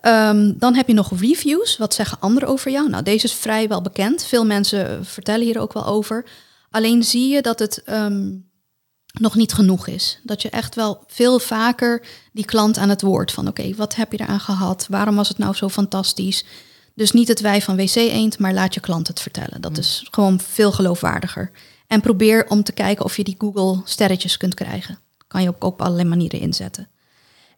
Ehm, 0.00 0.52
dan 0.56 0.74
heb 0.74 0.88
je 0.88 0.94
nog 0.94 1.20
reviews. 1.20 1.76
Wat 1.76 1.94
zeggen 1.94 2.20
anderen 2.20 2.48
over 2.48 2.70
jou? 2.70 2.88
Nou, 2.88 3.02
deze 3.02 3.26
is 3.26 3.32
vrijwel 3.32 3.82
bekend. 3.82 4.24
Veel 4.24 4.44
mensen 4.46 5.04
vertellen 5.04 5.46
hier 5.46 5.60
ook 5.60 5.72
wel 5.72 5.86
over. 5.86 6.24
Alleen 6.70 7.02
zie 7.04 7.28
je 7.28 7.42
dat 7.42 7.58
het 7.58 7.82
ehm, 7.84 8.30
nog 9.20 9.34
niet 9.34 9.52
genoeg 9.52 9.86
is. 9.86 10.20
Dat 10.22 10.42
je 10.42 10.50
echt 10.50 10.74
wel 10.74 11.04
veel 11.06 11.38
vaker 11.38 12.06
die 12.32 12.44
klant 12.44 12.78
aan 12.78 12.88
het 12.88 13.02
woord 13.02 13.32
van... 13.32 13.48
oké, 13.48 13.74
wat 13.74 13.94
heb 13.94 14.12
je 14.12 14.20
eraan 14.20 14.40
gehad? 14.40 14.86
Waarom 14.88 15.16
was 15.16 15.28
het 15.28 15.38
nou 15.38 15.54
zo 15.54 15.68
fantastisch? 15.68 16.44
Dus 16.94 17.12
niet 17.12 17.28
het 17.28 17.40
wij 17.40 17.62
van 17.62 17.76
WC 17.76 17.94
Eend, 17.94 18.38
maar 18.38 18.52
laat 18.52 18.74
je 18.74 18.80
klant 18.80 19.08
het 19.08 19.20
vertellen. 19.20 19.60
Dat 19.60 19.78
is 19.78 20.06
gewoon 20.10 20.40
veel 20.40 20.72
geloofwaardiger. 20.72 21.50
En 21.86 22.00
probeer 22.00 22.46
om 22.48 22.62
te 22.62 22.72
kijken 22.72 23.04
of 23.04 23.16
je 23.16 23.24
die 23.24 23.36
Google 23.38 23.80
sterretjes 23.84 24.36
kunt 24.36 24.54
krijgen. 24.54 24.98
Kan 25.28 25.42
je 25.42 25.48
ook 25.48 25.64
op 25.64 25.82
allerlei 25.82 26.08
manieren 26.08 26.40
inzetten. 26.40 26.88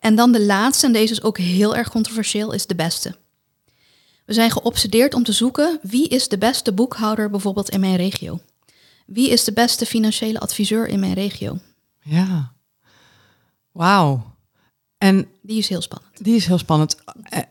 En 0.00 0.14
dan 0.14 0.32
de 0.32 0.44
laatste, 0.44 0.86
en 0.86 0.92
deze 0.92 1.12
is 1.12 1.22
ook 1.22 1.38
heel 1.38 1.76
erg 1.76 1.90
controversieel, 1.90 2.52
is 2.52 2.66
de 2.66 2.74
beste. 2.74 3.16
We 4.24 4.32
zijn 4.32 4.50
geobsedeerd 4.50 5.14
om 5.14 5.24
te 5.24 5.32
zoeken 5.32 5.78
wie 5.82 6.08
is 6.08 6.28
de 6.28 6.38
beste 6.38 6.72
boekhouder 6.72 7.30
bijvoorbeeld 7.30 7.68
in 7.68 7.80
mijn 7.80 7.96
regio. 7.96 8.40
Wie 9.08 9.30
is 9.30 9.44
de 9.44 9.52
beste 9.52 9.86
financiële 9.86 10.38
adviseur 10.40 10.86
in 10.86 11.00
mijn 11.00 11.12
regio? 11.14 11.58
Ja. 12.00 12.52
Wauw. 13.72 14.36
En 14.98 15.28
Die 15.42 15.58
is 15.58 15.68
heel 15.68 15.80
spannend. 15.82 16.24
die 16.24 16.36
is 16.36 16.46
heel 16.46 16.58
spannend. 16.58 16.96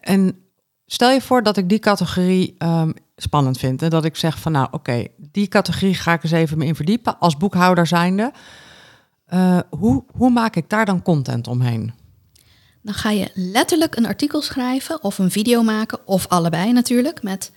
En 0.02 0.41
stel 0.86 1.12
je 1.12 1.22
voor 1.22 1.43
dat 1.43 1.58
ik 1.58 1.70
die 1.70 1.80
categorie 1.80 2.56
ehm, 2.58 2.91
spannend 3.15 3.58
vind. 3.58 3.82
En 3.82 3.89
dat 3.89 4.06
ik 4.06 4.15
zeg 4.15 4.39
van 4.39 4.52
nou 4.52 4.67
oké, 4.72 5.08
die 5.17 5.48
categorie 5.48 5.93
ga 5.93 6.13
ik 6.13 6.24
eens 6.24 6.32
even 6.32 6.58
me 6.58 6.65
in 6.65 6.76
verdiepen. 6.76 7.20
Als 7.20 7.38
boekhouder 7.38 7.88
zijnde. 7.88 8.32
Eh, 9.26 9.60
hoe, 9.70 10.04
hoe 10.12 10.30
maak 10.30 10.56
ik 10.56 10.70
daar 10.70 10.86
dan 10.86 11.02
content 11.02 11.48
omheen? 11.48 11.93
Dan 12.82 12.93
ga 12.93 13.10
je 13.12 13.30
letterlijk 13.34 13.96
een 13.96 14.06
artikel 14.06 14.41
schrijven 14.41 15.04
of 15.04 15.17
een 15.17 15.32
video 15.32 15.63
maken, 15.63 16.08
of 16.08 16.28
allebei 16.28 16.72
natuurlijk, 16.72 17.24
met 17.24 17.52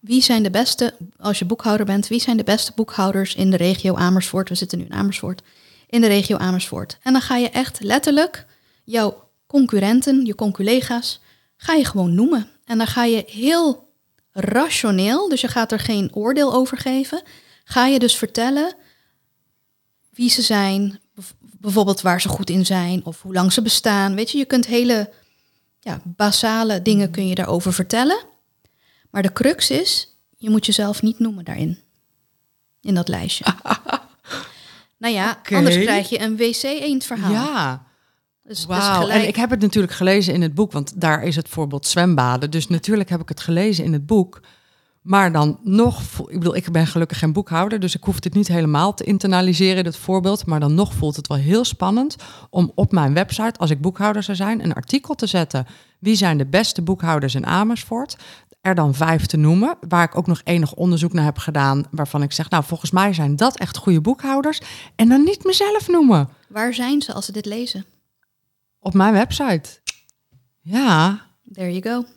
wie 0.00 0.22
zijn 0.22 0.42
de 0.42 0.50
beste, 0.50 0.94
als 1.18 1.38
je 1.38 1.44
boekhouder 1.44 1.86
bent, 1.86 2.08
wie 2.08 2.20
zijn 2.20 2.36
de 2.36 2.44
beste 2.44 2.72
boekhouders 2.74 3.34
in 3.34 3.50
de 3.50 3.56
regio 3.56 3.94
Amersfoort? 3.94 4.48
We 4.48 4.54
zitten 4.54 4.78
nu 4.78 4.84
in 4.84 4.92
Amersfoort. 4.92 5.42
In 5.88 6.00
de 6.00 6.06
regio 6.06 6.36
Amersfoort. 6.36 6.98
En 7.02 7.12
dan 7.12 7.22
ga 7.22 7.36
je 7.36 7.50
echt 7.50 7.80
letterlijk 7.80 8.46
jouw 8.84 9.30
concurrenten, 9.46 10.24
je 10.24 10.34
conculega's, 10.34 11.20
ga 11.56 11.74
je 11.74 11.84
gewoon 11.84 12.14
noemen. 12.14 12.48
En 12.64 12.78
dan 12.78 12.86
ga 12.86 13.04
je 13.04 13.24
heel 13.26 13.92
rationeel, 14.32 15.28
dus 15.28 15.40
je 15.40 15.48
gaat 15.48 15.72
er 15.72 15.80
geen 15.80 16.14
oordeel 16.14 16.54
over 16.54 16.76
geven, 16.76 17.22
ga 17.64 17.86
je 17.86 17.98
dus 17.98 18.16
vertellen 18.16 18.74
wie 20.10 20.30
ze 20.30 20.42
zijn, 20.42 21.00
bijvoorbeeld 21.40 22.00
waar 22.00 22.20
ze 22.20 22.28
goed 22.28 22.50
in 22.50 22.66
zijn 22.66 23.04
of 23.04 23.22
hoe 23.22 23.32
lang 23.32 23.52
ze 23.52 23.62
bestaan. 23.62 24.14
Weet 24.14 24.30
je, 24.30 24.38
je 24.38 24.44
kunt 24.44 24.66
hele 24.66 25.12
ja, 25.80 26.00
basale 26.04 26.82
dingen 26.82 27.10
kun 27.10 27.28
je 27.28 27.34
daarover 27.34 27.72
vertellen. 27.72 28.24
Maar 29.10 29.22
de 29.22 29.32
crux 29.32 29.70
is, 29.70 30.16
je 30.36 30.50
moet 30.50 30.66
jezelf 30.66 31.02
niet 31.02 31.18
noemen 31.18 31.44
daarin. 31.44 31.78
In 32.80 32.94
dat 32.94 33.08
lijstje. 33.08 33.44
nou 34.98 35.14
ja, 35.14 35.38
anders 35.50 35.76
krijg 35.76 36.08
je 36.08 36.20
een 36.20 36.36
wc-eend 36.36 37.04
verhaal. 37.04 37.32
Ja. 37.32 37.86
dus, 38.42 38.56
dus 38.56 38.66
Wauw, 38.66 39.00
gelijk- 39.00 39.22
en 39.22 39.28
ik 39.28 39.36
heb 39.36 39.50
het 39.50 39.60
natuurlijk 39.60 39.92
gelezen 39.92 40.34
in 40.34 40.42
het 40.42 40.54
boek, 40.54 40.72
want 40.72 41.00
daar 41.00 41.22
is 41.22 41.36
het 41.36 41.48
voorbeeld 41.48 41.86
zwembaden. 41.86 42.50
Dus 42.50 42.68
natuurlijk 42.68 43.08
heb 43.08 43.20
ik 43.20 43.28
het 43.28 43.40
gelezen 43.40 43.84
in 43.84 43.92
het 43.92 44.06
boek. 44.06 44.40
Maar 45.02 45.32
dan 45.32 45.58
nog, 45.62 46.02
ik 46.02 46.38
bedoel, 46.38 46.56
ik 46.56 46.72
ben 46.72 46.86
gelukkig 46.86 47.18
geen 47.18 47.32
boekhouder, 47.32 47.80
dus 47.80 47.94
ik 47.94 48.04
hoef 48.04 48.20
dit 48.20 48.34
niet 48.34 48.48
helemaal 48.48 48.94
te 48.94 49.04
internaliseren, 49.04 49.84
dit 49.84 49.96
voorbeeld. 49.96 50.46
Maar 50.46 50.60
dan 50.60 50.74
nog 50.74 50.94
voelt 50.94 51.16
het 51.16 51.26
wel 51.26 51.36
heel 51.36 51.64
spannend 51.64 52.16
om 52.50 52.72
op 52.74 52.92
mijn 52.92 53.14
website, 53.14 53.58
als 53.58 53.70
ik 53.70 53.80
boekhouder 53.80 54.22
zou 54.22 54.36
zijn, 54.36 54.64
een 54.64 54.72
artikel 54.72 55.14
te 55.14 55.26
zetten. 55.26 55.66
Wie 55.98 56.14
zijn 56.14 56.38
de 56.38 56.46
beste 56.46 56.82
boekhouders 56.82 57.34
in 57.34 57.46
Amersfoort? 57.46 58.16
Er 58.68 58.74
dan 58.74 58.94
vijf 58.94 59.26
te 59.26 59.36
noemen, 59.36 59.76
waar 59.88 60.04
ik 60.04 60.16
ook 60.16 60.26
nog 60.26 60.40
enig 60.44 60.74
onderzoek 60.74 61.12
naar 61.12 61.24
heb 61.24 61.38
gedaan, 61.38 61.86
waarvan 61.90 62.22
ik 62.22 62.32
zeg, 62.32 62.50
nou, 62.50 62.64
volgens 62.64 62.90
mij 62.90 63.12
zijn 63.12 63.36
dat 63.36 63.58
echt 63.58 63.76
goede 63.76 64.00
boekhouders. 64.00 64.60
En 64.96 65.08
dan 65.08 65.24
niet 65.24 65.44
mezelf 65.44 65.88
noemen 65.88 66.28
Waar 66.48 66.74
zijn 66.74 67.02
ze 67.02 67.12
als 67.12 67.24
ze 67.24 67.32
dit 67.32 67.46
lezen? 67.46 67.84
op 68.80 68.94
mijn 68.94 69.12
website. 69.12 69.68
Ja, 70.60 71.20
There 71.52 71.72
you 71.78 71.82
go. 71.82 72.08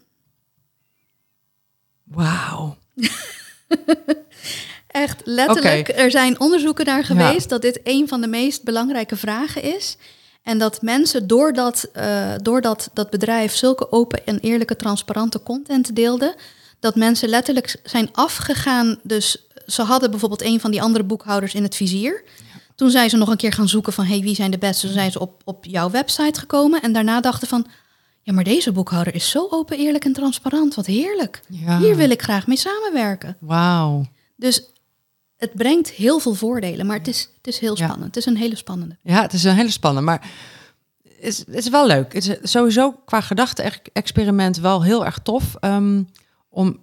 wauw. 2.04 2.78
Echt 4.88 5.22
letterlijk. 5.24 5.90
Er 5.90 6.12
zijn 6.12 6.40
onderzoeken 6.40 6.86
naar 6.86 7.04
geweest 7.04 7.50
dat 7.50 7.62
dit 7.62 7.80
een 7.84 8.08
van 8.08 8.22
de 8.22 8.28
meest 8.28 8.64
belangrijke 8.64 9.16
vragen 9.16 9.64
is. 9.76 9.98
En 10.44 10.58
dat 10.58 10.82
mensen 10.82 11.28
doordat, 11.28 11.90
uh, 11.98 12.34
doordat 12.42 12.90
dat 12.94 13.10
bedrijf 13.10 13.56
zulke 13.56 13.92
open 13.92 14.26
en 14.26 14.40
eerlijke, 14.40 14.76
transparante 14.76 15.44
content 15.44 15.96
deelde, 15.96 16.36
dat 16.80 16.96
mensen 16.96 17.30
letterlijk 17.30 17.80
zijn 17.84 18.10
afgegaan. 18.12 19.00
Dus 19.04 19.48
ze 19.66 19.82
hadden 19.82 20.12
bijvoorbeeld 20.12 20.42
een 20.42 20.60
van 20.60 20.72
die 20.72 20.82
andere 20.82 21.04
boekhouders 21.04 21.54
in 21.54 21.64
het 21.64 21.76
vizier. 21.76 22.24
Toen 22.76 22.90
zijn 22.90 23.10
ze 23.10 23.18
nog 23.18 23.30
een 23.30 23.38
keer 23.38 23.54
gaan 23.54 23.70
zoeken 23.70 23.94
van 23.94 24.06
hey, 24.06 24.20
wie 24.20 24.36
zijn 24.36 24.52
de 24.52 24.58
beste. 24.58 24.86
Toen 24.86 24.96
zijn 24.96 25.12
ze 25.12 25.20
op, 25.20 25.42
op 25.46 25.66
jouw 25.66 25.90
website 25.90 26.40
gekomen 26.40 26.82
en 26.82 26.94
daarna 26.94 27.22
dachten 27.22 27.48
van 27.48 27.68
ja, 28.22 28.34
maar 28.34 28.44
deze 28.44 28.72
boekhouder 28.72 29.16
is 29.16 29.30
zo 29.30 29.48
open, 29.50 29.78
eerlijk 29.78 30.06
en 30.06 30.14
transparant. 30.14 30.76
Wat 30.76 30.86
heerlijk. 30.86 31.42
Hier 31.80 31.96
wil 31.96 32.10
ik 32.10 32.22
graag 32.22 32.48
mee 32.48 32.58
samenwerken. 32.58 33.38
Wauw. 33.40 34.06
Dus 34.36 34.71
het 35.42 35.54
brengt 35.54 35.90
heel 35.90 36.20
veel 36.20 36.34
voordelen, 36.34 36.86
maar 36.86 36.98
het 36.98 37.08
is, 37.08 37.30
het 37.38 37.48
is 37.48 37.60
heel 37.60 37.76
spannend. 37.76 38.04
Het 38.04 38.16
is 38.16 38.26
een 38.26 38.38
hele 38.38 38.56
spannende. 38.56 38.98
Ja, 39.04 39.22
het 39.22 39.34
is 39.34 39.44
een 39.44 39.56
hele 39.56 39.72
spannende, 39.72 40.06
maar 40.06 40.30
het 41.04 41.14
is, 41.20 41.38
het 41.38 41.56
is 41.56 41.70
wel 41.70 41.88
leuk. 41.88 42.14
Het 42.14 42.28
is 42.28 42.52
sowieso 42.52 42.92
qua 43.06 43.22
gedachte-experiment 43.22 44.58
wel 44.58 44.84
heel 44.84 45.06
erg 45.06 45.20
tof 45.24 45.56
um, 45.62 46.10
om 46.50 46.80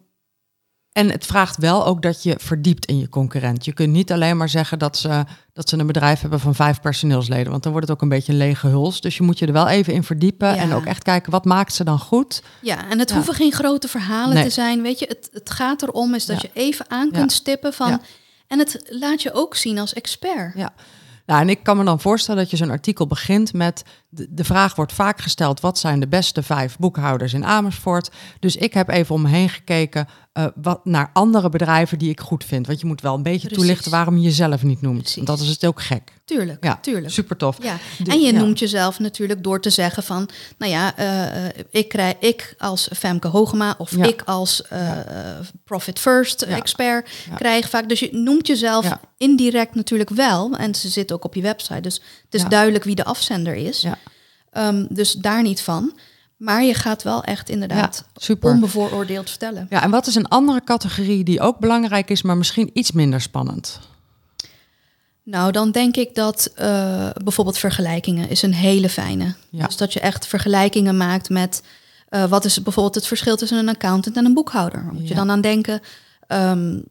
en 0.92 1.10
het 1.10 1.26
vraagt 1.26 1.56
wel 1.56 1.86
ook 1.86 2.02
dat 2.02 2.22
je 2.22 2.34
verdiept 2.38 2.86
in 2.86 2.98
je 2.98 3.08
concurrent. 3.08 3.64
Je 3.64 3.72
kunt 3.72 3.92
niet 3.92 4.12
alleen 4.12 4.36
maar 4.36 4.48
zeggen 4.48 4.78
dat 4.78 4.96
ze, 4.96 5.24
dat 5.52 5.68
ze 5.68 5.78
een 5.78 5.86
bedrijf 5.86 6.20
hebben 6.20 6.40
van 6.40 6.54
vijf 6.54 6.80
personeelsleden, 6.80 7.50
want 7.50 7.62
dan 7.62 7.72
wordt 7.72 7.88
het 7.88 7.96
ook 7.96 8.02
een 8.02 8.08
beetje 8.08 8.32
een 8.32 8.38
lege 8.38 8.66
huls. 8.66 9.00
Dus 9.00 9.16
je 9.16 9.22
moet 9.22 9.38
je 9.38 9.46
er 9.46 9.52
wel 9.52 9.68
even 9.68 9.92
in 9.92 10.04
verdiepen 10.04 10.56
en 10.56 10.72
ook 10.72 10.84
echt 10.84 11.02
kijken 11.02 11.32
wat 11.32 11.44
maakt 11.44 11.74
ze 11.74 11.84
dan 11.84 11.98
goed. 11.98 12.42
Ja, 12.60 12.88
en 12.90 12.98
het 12.98 13.12
hoeven 13.12 13.34
geen 13.34 13.52
grote 13.52 13.88
verhalen 13.88 14.42
te 14.42 14.50
zijn. 14.50 14.82
Weet 14.82 14.98
je, 14.98 15.06
het, 15.08 15.28
het 15.32 15.50
gaat 15.50 15.82
erom 15.82 16.14
is 16.14 16.26
dat 16.26 16.42
je 16.42 16.50
even 16.52 16.90
aan 16.90 17.10
kunt 17.10 17.32
stippen 17.32 17.72
van. 17.72 18.00
En 18.48 18.58
het 18.58 18.86
laat 18.88 19.22
je 19.22 19.32
ook 19.32 19.54
zien 19.54 19.78
als 19.78 19.92
expert. 19.92 20.54
Ja. 20.54 20.72
Nou, 21.26 21.40
en 21.40 21.48
ik 21.48 21.62
kan 21.62 21.76
me 21.76 21.84
dan 21.84 22.00
voorstellen 22.00 22.40
dat 22.40 22.50
je 22.50 22.56
zo'n 22.56 22.70
artikel 22.70 23.06
begint 23.06 23.52
met 23.52 23.82
de, 24.08 24.26
de, 24.30 24.44
vraag 24.44 24.74
wordt 24.74 24.92
vaak 24.92 25.20
gesteld: 25.20 25.60
wat 25.60 25.78
zijn 25.78 26.00
de 26.00 26.08
beste 26.08 26.42
vijf 26.42 26.76
boekhouders 26.78 27.34
in 27.34 27.44
Amersfoort? 27.44 28.10
Dus 28.40 28.56
ik 28.56 28.74
heb 28.74 28.88
even 28.88 29.14
om 29.14 29.22
me 29.22 29.28
heen 29.28 29.48
gekeken 29.48 30.08
uh, 30.34 30.46
wat, 30.54 30.84
naar 30.84 31.10
andere 31.12 31.48
bedrijven 31.48 31.98
die 31.98 32.10
ik 32.10 32.20
goed 32.20 32.44
vind. 32.44 32.66
Want 32.66 32.80
je 32.80 32.86
moet 32.86 33.00
wel 33.00 33.14
een 33.14 33.22
beetje 33.22 33.48
toelichten 33.48 33.90
waarom 33.90 34.16
je 34.16 34.22
jezelf 34.22 34.62
niet 34.62 34.80
noemt. 34.80 35.26
Dat 35.26 35.40
is 35.40 35.48
het 35.48 35.66
ook 35.66 35.82
gek. 35.82 36.17
Tuurlijk, 36.28 36.64
ja, 36.64 36.78
tuurlijk. 36.82 37.12
Super 37.12 37.36
tof. 37.36 37.56
Ja. 37.62 37.78
en 38.04 38.20
je 38.20 38.32
noemt 38.32 38.58
jezelf 38.58 38.98
natuurlijk 38.98 39.42
door 39.42 39.60
te 39.60 39.70
zeggen 39.70 40.02
van, 40.02 40.28
nou 40.58 40.72
ja, 40.72 40.98
uh, 40.98 41.48
ik 41.70 41.88
krijg 41.88 42.14
ik 42.18 42.54
als 42.58 42.88
Femke 42.96 43.28
Hogema 43.28 43.74
of 43.78 43.92
ik 43.92 44.22
als 44.24 44.62
uh, 44.72 44.92
Profit 45.64 45.98
First 45.98 46.42
expert 46.42 47.10
krijg 47.34 47.68
vaak. 47.68 47.88
Dus 47.88 48.00
je 48.00 48.08
noemt 48.12 48.46
jezelf 48.46 48.98
indirect 49.16 49.74
natuurlijk 49.74 50.10
wel. 50.10 50.56
En 50.56 50.74
ze 50.74 50.88
zit 50.88 51.12
ook 51.12 51.24
op 51.24 51.34
je 51.34 51.42
website. 51.42 51.80
Dus 51.80 52.02
het 52.24 52.34
is 52.34 52.44
duidelijk 52.44 52.84
wie 52.84 52.94
de 52.94 53.04
afzender 53.04 53.54
is. 53.54 53.84
Um, 54.52 54.86
dus 54.90 55.12
daar 55.12 55.42
niet 55.42 55.60
van. 55.60 55.98
Maar 56.36 56.64
je 56.64 56.74
gaat 56.74 57.02
wel 57.02 57.24
echt 57.24 57.48
inderdaad 57.48 58.04
super. 58.16 58.50
onbevooroordeeld 58.50 59.30
vertellen. 59.30 59.66
Ja, 59.70 59.82
en 59.82 59.90
wat 59.90 60.06
is 60.06 60.14
een 60.14 60.28
andere 60.28 60.64
categorie 60.64 61.24
die 61.24 61.40
ook 61.40 61.58
belangrijk 61.58 62.10
is, 62.10 62.22
maar 62.22 62.36
misschien 62.36 62.70
iets 62.72 62.92
minder 62.92 63.20
spannend? 63.20 63.80
Nou, 65.30 65.52
dan 65.52 65.70
denk 65.70 65.96
ik 65.96 66.14
dat 66.14 66.50
uh, 66.60 67.08
bijvoorbeeld 67.24 67.58
vergelijkingen 67.58 68.28
is 68.28 68.42
een 68.42 68.54
hele 68.54 68.88
fijne. 68.88 69.34
Ja. 69.50 69.66
Dus 69.66 69.76
dat 69.76 69.92
je 69.92 70.00
echt 70.00 70.26
vergelijkingen 70.26 70.96
maakt 70.96 71.28
met 71.28 71.62
uh, 72.10 72.24
wat 72.24 72.44
is 72.44 72.62
bijvoorbeeld 72.62 72.94
het 72.94 73.06
verschil 73.06 73.36
tussen 73.36 73.58
een 73.58 73.68
accountant 73.68 74.16
en 74.16 74.24
een 74.24 74.34
boekhouder. 74.34 74.88
Moet 74.92 75.08
je 75.08 75.14
dan 75.14 75.30
aan 75.30 75.40
denken. 75.40 75.80
Um, 76.28 76.84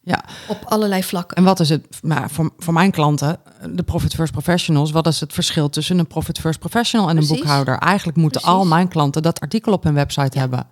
ja. 0.00 0.24
Op 0.48 0.64
allerlei 0.64 1.02
vlakken. 1.02 1.36
En 1.36 1.44
wat 1.44 1.60
is 1.60 1.68
het, 1.68 1.86
maar 2.02 2.30
voor, 2.30 2.52
voor 2.58 2.72
mijn 2.72 2.90
klanten, 2.90 3.40
de 3.70 3.82
Profit 3.82 4.14
First 4.14 4.32
Professionals, 4.32 4.90
wat 4.90 5.06
is 5.06 5.20
het 5.20 5.32
verschil 5.32 5.68
tussen 5.68 5.98
een 5.98 6.06
Profit 6.06 6.38
First 6.38 6.58
Professional 6.58 7.08
en 7.08 7.16
een 7.16 7.26
boekhouder? 7.26 7.78
Eigenlijk 7.78 8.18
moeten 8.18 8.42
al 8.42 8.66
mijn 8.66 8.88
klanten 8.88 9.22
dat 9.22 9.40
artikel 9.40 9.72
op 9.72 9.82
hun 9.82 9.94
website 9.94 10.38
hebben. 10.38 10.66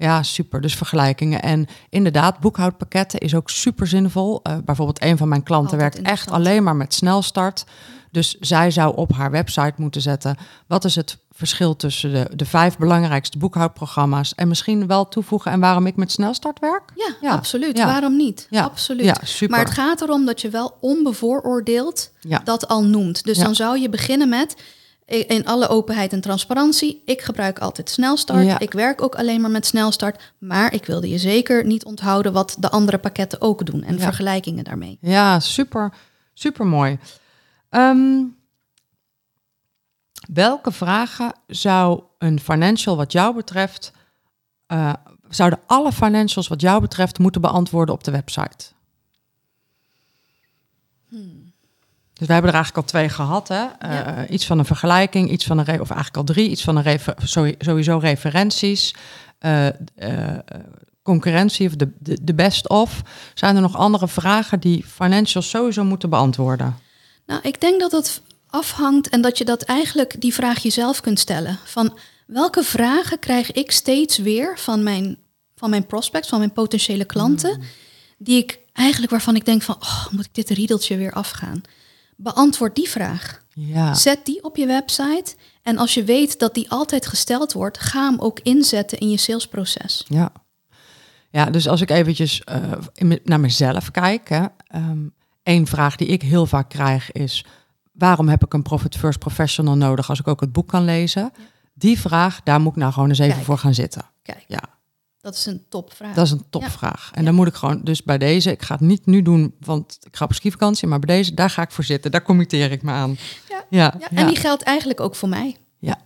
Ja. 0.00 0.22
Super. 0.22 0.60
Dus 0.60 0.74
vergelijkingen. 0.74 1.42
En 1.42 1.66
inderdaad, 1.88 2.38
boekhoudpakketten 2.38 3.20
is 3.20 3.34
ook 3.34 3.50
super 3.50 3.86
zinvol. 3.86 4.40
Uh, 4.42 4.56
bijvoorbeeld 4.64 5.02
een 5.02 5.16
van 5.16 5.28
mijn 5.28 5.42
klanten 5.42 5.78
werkt 5.78 6.02
echt 6.02 6.30
alleen 6.30 6.62
maar 6.62 6.76
met 6.76 6.94
snelstart. 6.94 7.64
Dus 8.10 8.36
zij 8.40 8.70
zou 8.70 8.96
op 8.96 9.12
haar 9.12 9.30
website 9.30 9.72
moeten 9.76 10.00
zetten: 10.00 10.36
wat 10.66 10.84
is 10.84 10.94
het 10.94 11.18
verschil 11.30 11.76
tussen 11.76 12.12
de, 12.12 12.30
de 12.34 12.44
vijf 12.44 12.76
belangrijkste 12.76 13.38
boekhoudprogramma's 13.38 14.34
en 14.34 14.48
misschien 14.48 14.86
wel 14.86 15.08
toevoegen 15.08 15.52
en 15.52 15.60
waarom 15.60 15.86
ik 15.86 15.96
met 15.96 16.12
snelstart 16.12 16.58
werk? 16.58 16.82
Ja, 17.20 17.30
absoluut. 17.30 17.78
Waarom 17.78 18.16
niet? 18.16 18.46
Ja. 18.50 18.62
Absoluut. 18.62 19.04
Ja, 19.04 19.16
super. 19.22 19.56
Maar 19.56 19.64
het 19.64 19.74
gaat 19.74 20.00
erom 20.00 20.26
dat 20.26 20.40
je 20.40 20.48
wel 20.48 20.76
onbevooroordeeld 20.80 22.10
dat 22.44 22.68
al 22.68 22.84
noemt. 22.84 23.24
Dus 23.24 23.38
dan 23.38 23.54
zou 23.54 23.78
je 23.78 23.88
beginnen 23.88 24.28
met 24.28 24.56
in 25.10 25.46
alle 25.46 25.68
openheid 25.68 26.12
en 26.12 26.20
transparantie. 26.20 27.02
Ik 27.04 27.20
gebruik 27.20 27.58
altijd 27.58 27.90
snelstart. 27.90 28.62
Ik 28.62 28.72
werk 28.72 29.02
ook 29.02 29.14
alleen 29.14 29.40
maar 29.40 29.50
met 29.50 29.66
snelstart. 29.66 30.32
Maar 30.38 30.74
ik 30.74 30.84
wilde 30.84 31.08
je 31.08 31.18
zeker 31.18 31.66
niet 31.66 31.84
onthouden 31.84 32.32
wat 32.32 32.56
de 32.58 32.70
andere 32.70 32.98
pakketten 32.98 33.40
ook 33.40 33.66
doen 33.66 33.82
en 33.82 34.00
vergelijkingen 34.00 34.64
daarmee. 34.64 34.98
Ja, 35.00 35.40
super, 35.40 35.92
super 36.34 36.66
mooi. 36.66 36.98
Ehm, 37.68 38.22
welke 40.32 40.72
vragen 40.72 41.32
zou 41.46 42.02
een 42.18 42.40
financial 42.40 42.96
wat 42.96 43.12
jou 43.12 43.34
betreft, 43.34 43.92
uh, 44.68 44.92
zouden 45.28 45.58
alle 45.66 45.92
financials 45.92 46.48
wat 46.48 46.60
jou 46.60 46.80
betreft 46.80 47.18
moeten 47.18 47.40
beantwoorden 47.40 47.94
op 47.94 48.04
de 48.04 48.10
website? 48.10 48.72
Hmm. 51.08 51.52
Dus 52.20 52.28
wij 52.28 52.38
hebben 52.38 52.54
er 52.54 52.60
eigenlijk 52.60 52.86
al 52.86 52.92
twee 52.92 53.08
gehad. 53.08 53.48
Hè? 53.48 53.64
Uh, 53.84 54.30
Iets 54.30 54.46
van 54.46 54.58
een 54.58 54.64
vergelijking, 54.64 55.30
iets 55.30 55.44
van 55.44 55.58
een, 55.58 55.80
of 55.80 55.90
eigenlijk 55.90 56.16
al 56.16 56.24
drie, 56.24 56.50
iets 56.50 56.62
van 56.62 56.76
een 56.76 56.82
refer, 56.82 57.14
sowieso 57.58 57.98
referenties, 57.98 58.94
uh, 59.40 59.66
concurrentie 61.02 61.66
of 61.66 61.74
de, 61.76 61.90
de, 61.98 62.18
de 62.22 62.34
best 62.34 62.68
of. 62.68 63.02
Zijn 63.34 63.56
er 63.56 63.62
nog 63.62 63.76
andere 63.76 64.08
vragen 64.08 64.60
die 64.60 64.84
financials 64.84 65.48
sowieso 65.48 65.84
moeten 65.84 66.10
beantwoorden? 66.10 66.78
Nou, 67.26 67.40
ik 67.42 67.60
denk 67.60 67.80
dat 67.80 67.92
het 67.92 68.22
afhangt 68.46 69.08
en 69.08 69.20
dat 69.20 69.38
je 69.38 69.44
dat 69.44 69.62
eigenlijk 69.62 70.20
die 70.20 70.34
vraag 70.34 70.62
jezelf 70.62 71.00
kunt 71.00 71.18
stellen. 71.18 71.58
Van 71.64 71.98
welke 72.26 72.62
vragen 72.62 73.18
krijg 73.18 73.52
ik 73.52 73.70
steeds 73.70 74.18
weer 74.18 74.58
van 74.58 74.82
mijn, 74.82 75.16
van 75.56 75.70
mijn 75.70 75.86
prospects, 75.86 76.28
van 76.28 76.38
mijn 76.38 76.52
potentiële 76.52 77.04
klanten, 77.04 77.56
mm. 77.58 77.64
die 78.18 78.38
ik 78.38 78.58
eigenlijk 78.72 79.10
waarvan 79.10 79.36
ik 79.36 79.44
denk 79.44 79.62
van, 79.62 79.76
oh, 79.80 80.06
moet 80.10 80.24
ik 80.24 80.34
dit 80.34 80.50
riedeltje 80.50 80.96
weer 80.96 81.12
afgaan? 81.12 81.62
Beantwoord 82.22 82.74
die 82.74 82.88
vraag. 82.88 83.44
Ja. 83.54 83.94
Zet 83.94 84.24
die 84.24 84.44
op 84.44 84.56
je 84.56 84.66
website. 84.66 85.34
En 85.62 85.78
als 85.78 85.94
je 85.94 86.04
weet 86.04 86.38
dat 86.38 86.54
die 86.54 86.70
altijd 86.70 87.06
gesteld 87.06 87.52
wordt, 87.52 87.78
ga 87.78 88.10
hem 88.10 88.20
ook 88.20 88.40
inzetten 88.40 88.98
in 88.98 89.10
je 89.10 89.16
salesproces. 89.16 90.04
Ja. 90.08 90.32
Ja, 91.30 91.44
dus 91.44 91.68
als 91.68 91.80
ik 91.80 91.90
eventjes 91.90 92.42
uh, 92.98 93.12
naar 93.24 93.40
mezelf 93.40 93.90
kijk, 93.90 94.28
hè, 94.28 94.44
um, 94.74 95.14
Eén 95.42 95.66
vraag 95.66 95.96
die 95.96 96.06
ik 96.06 96.22
heel 96.22 96.46
vaak 96.46 96.68
krijg 96.68 97.12
is: 97.12 97.44
waarom 97.92 98.28
heb 98.28 98.44
ik 98.44 98.52
een 98.52 98.62
Profit 98.62 98.96
First 98.96 99.18
Professional 99.18 99.76
nodig 99.76 100.08
als 100.08 100.20
ik 100.20 100.28
ook 100.28 100.40
het 100.40 100.52
boek 100.52 100.68
kan 100.68 100.84
lezen? 100.84 101.32
Die 101.74 102.00
vraag, 102.00 102.42
daar 102.42 102.60
moet 102.60 102.72
ik 102.72 102.78
nou 102.78 102.92
gewoon 102.92 103.08
eens 103.08 103.18
even 103.18 103.44
voor 103.44 103.58
gaan 103.58 103.74
zitten. 103.74 104.10
Kijk. 104.22 104.44
Ja. 104.48 104.62
Dat 105.20 105.34
is 105.34 105.46
een 105.46 105.64
topvraag. 105.68 106.14
Dat 106.14 106.26
is 106.26 106.30
een 106.30 106.44
topvraag. 106.50 107.10
En 107.14 107.24
dan 107.24 107.34
moet 107.34 107.46
ik 107.46 107.54
gewoon, 107.54 107.80
dus 107.82 108.02
bij 108.02 108.18
deze, 108.18 108.50
ik 108.50 108.62
ga 108.62 108.74
het 108.74 108.82
niet 108.82 109.06
nu 109.06 109.22
doen, 109.22 109.54
want 109.60 109.98
ik 110.02 110.16
ga 110.16 110.24
op 110.24 110.32
skivakantie, 110.32 110.88
maar 110.88 110.98
bij 110.98 111.16
deze, 111.16 111.34
daar 111.34 111.50
ga 111.50 111.62
ik 111.62 111.70
voor 111.70 111.84
zitten. 111.84 112.10
Daar 112.10 112.22
committeer 112.22 112.72
ik 112.72 112.82
me 112.82 112.90
aan. 112.90 113.16
Ja. 113.48 113.64
Ja. 113.70 114.00
En 114.10 114.26
die 114.26 114.36
geldt 114.36 114.62
eigenlijk 114.62 115.00
ook 115.00 115.14
voor 115.14 115.28
mij. 115.28 115.56
Ja. 115.78 115.98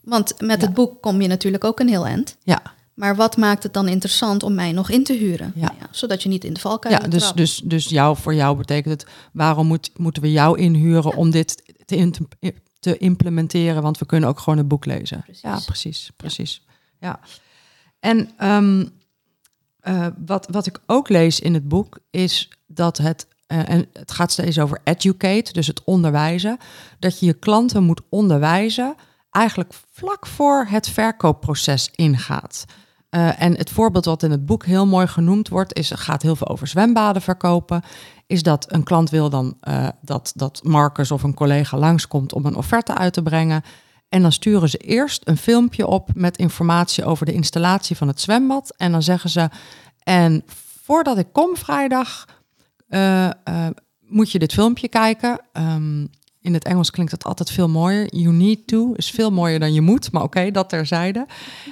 Want 0.00 0.40
met 0.40 0.60
het 0.60 0.74
boek 0.74 1.02
kom 1.02 1.20
je 1.20 1.28
natuurlijk 1.28 1.64
ook 1.64 1.80
een 1.80 1.88
heel 1.88 2.06
eind. 2.06 2.36
Ja. 2.42 2.62
Maar 2.94 3.16
wat 3.16 3.36
maakt 3.36 3.62
het 3.62 3.72
dan 3.72 3.88
interessant 3.88 4.42
om 4.42 4.54
mij 4.54 4.72
nog 4.72 4.90
in 4.90 5.04
te 5.04 5.12
huren? 5.12 5.52
Ja. 5.54 5.60
Nou 5.60 5.74
ja 5.80 5.86
zodat 5.90 6.22
je 6.22 6.28
niet 6.28 6.44
in 6.44 6.52
de 6.52 6.60
valkuil 6.60 6.94
Ja, 6.94 7.08
dus, 7.08 7.32
dus, 7.32 7.60
dus 7.64 7.88
jou, 7.88 8.16
voor 8.16 8.34
jou 8.34 8.56
betekent 8.56 9.02
het, 9.02 9.10
waarom 9.32 9.66
moet, 9.66 9.90
moeten 9.96 10.22
we 10.22 10.30
jou 10.30 10.58
inhuren 10.58 11.16
om 11.16 11.30
dit 11.30 11.62
te, 11.84 12.10
te, 12.80 12.98
implementeren? 12.98 13.82
Want 13.82 13.98
we 13.98 14.06
kunnen 14.06 14.28
ook 14.28 14.38
gewoon 14.38 14.58
een 14.58 14.68
boek 14.68 14.84
lezen. 14.84 15.20
Precies. 15.20 15.42
Ja, 15.42 15.60
precies, 15.66 16.10
precies. 16.16 16.62
Ja. 17.00 17.20
En 18.04 18.30
um, 18.42 18.90
uh, 19.82 20.06
wat, 20.26 20.46
wat 20.50 20.66
ik 20.66 20.78
ook 20.86 21.08
lees 21.08 21.40
in 21.40 21.54
het 21.54 21.68
boek 21.68 21.98
is 22.10 22.50
dat 22.66 22.98
het, 22.98 23.26
uh, 23.48 23.68
en 23.68 23.86
het 23.92 24.12
gaat 24.12 24.32
steeds 24.32 24.58
over 24.58 24.80
educate, 24.84 25.52
dus 25.52 25.66
het 25.66 25.84
onderwijzen, 25.84 26.58
dat 26.98 27.18
je 27.18 27.26
je 27.26 27.32
klanten 27.32 27.82
moet 27.82 28.00
onderwijzen 28.08 28.94
eigenlijk 29.30 29.74
vlak 29.90 30.26
voor 30.26 30.66
het 30.68 30.88
verkoopproces 30.88 31.90
ingaat. 31.94 32.64
Uh, 33.10 33.42
en 33.42 33.56
het 33.56 33.70
voorbeeld 33.70 34.04
wat 34.04 34.22
in 34.22 34.30
het 34.30 34.46
boek 34.46 34.64
heel 34.64 34.86
mooi 34.86 35.06
genoemd 35.06 35.48
wordt, 35.48 35.78
is, 35.78 35.90
gaat 35.90 36.22
heel 36.22 36.36
veel 36.36 36.48
over 36.48 36.66
zwembaden 36.66 37.22
verkopen. 37.22 37.82
Is 38.26 38.42
dat 38.42 38.72
een 38.72 38.82
klant 38.82 39.10
wil 39.10 39.30
dan 39.30 39.56
dat, 40.00 40.32
dat 40.34 40.60
Marcus 40.62 41.10
of 41.10 41.22
een 41.22 41.34
collega 41.34 41.78
langskomt 41.78 42.32
om 42.32 42.46
een 42.46 42.56
offerte 42.56 42.94
uit 42.94 43.12
te 43.12 43.22
brengen. 43.22 43.62
En 44.14 44.22
dan 44.22 44.32
sturen 44.32 44.68
ze 44.68 44.76
eerst 44.76 45.22
een 45.24 45.36
filmpje 45.36 45.86
op 45.86 46.10
met 46.14 46.36
informatie 46.36 47.04
over 47.04 47.26
de 47.26 47.32
installatie 47.32 47.96
van 47.96 48.08
het 48.08 48.20
zwembad. 48.20 48.74
En 48.76 48.92
dan 48.92 49.02
zeggen 49.02 49.30
ze, 49.30 49.48
en 50.02 50.42
voordat 50.82 51.18
ik 51.18 51.26
kom 51.32 51.56
vrijdag, 51.56 52.24
uh, 52.88 53.30
moet 54.00 54.30
je 54.30 54.38
dit 54.38 54.52
filmpje 54.52 54.88
kijken. 54.88 55.40
Um, 55.52 56.10
in 56.40 56.54
het 56.54 56.64
Engels 56.64 56.90
klinkt 56.90 57.12
het 57.12 57.24
altijd 57.24 57.50
veel 57.50 57.68
mooier. 57.68 58.14
You 58.14 58.32
need 58.32 58.66
to 58.66 58.92
is 58.92 59.10
veel 59.10 59.30
mooier 59.30 59.58
dan 59.58 59.72
je 59.72 59.80
moet, 59.80 60.12
maar 60.12 60.22
oké, 60.22 60.50
dat 60.50 60.68
terzijde. 60.68 61.26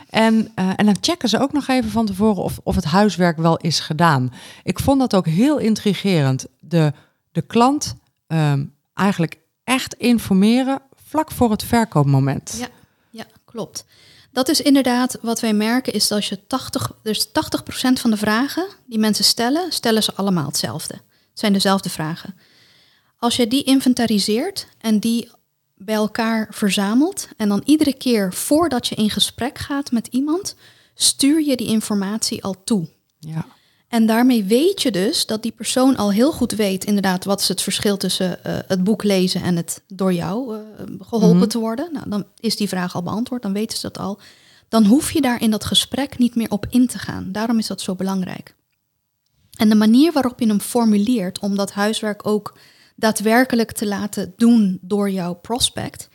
En, 0.08 0.34
uh, 0.34 0.70
en 0.76 0.86
dan 0.86 0.96
checken 1.00 1.28
ze 1.28 1.40
ook 1.40 1.52
nog 1.52 1.68
even 1.68 1.90
van 1.90 2.06
tevoren 2.06 2.42
of, 2.42 2.60
of 2.62 2.74
het 2.74 2.84
huiswerk 2.84 3.36
wel 3.36 3.56
is 3.56 3.80
gedaan. 3.80 4.32
Ik 4.62 4.78
vond 4.78 5.00
dat 5.00 5.14
ook 5.14 5.26
heel 5.26 5.58
intrigerend. 5.58 6.46
De, 6.60 6.92
de 7.32 7.42
klant 7.42 7.96
um, 8.26 8.74
eigenlijk 8.94 9.38
echt 9.64 9.94
informeren 9.94 10.82
vlak 11.12 11.30
voor 11.30 11.50
het 11.50 11.64
verkoopmoment. 11.64 12.54
Ja, 12.58 12.68
ja, 13.10 13.26
klopt. 13.44 13.84
Dat 14.30 14.48
is 14.48 14.60
inderdaad 14.60 15.18
wat 15.22 15.40
wij 15.40 15.52
merken, 15.52 15.92
is 15.92 16.08
dat 16.08 16.18
als 16.18 16.28
je 16.28 16.46
80, 16.46 16.92
dus 17.02 17.28
80% 17.28 17.30
van 18.00 18.10
de 18.10 18.16
vragen 18.16 18.66
die 18.86 18.98
mensen 18.98 19.24
stellen, 19.24 19.72
stellen 19.72 20.02
ze 20.02 20.14
allemaal 20.14 20.46
hetzelfde. 20.46 20.94
Het 20.94 21.38
zijn 21.38 21.52
dezelfde 21.52 21.90
vragen. 21.90 22.34
Als 23.18 23.36
je 23.36 23.48
die 23.48 23.62
inventariseert 23.62 24.66
en 24.78 24.98
die 24.98 25.30
bij 25.74 25.94
elkaar 25.94 26.46
verzamelt 26.50 27.28
en 27.36 27.48
dan 27.48 27.62
iedere 27.64 27.94
keer 27.94 28.32
voordat 28.32 28.86
je 28.86 28.94
in 28.94 29.10
gesprek 29.10 29.58
gaat 29.58 29.90
met 29.90 30.06
iemand, 30.06 30.54
stuur 30.94 31.42
je 31.42 31.56
die 31.56 31.66
informatie 31.66 32.44
al 32.44 32.64
toe. 32.64 32.88
Ja. 33.18 33.46
En 33.92 34.06
daarmee 34.06 34.44
weet 34.44 34.82
je 34.82 34.90
dus 34.90 35.26
dat 35.26 35.42
die 35.42 35.52
persoon 35.52 35.96
al 35.96 36.12
heel 36.12 36.32
goed 36.32 36.52
weet, 36.52 36.84
inderdaad, 36.84 37.24
wat 37.24 37.40
is 37.40 37.48
het 37.48 37.62
verschil 37.62 37.96
tussen 37.96 38.38
uh, 38.46 38.58
het 38.66 38.84
boek 38.84 39.02
lezen 39.02 39.42
en 39.42 39.56
het 39.56 39.82
door 39.88 40.12
jou 40.12 40.54
uh, 40.54 40.60
geholpen 41.00 41.36
Mhm. 41.38 41.48
te 41.48 41.58
worden. 41.58 41.88
Nou, 41.92 42.08
dan 42.08 42.24
is 42.40 42.56
die 42.56 42.68
vraag 42.68 42.94
al 42.94 43.02
beantwoord, 43.02 43.42
dan 43.42 43.52
weten 43.52 43.78
ze 43.78 43.82
dat 43.90 43.98
al. 43.98 44.18
Dan 44.68 44.84
hoef 44.84 45.10
je 45.12 45.20
daar 45.20 45.40
in 45.40 45.50
dat 45.50 45.64
gesprek 45.64 46.18
niet 46.18 46.34
meer 46.34 46.50
op 46.50 46.66
in 46.70 46.86
te 46.86 46.98
gaan. 46.98 47.32
Daarom 47.32 47.58
is 47.58 47.66
dat 47.66 47.80
zo 47.80 47.94
belangrijk. 47.94 48.54
En 49.56 49.68
de 49.68 49.74
manier 49.74 50.12
waarop 50.12 50.40
je 50.40 50.46
hem 50.46 50.60
formuleert 50.60 51.38
om 51.38 51.56
dat 51.56 51.72
huiswerk 51.72 52.26
ook 52.26 52.58
daadwerkelijk 52.96 53.72
te 53.72 53.86
laten 53.86 54.32
doen 54.36 54.78
door 54.80 55.10
jouw 55.10 55.34
prospect, 55.34 56.08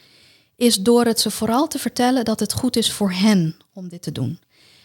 is 0.56 0.76
door 0.76 1.06
het 1.06 1.20
ze 1.20 1.32
vooral 1.32 1.68
te 1.68 1.80
vertellen 1.80 2.26
dat 2.26 2.40
het 2.40 2.54
goed 2.54 2.76
is 2.76 2.92
voor 2.92 3.12
hen 3.12 3.56
om 3.74 3.90
dit 3.90 4.02
te 4.02 4.12
doen. 4.12 4.40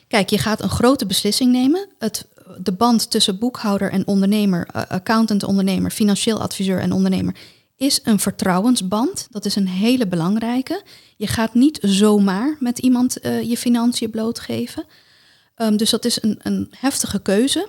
Kijk, 0.09 0.31
je 0.31 0.39
gaat 0.39 0.63
een 0.63 0.71
grote 0.71 1.07
beslissing 1.07 1.53
nemen. 1.53 1.89
Het, 1.99 2.27
de 2.59 2.73
band 2.73 3.11
tussen 3.11 3.39
boekhouder 3.39 3.91
en 3.91 4.07
ondernemer, 4.07 4.69
uh, 4.77 4.83
accountant, 4.89 5.43
ondernemer, 5.43 5.91
financieel 5.91 6.41
adviseur 6.41 6.81
en 6.81 6.93
ondernemer 6.93 7.35
is 7.77 8.01
een 8.03 8.19
vertrouwensband. 8.19 9.27
Dat 9.31 9.45
is 9.45 9.57
een 9.57 9.69
hele 9.69 10.07
belangrijke. 10.07 10.83
Je 11.17 11.27
gaat 11.27 11.55
niet 11.55 11.79
zomaar 11.83 12.57
met 12.61 12.79
iemand 12.79 13.25
uh, 13.25 13.43
je 13.43 13.57
financiën 13.57 14.11
blootgeven. 14.11 14.85
Um, 15.57 15.77
dus 15.77 15.91
dat 15.91 16.05
is 16.05 16.23
een, 16.23 16.39
een 16.43 16.69
heftige 16.71 17.23
keuze. 17.23 17.69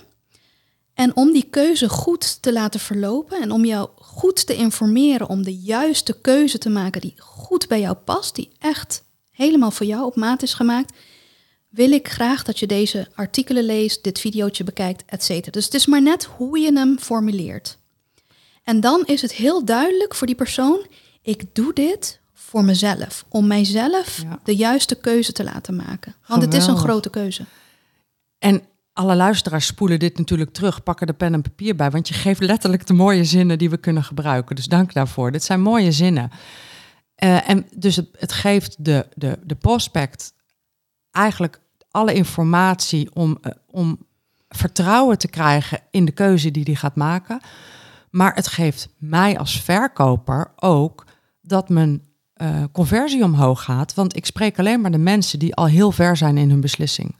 En 0.93 1.15
om 1.15 1.32
die 1.32 1.47
keuze 1.49 1.89
goed 1.89 2.41
te 2.41 2.53
laten 2.53 2.80
verlopen 2.80 3.41
en 3.41 3.51
om 3.51 3.65
jou 3.65 3.89
goed 3.95 4.45
te 4.45 4.55
informeren 4.55 5.30
om 5.30 5.43
de 5.43 5.55
juiste 5.55 6.21
keuze 6.21 6.57
te 6.57 6.69
maken 6.69 7.01
die 7.01 7.13
goed 7.17 7.67
bij 7.67 7.80
jou 7.80 7.95
past, 7.95 8.36
die 8.36 8.51
echt 8.59 9.03
helemaal 9.32 9.71
voor 9.71 9.86
jou 9.86 10.05
op 10.05 10.15
maat 10.15 10.43
is 10.43 10.53
gemaakt, 10.53 10.97
wil 11.74 11.91
ik 11.91 12.07
graag 12.07 12.43
dat 12.43 12.59
je 12.59 12.67
deze 12.67 13.07
artikelen 13.15 13.63
leest, 13.63 14.03
dit 14.03 14.19
videootje 14.19 14.63
bekijkt, 14.63 15.03
et 15.05 15.24
cetera. 15.24 15.51
Dus 15.51 15.65
het 15.65 15.74
is 15.74 15.86
maar 15.86 16.01
net 16.01 16.24
hoe 16.24 16.59
je 16.59 16.74
hem 16.74 16.99
formuleert. 16.99 17.78
En 18.63 18.80
dan 18.80 19.03
is 19.05 19.21
het 19.21 19.34
heel 19.34 19.65
duidelijk 19.65 20.15
voor 20.15 20.28
die 20.28 20.36
persoon, 20.36 20.86
ik 21.21 21.55
doe 21.55 21.74
dit 21.74 22.19
voor 22.34 22.63
mezelf, 22.63 23.26
om 23.30 23.47
mijzelf 23.47 24.21
Ja. 24.21 24.39
de 24.43 24.55
juiste 24.55 24.95
keuze 24.95 25.32
te 25.32 25.43
laten 25.43 25.76
maken. 25.76 26.15
Want 26.28 26.41
het 26.41 26.53
is 26.53 26.67
een 26.67 26.78
grote 26.78 27.09
keuze. 27.09 27.45
En 28.39 28.61
alle 28.93 29.15
luisteraars 29.15 29.65
spoelen 29.65 29.99
dit 29.99 30.17
natuurlijk 30.17 30.53
terug, 30.53 30.84
pakken 30.84 31.07
de 31.07 31.13
pen 31.13 31.34
en 31.34 31.41
papier 31.41 31.76
bij, 31.76 31.91
want 31.91 32.07
je 32.07 32.13
geeft 32.13 32.41
letterlijk 32.41 32.88
de 32.88 32.93
mooie 32.93 33.24
zinnen 33.24 33.57
die 33.57 33.69
we 33.69 33.78
kunnen 33.78 34.03
gebruiken. 34.03 34.55
Dus 34.55 34.65
dank 34.65 34.93
daarvoor. 34.93 35.32
Dit 35.32 35.43
zijn 35.43 35.61
mooie 35.61 35.91
zinnen. 35.91 36.32
Eh, 37.15 37.49
en 37.49 37.67
dus 37.76 37.95
het, 37.95 38.07
het 38.17 38.32
geeft 38.32 38.86
de, 38.86 39.07
de, 39.15 39.39
de 39.43 39.55
prospect 39.55 40.34
eigenlijk 41.11 41.61
alle 41.93 42.13
informatie 42.13 43.09
om, 43.13 43.37
eh, 43.41 43.51
om 43.69 44.05
vertrouwen 44.49 45.17
te 45.17 45.27
krijgen 45.27 45.79
in 45.91 46.05
de 46.05 46.11
keuze 46.11 46.51
die 46.51 46.63
hij 46.63 46.75
gaat 46.75 46.95
maken. 46.95 47.39
Maar 48.09 48.35
het 48.35 48.47
geeft 48.47 48.89
mij 48.97 49.37
als 49.37 49.61
verkoper 49.61 50.51
ook 50.55 51.05
dat 51.41 51.69
mijn 51.69 52.03
eh, 52.33 52.63
conversie 52.71 53.23
omhoog 53.23 53.63
gaat. 53.63 53.93
Want 53.93 54.15
ik 54.15 54.25
spreek 54.25 54.59
alleen 54.59 54.81
maar 54.81 54.91
de 54.91 54.97
mensen 54.97 55.39
die 55.39 55.55
al 55.55 55.65
heel 55.65 55.91
ver 55.91 56.17
zijn 56.17 56.37
in 56.37 56.49
hun 56.49 56.61
beslissing. 56.61 57.15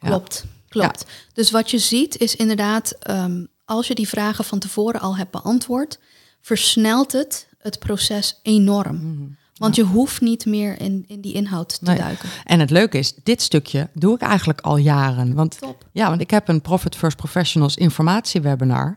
Ja. 0.00 0.08
Klopt, 0.08 0.44
klopt. 0.68 1.06
Dus 1.32 1.50
wat 1.50 1.70
je 1.70 1.78
ziet 1.78 2.18
is 2.18 2.36
inderdaad, 2.36 2.90
ehm, 2.90 3.44
als 3.64 3.86
je 3.86 3.94
die 3.94 4.08
vragen 4.08 4.44
van 4.44 4.58
tevoren 4.58 5.00
al 5.00 5.16
hebt 5.16 5.30
beantwoord, 5.30 5.98
versnelt 6.40 7.12
het 7.12 7.48
het 7.58 7.78
proces 7.78 8.40
enorm. 8.42 9.36
Want 9.54 9.76
je 9.76 9.82
hoeft 9.82 10.20
niet 10.20 10.46
meer 10.46 10.80
in, 10.80 11.04
in 11.06 11.20
die 11.20 11.32
inhoud 11.32 11.68
te 11.78 11.84
Nee. 11.84 11.96
duiken. 11.98 12.28
En 12.44 12.60
het 12.60 12.70
leuke 12.70 12.98
is, 12.98 13.14
dit 13.22 13.42
stukje 13.42 13.88
doe 13.92 14.14
ik 14.14 14.20
eigenlijk 14.20 14.60
al 14.60 14.76
jaren. 14.76 15.34
Want 15.34 15.58
Top. 15.60 15.88
ja, 15.92 16.08
want 16.08 16.20
ik 16.20 16.30
heb 16.30 16.48
een 16.48 16.60
Profit 16.60 16.96
First 16.96 17.16
Professionals 17.16 17.76
informatiewebinar. 17.76 18.96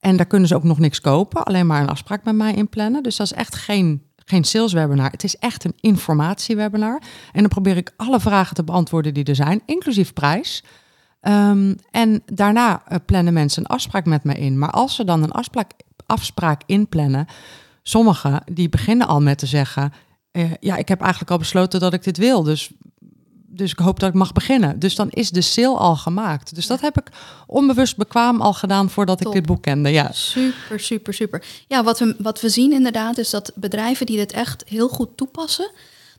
En 0.00 0.16
daar 0.16 0.26
kunnen 0.26 0.48
ze 0.48 0.54
ook 0.54 0.62
nog 0.64 0.78
niks 0.78 1.00
kopen, 1.00 1.42
alleen 1.44 1.66
maar 1.66 1.82
een 1.82 1.88
afspraak 1.88 2.24
met 2.24 2.34
mij 2.34 2.54
inplannen. 2.54 3.02
Dus 3.02 3.16
dat 3.16 3.26
is 3.26 3.32
echt 3.32 3.54
geen, 3.54 4.02
geen 4.16 4.44
sales 4.44 4.72
webinar. 4.72 5.10
Het 5.10 5.24
is 5.24 5.36
echt 5.36 5.64
een 5.64 5.74
informatiewebinar. 5.80 7.02
En 7.32 7.40
dan 7.40 7.48
probeer 7.48 7.76
ik 7.76 7.92
alle 7.96 8.20
vragen 8.20 8.54
te 8.54 8.64
beantwoorden 8.64 9.14
die 9.14 9.24
er 9.24 9.34
zijn, 9.34 9.62
inclusief 9.66 10.12
prijs. 10.12 10.64
Ehm, 11.20 11.74
en 11.90 12.22
daarna 12.26 12.82
eh, 12.86 12.98
plannen 13.06 13.32
mensen 13.32 13.62
een 13.62 13.68
afspraak 13.76 14.04
met 14.04 14.24
me 14.24 14.34
in. 14.34 14.58
Maar 14.58 14.70
als 14.70 14.94
ze 14.94 15.04
dan 15.04 15.22
een 15.22 15.32
afspraak, 15.32 15.70
afspraak 16.06 16.62
inplannen, 16.66 17.26
sommigen 17.88 18.42
die 18.52 18.68
beginnen 18.68 19.06
al 19.06 19.20
met 19.20 19.38
te 19.38 19.46
zeggen: 19.46 19.92
eh, 20.30 20.50
Ja, 20.60 20.76
ik 20.76 20.88
heb 20.88 21.00
eigenlijk 21.00 21.30
al 21.30 21.38
besloten 21.38 21.80
dat 21.80 21.92
ik 21.92 22.04
dit 22.04 22.16
wil. 22.16 22.42
Dus, 22.42 22.70
dus 23.46 23.70
ik 23.70 23.78
hoop 23.78 24.00
dat 24.00 24.08
ik 24.08 24.14
mag 24.14 24.32
beginnen. 24.32 24.78
Dus 24.78 24.94
dan 24.94 25.10
is 25.10 25.30
de 25.30 25.40
sale 25.40 25.76
al 25.76 25.96
gemaakt. 25.96 26.54
Dus 26.54 26.66
dat 26.66 26.80
heb 26.80 26.98
ik 26.98 27.10
onbewust 27.46 27.96
bekwaam 27.96 28.40
al 28.40 28.52
gedaan 28.52 28.90
voordat 28.90 29.20
ik 29.20 29.32
dit 29.32 29.46
boek 29.46 29.62
kende. 29.62 29.88
Ja, 29.88 30.12
Super, 30.12 30.80
super, 30.80 31.14
super. 31.14 31.44
Ja, 31.68 31.84
wat 31.84 31.98
we, 31.98 32.14
wat 32.18 32.40
we 32.40 32.48
zien 32.48 32.72
inderdaad 32.72 33.18
is 33.18 33.30
dat 33.30 33.52
bedrijven 33.54 34.06
die 34.06 34.16
dit 34.16 34.32
echt 34.32 34.64
heel 34.68 34.88
goed 34.88 35.16
toepassen, 35.16 35.70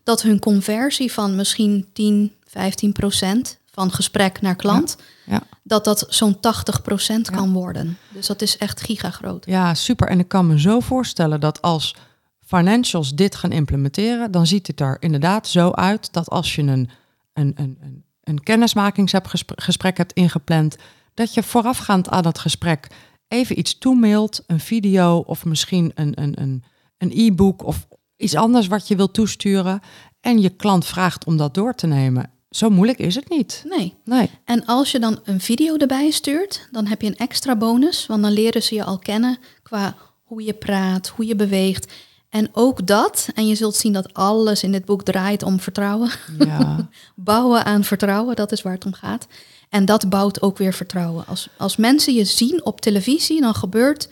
dat 0.04 0.22
hun 0.22 0.40
conversie 0.40 1.12
van 1.12 1.36
misschien 1.36 1.88
10, 1.94 2.32
15 2.48 2.92
procent 2.92 3.60
van 3.72 3.92
gesprek 3.92 4.42
naar 4.42 4.56
klant, 4.56 4.98
ja. 5.26 5.42
Dat 5.68 5.84
dat 5.84 6.06
zo'n 6.10 6.40
80 6.40 6.82
procent 6.82 7.30
kan 7.30 7.54
worden. 7.54 7.98
Dus 8.10 8.28
dat 8.28 8.42
is 8.42 8.58
echt 8.58 8.82
gigagroot. 8.82 9.46
Ja, 9.46 9.74
super. 9.74 10.08
En 10.08 10.20
ik 10.20 10.28
kan 10.28 10.48
me 10.48 10.60
zo 10.60 10.80
voorstellen 10.80 11.40
dat 11.40 11.62
als 11.62 11.96
financials 12.40 13.16
dit 13.16 13.36
gaan 13.36 13.52
implementeren, 13.52 14.32
dan 14.32 14.48
ziet 14.48 14.68
het 14.68 14.80
er 14.80 14.98
inderdaad 15.00 15.48
zo 15.48 15.72
uit 15.72 16.14
dat 16.14 16.30
als 16.30 16.56
je 16.56 16.62
een, 16.62 16.90
een, 17.34 17.54
een, 17.56 17.78
een, 17.82 18.04
een 18.24 18.44
kennismakingsgesprek 18.44 19.98
hebt 19.98 20.14
ingepland, 20.14 20.76
dat 21.14 21.34
je 21.34 21.44
voorafgaand 21.44 22.10
aan 22.10 22.24
dat 22.24 22.40
gesprek 22.40 22.88
even 23.28 23.60
iets 23.60 23.78
toemailt, 23.78 24.44
een 24.48 24.60
video 24.60 25.18
of 25.18 25.46
misschien 25.46 25.92
een, 25.96 26.22
een, 26.22 26.42
een, 26.42 26.64
een 26.98 27.12
e-book 27.14 27.64
of 27.64 27.88
iets 28.18 28.36
anders 28.36 28.68
wat 28.68 28.88
je 28.88 28.96
wilt 28.96 29.14
toesturen 29.14 29.80
en 30.22 30.42
je 30.42 30.50
klant 30.50 30.86
vraagt 30.86 31.26
om 31.26 31.38
dat 31.38 31.54
door 31.54 31.76
te 31.76 31.88
nemen. 31.88 32.30
Zo 32.56 32.70
moeilijk 32.70 33.00
is 33.00 33.16
het 33.16 33.30
niet. 33.30 33.64
Nee. 33.70 33.94
Nee. 34.04 34.30
En 34.46 34.66
als 34.66 34.92
je 34.92 35.00
dan 35.00 35.20
een 35.24 35.40
video 35.40 35.78
erbij 35.78 36.12
stuurt, 36.12 36.68
dan 36.72 36.86
heb 36.86 37.02
je 37.02 37.08
een 37.08 37.18
extra 37.18 37.56
bonus, 37.56 38.06
want 38.06 38.22
dan 38.22 38.32
leren 38.32 38.64
ze 38.64 38.76
je 38.76 38.84
al 38.84 38.98
kennen 38.98 39.38
qua 39.64 39.96
hoe 40.24 40.44
je 40.44 40.54
praat, 40.54 41.08
hoe 41.08 41.26
je 41.26 41.36
beweegt. 41.36 41.94
En 42.30 42.50
ook 42.52 42.88
dat, 42.88 43.30
en 43.34 43.48
je 43.48 43.56
zult 43.56 43.76
zien 43.76 43.94
dat 43.94 44.14
alles 44.14 44.64
in 44.64 44.72
dit 44.72 44.86
boek 44.86 45.04
draait 45.04 45.44
om 45.44 45.60
vertrouwen. 45.60 46.10
Ja. 46.40 46.90
Bouwen 47.16 47.66
aan 47.66 47.84
vertrouwen, 47.84 48.36
dat 48.36 48.52
is 48.52 48.62
waar 48.62 48.74
het 48.74 48.86
om 48.86 48.94
gaat. 48.94 49.28
En 49.70 49.86
dat 49.86 50.10
bouwt 50.10 50.42
ook 50.42 50.58
weer 50.58 50.74
vertrouwen. 50.74 51.28
Als, 51.28 51.50
als 51.58 51.76
mensen 51.76 52.14
je 52.14 52.24
zien 52.24 52.66
op 52.66 52.82
televisie, 52.82 53.42
dan 53.42 53.56
gebeurt, 53.56 54.10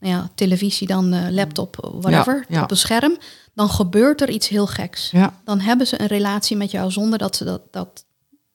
nou 0.00 0.14
ja, 0.14 0.30
televisie 0.34 0.86
dan, 0.86 1.12
eh, 1.12 1.30
laptop, 1.30 1.76
whatever, 2.00 2.36
Ja, 2.48 2.56
ja. 2.56 2.62
op 2.62 2.70
een 2.70 2.76
scherm, 2.76 3.16
dan 3.56 3.68
gebeurt 3.68 4.20
er 4.20 4.30
iets 4.30 4.48
heel 4.48 4.66
geks. 4.66 5.10
ja. 5.10 5.40
Dan 5.44 5.60
hebben 5.60 5.86
ze 5.86 6.00
een 6.00 6.06
relatie 6.06 6.56
met 6.56 6.70
jou 6.70 6.90
zonder 6.90 7.18
dat 7.18 7.36
ze 7.36 7.44
dat, 7.44 7.62
dat 7.70 8.04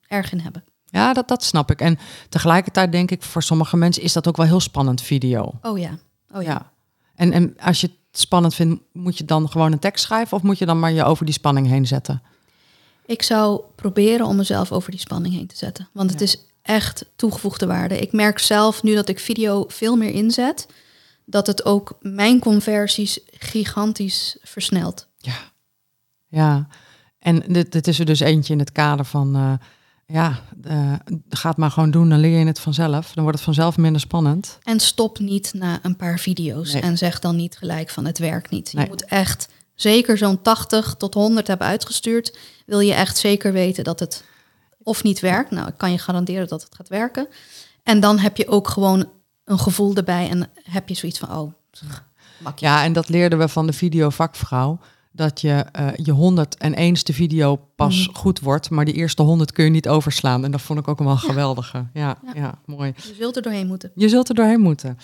erg 0.06 0.32
in 0.32 0.40
hebben. 0.40 0.64
Ja, 0.86 1.12
dat, 1.12 1.28
dat 1.28 1.44
snap 1.44 1.70
ik. 1.70 1.80
En 1.80 1.98
tegelijkertijd 2.28 2.92
denk 2.92 3.10
ik, 3.10 3.22
voor 3.22 3.42
sommige 3.42 3.76
mensen 3.76 4.02
is 4.02 4.12
dat 4.12 4.28
ook 4.28 4.36
wel 4.36 4.46
heel 4.46 4.60
spannend 4.60 5.02
video. 5.02 5.52
Oh 5.62 5.78
ja, 5.78 5.98
oh 6.34 6.42
ja. 6.42 6.48
Ja. 6.50 6.70
En, 7.14 7.32
en 7.32 7.56
als 7.60 7.80
je 7.80 7.86
het 7.86 8.20
spannend 8.20 8.54
vindt, 8.54 8.82
moet 8.92 9.18
je 9.18 9.24
dan 9.24 9.48
gewoon 9.50 9.72
een 9.72 9.78
tekst 9.78 10.04
schrijven 10.04 10.36
of 10.36 10.42
moet 10.42 10.58
je 10.58 10.66
dan 10.66 10.78
maar 10.80 10.92
je 10.92 11.04
over 11.04 11.24
die 11.24 11.34
spanning 11.34 11.66
heen 11.66 11.86
zetten? 11.86 12.22
Ik 13.06 13.22
zou 13.22 13.60
proberen 13.76 14.26
om 14.26 14.36
mezelf 14.36 14.72
over 14.72 14.90
die 14.90 15.00
spanning 15.00 15.34
heen 15.34 15.46
te 15.46 15.56
zetten. 15.56 15.88
Want 15.92 16.10
het 16.10 16.18
Ja. 16.18 16.24
is 16.26 16.38
echt 16.62 17.04
toegevoegde 17.16 17.66
waarde. 17.66 17.98
Ik 17.98 18.12
merk 18.12 18.38
zelf 18.38 18.82
nu 18.82 18.94
dat 18.94 19.08
ik 19.08 19.18
video 19.20 19.64
veel 19.68 19.96
meer 19.96 20.10
inzet, 20.10 20.66
dat 21.24 21.46
het 21.46 21.64
ook 21.64 21.98
mijn 22.00 22.38
conversies 22.38 23.20
gigantisch 23.30 24.36
versnelt. 24.42 25.08
Ja. 25.16 25.38
Ja. 26.28 26.66
En 27.18 27.42
dit, 27.46 27.72
dit 27.72 27.86
is 27.86 27.98
er 27.98 28.04
dus 28.06 28.20
eentje 28.20 28.52
in 28.52 28.58
het 28.58 28.72
kader 28.72 29.04
van, 29.04 29.36
eh, 29.36 29.52
ja, 30.06 30.40
uh, 30.64 30.92
ga 31.28 31.48
het 31.48 31.58
maar 31.58 31.70
gewoon 31.70 31.90
doen, 31.90 32.08
dan 32.08 32.18
leer 32.18 32.38
je 32.38 32.46
het 32.46 32.60
vanzelf. 32.60 33.12
Dan 33.12 33.22
wordt 33.22 33.38
het 33.38 33.46
vanzelf 33.46 33.76
minder 33.76 34.00
spannend. 34.00 34.58
En 34.62 34.80
stop 34.80 35.18
niet 35.18 35.52
na 35.54 35.78
een 35.82 35.96
paar 35.96 36.18
video's 36.18 36.72
en 36.72 36.98
zeg 36.98 37.18
dan 37.18 37.36
niet 37.36 37.56
gelijk 37.56 37.90
van 37.90 38.04
het 38.04 38.18
werkt 38.18 38.50
niet. 38.50 38.70
Je 38.70 38.86
moet 38.88 39.04
echt 39.04 39.48
zeker 39.74 40.18
zo'n 40.18 40.42
80 40.42 40.94
tot 40.98 41.14
100 41.14 41.46
hebben 41.46 41.66
uitgestuurd. 41.66 42.38
Wil 42.66 42.80
je 42.80 42.94
echt 42.94 43.18
zeker 43.18 43.52
weten 43.52 43.84
dat 43.84 44.00
het 44.00 44.24
of 44.82 45.02
niet 45.02 45.20
werkt? 45.20 45.50
Nou, 45.50 45.68
ik 45.68 45.76
kan 45.76 45.92
je 45.92 45.98
garanderen 45.98 46.48
dat 46.48 46.62
het 46.62 46.74
gaat 46.74 46.88
werken. 46.88 47.28
En 47.82 48.00
dan 48.00 48.18
heb 48.18 48.36
je 48.36 48.48
ook 48.48 48.68
gewoon 48.68 49.08
een 49.52 49.58
gevoel 49.58 49.94
erbij 49.94 50.28
en 50.28 50.50
heb 50.62 50.88
je 50.88 50.94
zoiets 50.94 51.18
van, 51.18 51.38
oh, 51.38 51.52
Ja, 52.56 52.84
en 52.84 52.92
dat 52.92 53.08
leerden 53.08 53.38
we 53.38 53.48
van 53.48 53.66
de 53.66 53.72
videovakvrouw 53.72 54.78
dat 55.12 55.40
je 55.40 55.66
uh, 55.80 55.88
je 55.96 56.44
101ste 56.70 57.14
video 57.14 57.56
pas 57.76 58.08
mhm. 58.08 58.16
goed 58.16 58.40
wordt, 58.40 58.70
maar 58.70 58.84
die 58.84 58.94
eerste 58.94 59.22
100 59.22 59.52
kun 59.52 59.64
je 59.64 59.70
niet 59.70 59.88
overslaan. 59.88 60.44
En 60.44 60.50
dat 60.50 60.60
vond 60.60 60.78
ik 60.78 60.88
ook 60.88 60.98
wel 60.98 61.08
ja. 61.08 61.16
geweldige. 61.16 61.86
Ja, 61.92 62.18
ja, 62.34 62.58
mooi. 62.64 62.92
Je 62.96 63.14
zult 63.18 63.36
er 63.36 63.42
doorheen 63.42 63.66
moeten. 63.66 63.92
Je 63.94 64.08
zult 64.08 64.28
er 64.28 64.34
doorheen 64.34 64.60
moeten. 64.60 64.98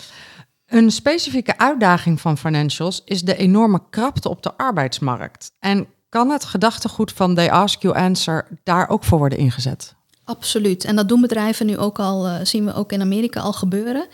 Een 0.65 0.91
specifieke 0.91 1.57
uitdaging 1.57 2.21
van 2.21 2.37
financials 2.37 3.01
is 3.05 3.21
de 3.21 3.35
enorme 3.35 3.81
krapte 3.89 4.29
op 4.29 4.43
de 4.43 4.57
arbeidsmarkt. 4.57 5.51
En 5.59 5.87
kan 6.09 6.29
het 6.29 6.45
gedachtegoed 6.45 7.11
van 7.11 7.35
They 7.35 7.51
Ask 7.51 7.81
You 7.81 7.97
Answer 7.97 8.47
daar 8.63 8.89
ook 8.89 9.03
voor 9.03 9.17
worden 9.17 9.37
ingezet? 9.37 9.95
Absoluut. 10.23 10.83
En 10.83 10.95
dat 10.95 11.07
doen 11.07 11.21
bedrijven 11.21 11.65
nu 11.65 11.77
ook 11.77 11.99
al, 11.99 12.27
uh, 12.27 12.35
zien 12.43 12.65
we 12.65 12.73
ook 12.73 12.91
in 12.91 13.01
Amerika 13.01 13.39
al 13.39 13.53
gebeuren. 13.53 14.07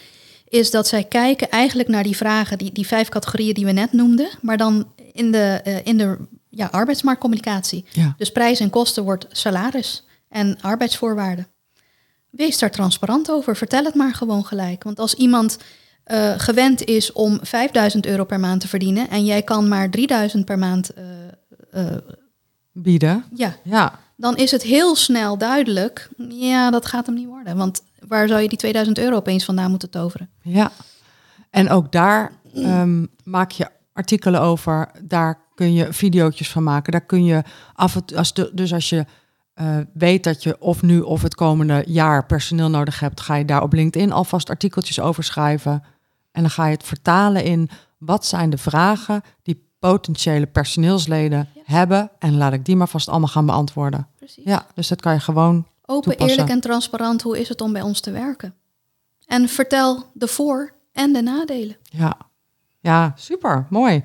Is 0.48 0.72
dat 0.72 0.88
zij 0.88 1.04
kijken 1.04 1.50
eigenlijk 1.50 1.90
naar 1.90 2.04
die 2.04 2.16
vragen, 2.16 2.58
die, 2.58 2.72
die 2.72 2.88
vijf 2.88 3.10
categorieën 3.10 3.54
die 3.54 3.66
we 3.66 3.72
net 3.72 3.94
noemden, 3.94 4.30
maar 4.42 4.58
dan 4.58 4.92
in 5.14 5.32
de, 5.32 5.62
uh, 5.68 5.86
in 5.86 5.98
de 5.98 6.18
ja, 6.50 6.68
arbeidsmarktcommunicatie. 6.72 7.86
Ja. 7.92 8.14
Dus 8.18 8.32
prijs 8.32 8.60
en 8.60 8.70
kosten 8.70 9.04
wordt 9.04 9.28
salaris 9.30 10.06
en 10.30 10.62
arbeidsvoorwaarden. 10.62 11.48
Wees 12.30 12.60
daar 12.60 12.72
transparant 12.72 13.32
over. 13.32 13.56
Vertel 13.56 13.84
het 13.84 13.96
maar 13.96 14.14
gewoon 14.14 14.46
gelijk. 14.46 14.84
Want 14.84 15.00
als 15.00 15.14
iemand 15.14 15.58
uh, 16.08 16.34
gewend 16.38 16.84
is 16.84 17.12
om 17.12 17.40
5000 17.42 18.06
euro 18.06 18.24
per 18.24 18.40
maand 18.40 18.62
te 18.62 18.68
verdienen 18.68 19.10
en 19.10 19.26
jij 19.26 19.42
kan 19.42 19.68
maar 19.68 19.90
3000 19.90 20.46
per 20.46 20.60
maand 20.60 20.92
uh, 21.74 21.84
bieden, 22.72 23.26
ja. 23.34 23.56
Ja. 23.64 24.00
Dan 24.16 24.36
is 24.36 24.52
het 24.52 24.62
heel 24.64 24.96
snel 24.96 25.38
duidelijk, 25.38 26.10
ja, 26.30 26.72
dat 26.72 26.86
gaat 26.86 27.06
hem 27.06 27.16
niet 27.16 27.28
worden. 27.28 27.58
Want 27.58 27.84
waar 28.08 28.28
zou 28.28 28.42
je 28.42 28.50
die 28.50 28.58
2000 28.58 28.98
euro 28.98 29.16
opeens 29.16 29.46
vandaan 29.46 29.70
moeten 29.70 29.90
toveren? 29.90 30.30
Ja, 30.42 30.72
en 31.50 31.70
ook 31.70 31.92
daar 31.92 32.32
um, 32.56 33.08
maak 33.24 33.52
je 33.52 33.68
artikelen 33.94 34.42
over. 34.42 34.90
Daar 35.02 35.40
kun 35.56 35.74
je 35.74 35.94
video's 35.94 36.50
van 36.50 36.64
maken. 36.64 36.92
Daar 36.92 37.06
kun 37.06 37.26
je 37.26 37.44
af 37.74 37.96
en 37.96 38.06
toe, 38.06 38.18
als 38.18 38.34
de, 38.34 38.52
dus 38.54 38.74
als 38.74 38.90
je 38.90 39.06
uh, 39.56 39.78
weet 39.94 40.24
dat 40.24 40.44
je 40.44 40.62
of 40.62 40.82
nu 40.82 41.00
of 41.00 41.22
het 41.22 41.36
komende 41.36 41.84
jaar 41.88 42.26
personeel 42.26 42.70
nodig 42.70 43.00
hebt, 43.00 43.22
ga 43.22 43.36
je 43.36 43.46
daar 43.46 43.62
op 43.62 43.74
LinkedIn 43.74 44.12
alvast 44.12 44.50
artikeltjes 44.50 45.00
over 45.00 45.24
schrijven. 45.24 45.84
En 46.32 46.42
dan 46.42 46.50
ga 46.50 46.66
je 46.66 46.74
het 46.74 46.84
vertalen 46.84 47.44
in 47.44 47.70
wat 47.98 48.26
zijn 48.26 48.50
de 48.50 48.58
vragen 48.58 49.22
die 49.44 49.65
potentiële 49.80 50.46
personeelsleden 50.46 51.50
hebben. 51.64 52.12
En 52.20 52.38
laat 52.38 52.54
ik 52.54 52.66
die 52.66 52.76
maar 52.76 52.90
vast 52.90 53.10
allemaal 53.10 53.28
gaan 53.28 53.46
beantwoorden. 53.46 54.08
Precies. 54.18 54.44
Ja, 54.44 54.66
dus 54.74 54.88
dat 54.88 55.02
kan 55.02 55.14
je 55.14 55.20
gewoon. 55.20 55.68
Open, 55.86 56.18
eerlijk 56.18 56.50
en 56.50 56.62
transparant. 56.62 57.22
Hoe 57.22 57.40
is 57.40 57.50
het 57.50 57.62
om 57.62 57.74
bij 57.74 57.82
ons 57.82 58.00
te 58.00 58.12
werken? 58.12 58.56
En 59.26 59.50
vertel 59.50 60.12
de 60.14 60.28
voor- 60.28 60.74
en 60.92 61.14
de 61.14 61.22
nadelen. 61.22 61.78
Ja, 61.84 62.18
ja, 62.80 63.14
super, 63.16 63.68
mooi. 63.70 64.04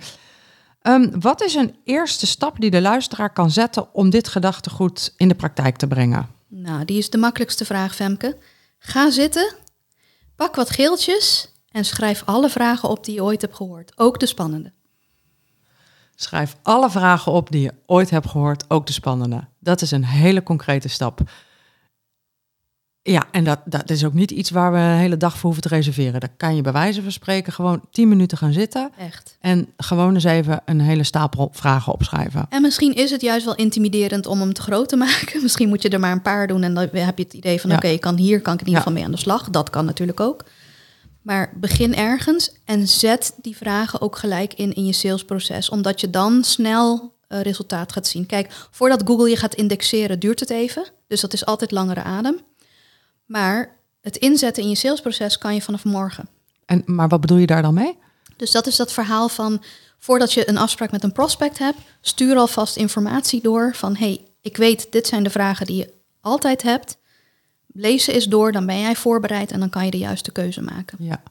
Um, 0.83 1.21
wat 1.21 1.43
is 1.43 1.55
een 1.55 1.77
eerste 1.85 2.27
stap 2.27 2.61
die 2.61 2.71
de 2.71 2.81
luisteraar 2.81 3.33
kan 3.33 3.51
zetten 3.51 3.95
om 3.95 4.11
dit 4.11 4.29
gedachtegoed 4.29 5.15
in 5.17 5.29
de 5.29 5.35
praktijk 5.35 5.77
te 5.77 5.87
brengen? 5.87 6.29
Nou, 6.49 6.85
die 6.85 6.99
is 6.99 7.11
de 7.11 7.19
makkelijkste 7.19 7.65
vraag, 7.65 7.95
Femke. 7.95 8.39
Ga 8.79 9.11
zitten, 9.11 9.55
pak 10.37 10.55
wat 10.55 10.71
geeltjes 10.71 11.53
en 11.71 11.85
schrijf 11.85 12.23
alle 12.25 12.49
vragen 12.49 12.89
op 12.89 13.05
die 13.05 13.15
je 13.15 13.23
ooit 13.23 13.41
hebt 13.41 13.57
gehoord, 13.57 13.93
ook 13.97 14.21
de 14.21 14.27
spannende. 14.27 14.73
Schrijf 16.23 16.57
alle 16.63 16.91
vragen 16.91 17.33
op 17.33 17.51
die 17.51 17.61
je 17.61 17.75
ooit 17.87 18.11
hebt 18.11 18.29
gehoord, 18.29 18.65
ook 18.69 18.87
de 18.87 18.93
spannende. 18.93 19.45
Dat 19.59 19.83
is 19.83 19.91
een 19.91 20.05
hele 20.05 20.43
concrete 20.43 20.89
stap. 20.89 21.21
Ja, 23.03 23.25
en 23.31 23.45
dat, 23.45 23.61
dat 23.65 23.91
is 23.91 24.05
ook 24.05 24.13
niet 24.13 24.31
iets 24.31 24.51
waar 24.51 24.73
we 24.73 24.79
een 24.79 24.99
hele 24.99 25.17
dag 25.17 25.33
voor 25.33 25.43
hoeven 25.43 25.63
te 25.63 25.69
reserveren. 25.69 26.21
Daar 26.21 26.35
kan 26.37 26.57
je 26.57 26.63
bij 26.63 26.73
wijze 26.73 27.03
van 27.03 27.13
spreken 27.13 27.53
gewoon 27.53 27.81
tien 27.91 28.09
minuten 28.09 28.39
gaan 28.39 28.53
zitten. 28.53 28.91
Echt. 28.99 29.37
En 29.41 29.69
gewoon 29.77 30.15
eens 30.15 30.25
even 30.25 30.63
een 30.65 30.81
hele 30.81 31.05
stapel 31.05 31.49
vragen 31.53 31.93
opschrijven. 31.93 32.47
En 32.49 32.63
misschien 32.63 32.95
is 32.95 33.11
het 33.11 33.21
juist 33.21 33.45
wel 33.45 33.55
intimiderend 33.55 34.27
om 34.27 34.41
hem 34.41 34.53
te 34.53 34.63
groot 34.63 34.89
te 34.89 34.97
maken. 35.07 35.43
Misschien 35.43 35.69
moet 35.69 35.83
je 35.83 35.89
er 35.89 36.01
maar 36.01 36.13
een 36.13 36.23
paar 36.23 36.47
doen 36.47 36.63
en 36.63 36.75
dan 36.75 36.89
heb 36.93 37.19
je 37.19 37.25
het 37.25 37.35
idee 37.35 37.61
van... 37.61 37.71
oké, 37.71 37.87
okay, 37.87 37.99
kan 37.99 38.17
hier 38.17 38.41
kan 38.41 38.55
ik 38.55 38.61
in 38.61 38.67
ieder 38.67 38.83
geval 38.83 38.97
mee 38.97 39.05
aan 39.05 39.11
de 39.11 39.19
slag. 39.19 39.51
Dat 39.51 39.71
kan 39.71 39.85
natuurlijk 39.85 40.21
ook. 40.21 40.45
Maar 41.23 41.53
begin 41.57 41.95
ergens 41.95 42.53
en 42.65 42.89
zet 42.89 43.35
die 43.37 43.57
vragen 43.57 44.01
ook 44.01 44.17
gelijk 44.17 44.55
in 44.55 44.73
in 44.73 44.87
je 44.87 44.93
salesproces. 44.93 45.69
Omdat 45.69 46.01
je 46.01 46.11
dan 46.11 46.45
snel 46.45 47.15
uh, 47.29 47.41
resultaat 47.41 47.93
gaat 47.93 48.07
zien. 48.07 48.27
Kijk, 48.27 48.53
voordat 48.71 49.03
Google 49.05 49.29
je 49.29 49.37
gaat 49.37 49.55
indexeren 49.55 50.19
duurt 50.19 50.41
het 50.41 50.51
even. 50.51 50.85
Dus 51.07 51.21
dat 51.21 51.33
is 51.33 51.47
altijd 51.47 51.71
langere 51.71 52.03
adem. 52.03 52.41
Maar 53.27 53.77
het 54.01 54.17
inzetten 54.17 54.63
in 54.63 54.69
je 54.69 54.75
salesproces 54.75 55.39
kan 55.39 55.55
je 55.55 55.63
vanaf 55.63 55.85
morgen. 55.85 56.29
En, 56.67 56.83
maar 56.87 57.09
wat 57.09 57.21
bedoel 57.21 57.39
je 57.39 57.47
daar 57.47 57.63
dan 57.63 57.75
mee? 57.75 57.99
Dus 58.37 58.51
dat 58.51 58.67
is 58.67 58.77
dat 58.77 58.93
verhaal 58.93 59.29
van 59.29 59.63
voordat 59.99 60.33
je 60.33 60.49
een 60.49 60.59
afspraak 60.59 60.91
met 60.91 61.03
een 61.03 61.13
prospect 61.13 61.59
hebt, 61.59 61.79
stuur 62.01 62.37
alvast 62.37 62.77
informatie 62.77 63.43
door 63.43 63.75
van 63.75 63.97
hey, 63.97 64.25
ik 64.41 64.57
weet, 64.57 64.93
dit 64.93 65.07
zijn 65.07 65.23
de 65.23 65.31
vragen 65.31 65.67
die 65.67 65.77
je 65.77 65.93
altijd 66.21 66.63
hebt. 66.63 66.99
Lees 67.73 68.05
ze 68.05 68.13
eens 68.13 68.25
door, 68.25 68.53
dan 68.53 68.67
ben 68.67 68.81
jij 68.81 68.97
voorbereid 68.97 69.51
en 69.51 69.61
dan 69.61 69.71
kan 69.71 69.85
je 69.85 69.91
de 69.91 69.99
juiste 69.99 70.33
keuze 70.33 70.63
maken. 70.63 70.99
Ja, 71.01 71.23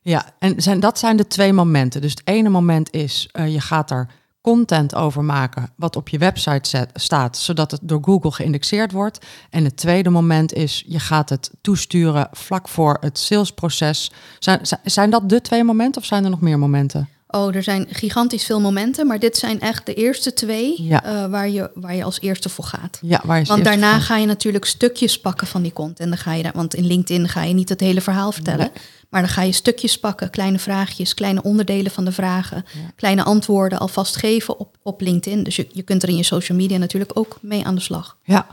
ja 0.00 0.34
en 0.38 0.62
zijn, 0.62 0.80
dat 0.80 0.98
zijn 0.98 1.16
de 1.16 1.26
twee 1.26 1.52
momenten. 1.52 2.00
Dus 2.00 2.10
het 2.10 2.22
ene 2.24 2.48
moment 2.48 2.92
is, 2.92 3.28
uh, 3.32 3.52
je 3.52 3.60
gaat 3.60 3.90
er 3.90 4.08
content 4.40 4.94
over 4.94 5.24
maken 5.24 5.70
wat 5.76 5.96
op 5.96 6.08
je 6.08 6.18
website 6.18 6.88
staat, 6.94 7.36
zodat 7.36 7.70
het 7.70 7.80
door 7.82 8.02
Google 8.02 8.30
geïndexeerd 8.30 8.92
wordt. 8.92 9.26
En 9.50 9.64
het 9.64 9.76
tweede 9.76 10.10
moment 10.10 10.52
is, 10.52 10.84
je 10.86 10.98
gaat 10.98 11.28
het 11.28 11.50
toesturen 11.60 12.28
vlak 12.32 12.68
voor 12.68 12.96
het 13.00 13.18
salesproces. 13.18 14.12
Zijn, 14.38 14.60
zijn 14.84 15.10
dat 15.10 15.28
de 15.28 15.40
twee 15.40 15.64
momenten 15.64 16.00
of 16.00 16.06
zijn 16.06 16.24
er 16.24 16.30
nog 16.30 16.40
meer 16.40 16.58
momenten? 16.58 17.08
Oh, 17.36 17.54
er 17.54 17.62
zijn 17.62 17.86
gigantisch 17.90 18.44
veel 18.44 18.60
momenten, 18.60 19.06
maar 19.06 19.18
dit 19.18 19.36
zijn 19.36 19.60
echt 19.60 19.86
de 19.86 19.94
eerste 19.94 20.32
twee 20.32 20.82
ja. 20.82 21.06
uh, 21.06 21.30
waar, 21.30 21.48
je, 21.48 21.70
waar 21.74 21.94
je 21.94 22.04
als 22.04 22.20
eerste 22.20 22.48
voor 22.48 22.64
gaat. 22.64 22.98
Ja, 23.02 23.20
waar 23.24 23.38
je 23.38 23.44
want 23.44 23.64
daarna 23.64 24.00
ga 24.00 24.16
je 24.16 24.26
natuurlijk 24.26 24.64
stukjes 24.64 25.20
pakken 25.20 25.46
van 25.46 25.62
die 25.62 25.72
content. 25.72 26.00
En 26.00 26.08
dan 26.08 26.18
ga 26.18 26.32
je 26.32 26.50
want 26.54 26.74
in 26.74 26.86
LinkedIn 26.86 27.28
ga 27.28 27.42
je 27.42 27.54
niet 27.54 27.68
het 27.68 27.80
hele 27.80 28.00
verhaal 28.00 28.32
vertellen. 28.32 28.70
Maar 29.10 29.20
dan 29.20 29.30
ga 29.30 29.42
je 29.42 29.52
stukjes 29.52 29.98
pakken, 29.98 30.30
kleine 30.30 30.58
vraagjes, 30.58 31.14
kleine 31.14 31.42
onderdelen 31.42 31.92
van 31.92 32.04
de 32.04 32.12
vragen, 32.12 32.64
kleine 32.96 33.22
antwoorden 33.22 33.78
alvast 33.78 34.16
geven 34.16 34.58
op, 34.58 34.76
op 34.82 35.00
LinkedIn. 35.00 35.42
Dus 35.42 35.56
je, 35.56 35.66
je 35.72 35.82
kunt 35.82 36.02
er 36.02 36.08
in 36.08 36.16
je 36.16 36.22
social 36.22 36.58
media 36.58 36.78
natuurlijk 36.78 37.18
ook 37.18 37.38
mee 37.40 37.64
aan 37.64 37.74
de 37.74 37.80
slag. 37.80 38.16
Ja, 38.22 38.46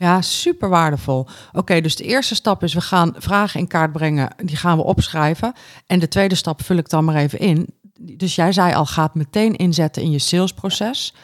ja, 0.00 0.20
super 0.20 0.68
waardevol. 0.68 1.26
Oké, 1.52 1.80
dus 1.80 1.96
de 1.96 2.04
eerste 2.04 2.34
stap 2.34 2.62
is 2.62 2.74
we 2.74 2.80
gaan 2.80 3.14
vragen 3.16 3.60
in 3.60 3.66
kaart 3.66 3.92
brengen, 3.92 4.30
die 4.44 4.56
gaan 4.56 4.76
we 4.76 4.82
opschrijven. 4.82 5.52
En 5.86 5.98
de 5.98 6.08
tweede 6.08 6.34
stap 6.34 6.64
vul 6.64 6.76
ik 6.76 6.88
dan 6.88 7.04
maar 7.04 7.16
even 7.16 7.38
in. 7.38 7.66
Dus 8.02 8.34
jij 8.34 8.52
zei 8.52 8.74
al, 8.74 8.86
gaat 8.86 9.14
meteen 9.14 9.56
inzetten 9.56 10.02
in 10.02 10.10
je 10.10 10.18
salesproces. 10.18 11.14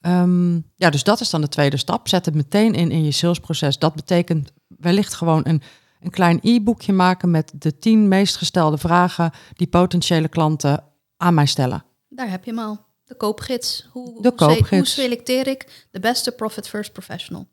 Um, 0.00 0.64
ja, 0.76 0.90
dus 0.90 1.02
dat 1.02 1.20
is 1.20 1.30
dan 1.30 1.40
de 1.40 1.48
tweede 1.48 1.76
stap. 1.76 2.08
Zet 2.08 2.24
het 2.24 2.34
meteen 2.34 2.74
in 2.74 2.90
in 2.90 3.04
je 3.04 3.12
salesproces. 3.12 3.78
Dat 3.78 3.94
betekent 3.94 4.52
wellicht 4.68 5.14
gewoon 5.14 5.40
een 5.44 5.62
een 6.00 6.10
klein 6.10 6.38
e-boekje 6.42 6.92
maken 6.92 7.30
met 7.30 7.52
de 7.54 7.78
tien 7.78 8.08
meest 8.08 8.36
gestelde 8.36 8.78
vragen 8.78 9.30
die 9.52 9.66
potentiële 9.66 10.28
klanten 10.28 10.84
aan 11.16 11.34
mij 11.34 11.46
stellen. 11.46 11.84
Daar 12.08 12.30
heb 12.30 12.44
je 12.44 12.50
hem 12.50 12.60
al. 12.60 12.78
De 13.04 13.14
koopgids. 13.14 13.88
Hoe, 13.92 14.22
de 14.22 14.32
koopgids. 14.32 14.70
Hoe, 14.70 14.86
selecteer 14.86 15.46
ik 15.46 15.86
de 15.90 16.00
beste 16.00 16.32
Profit 16.32 16.68
First 16.68 16.92
Professional? 16.92 17.46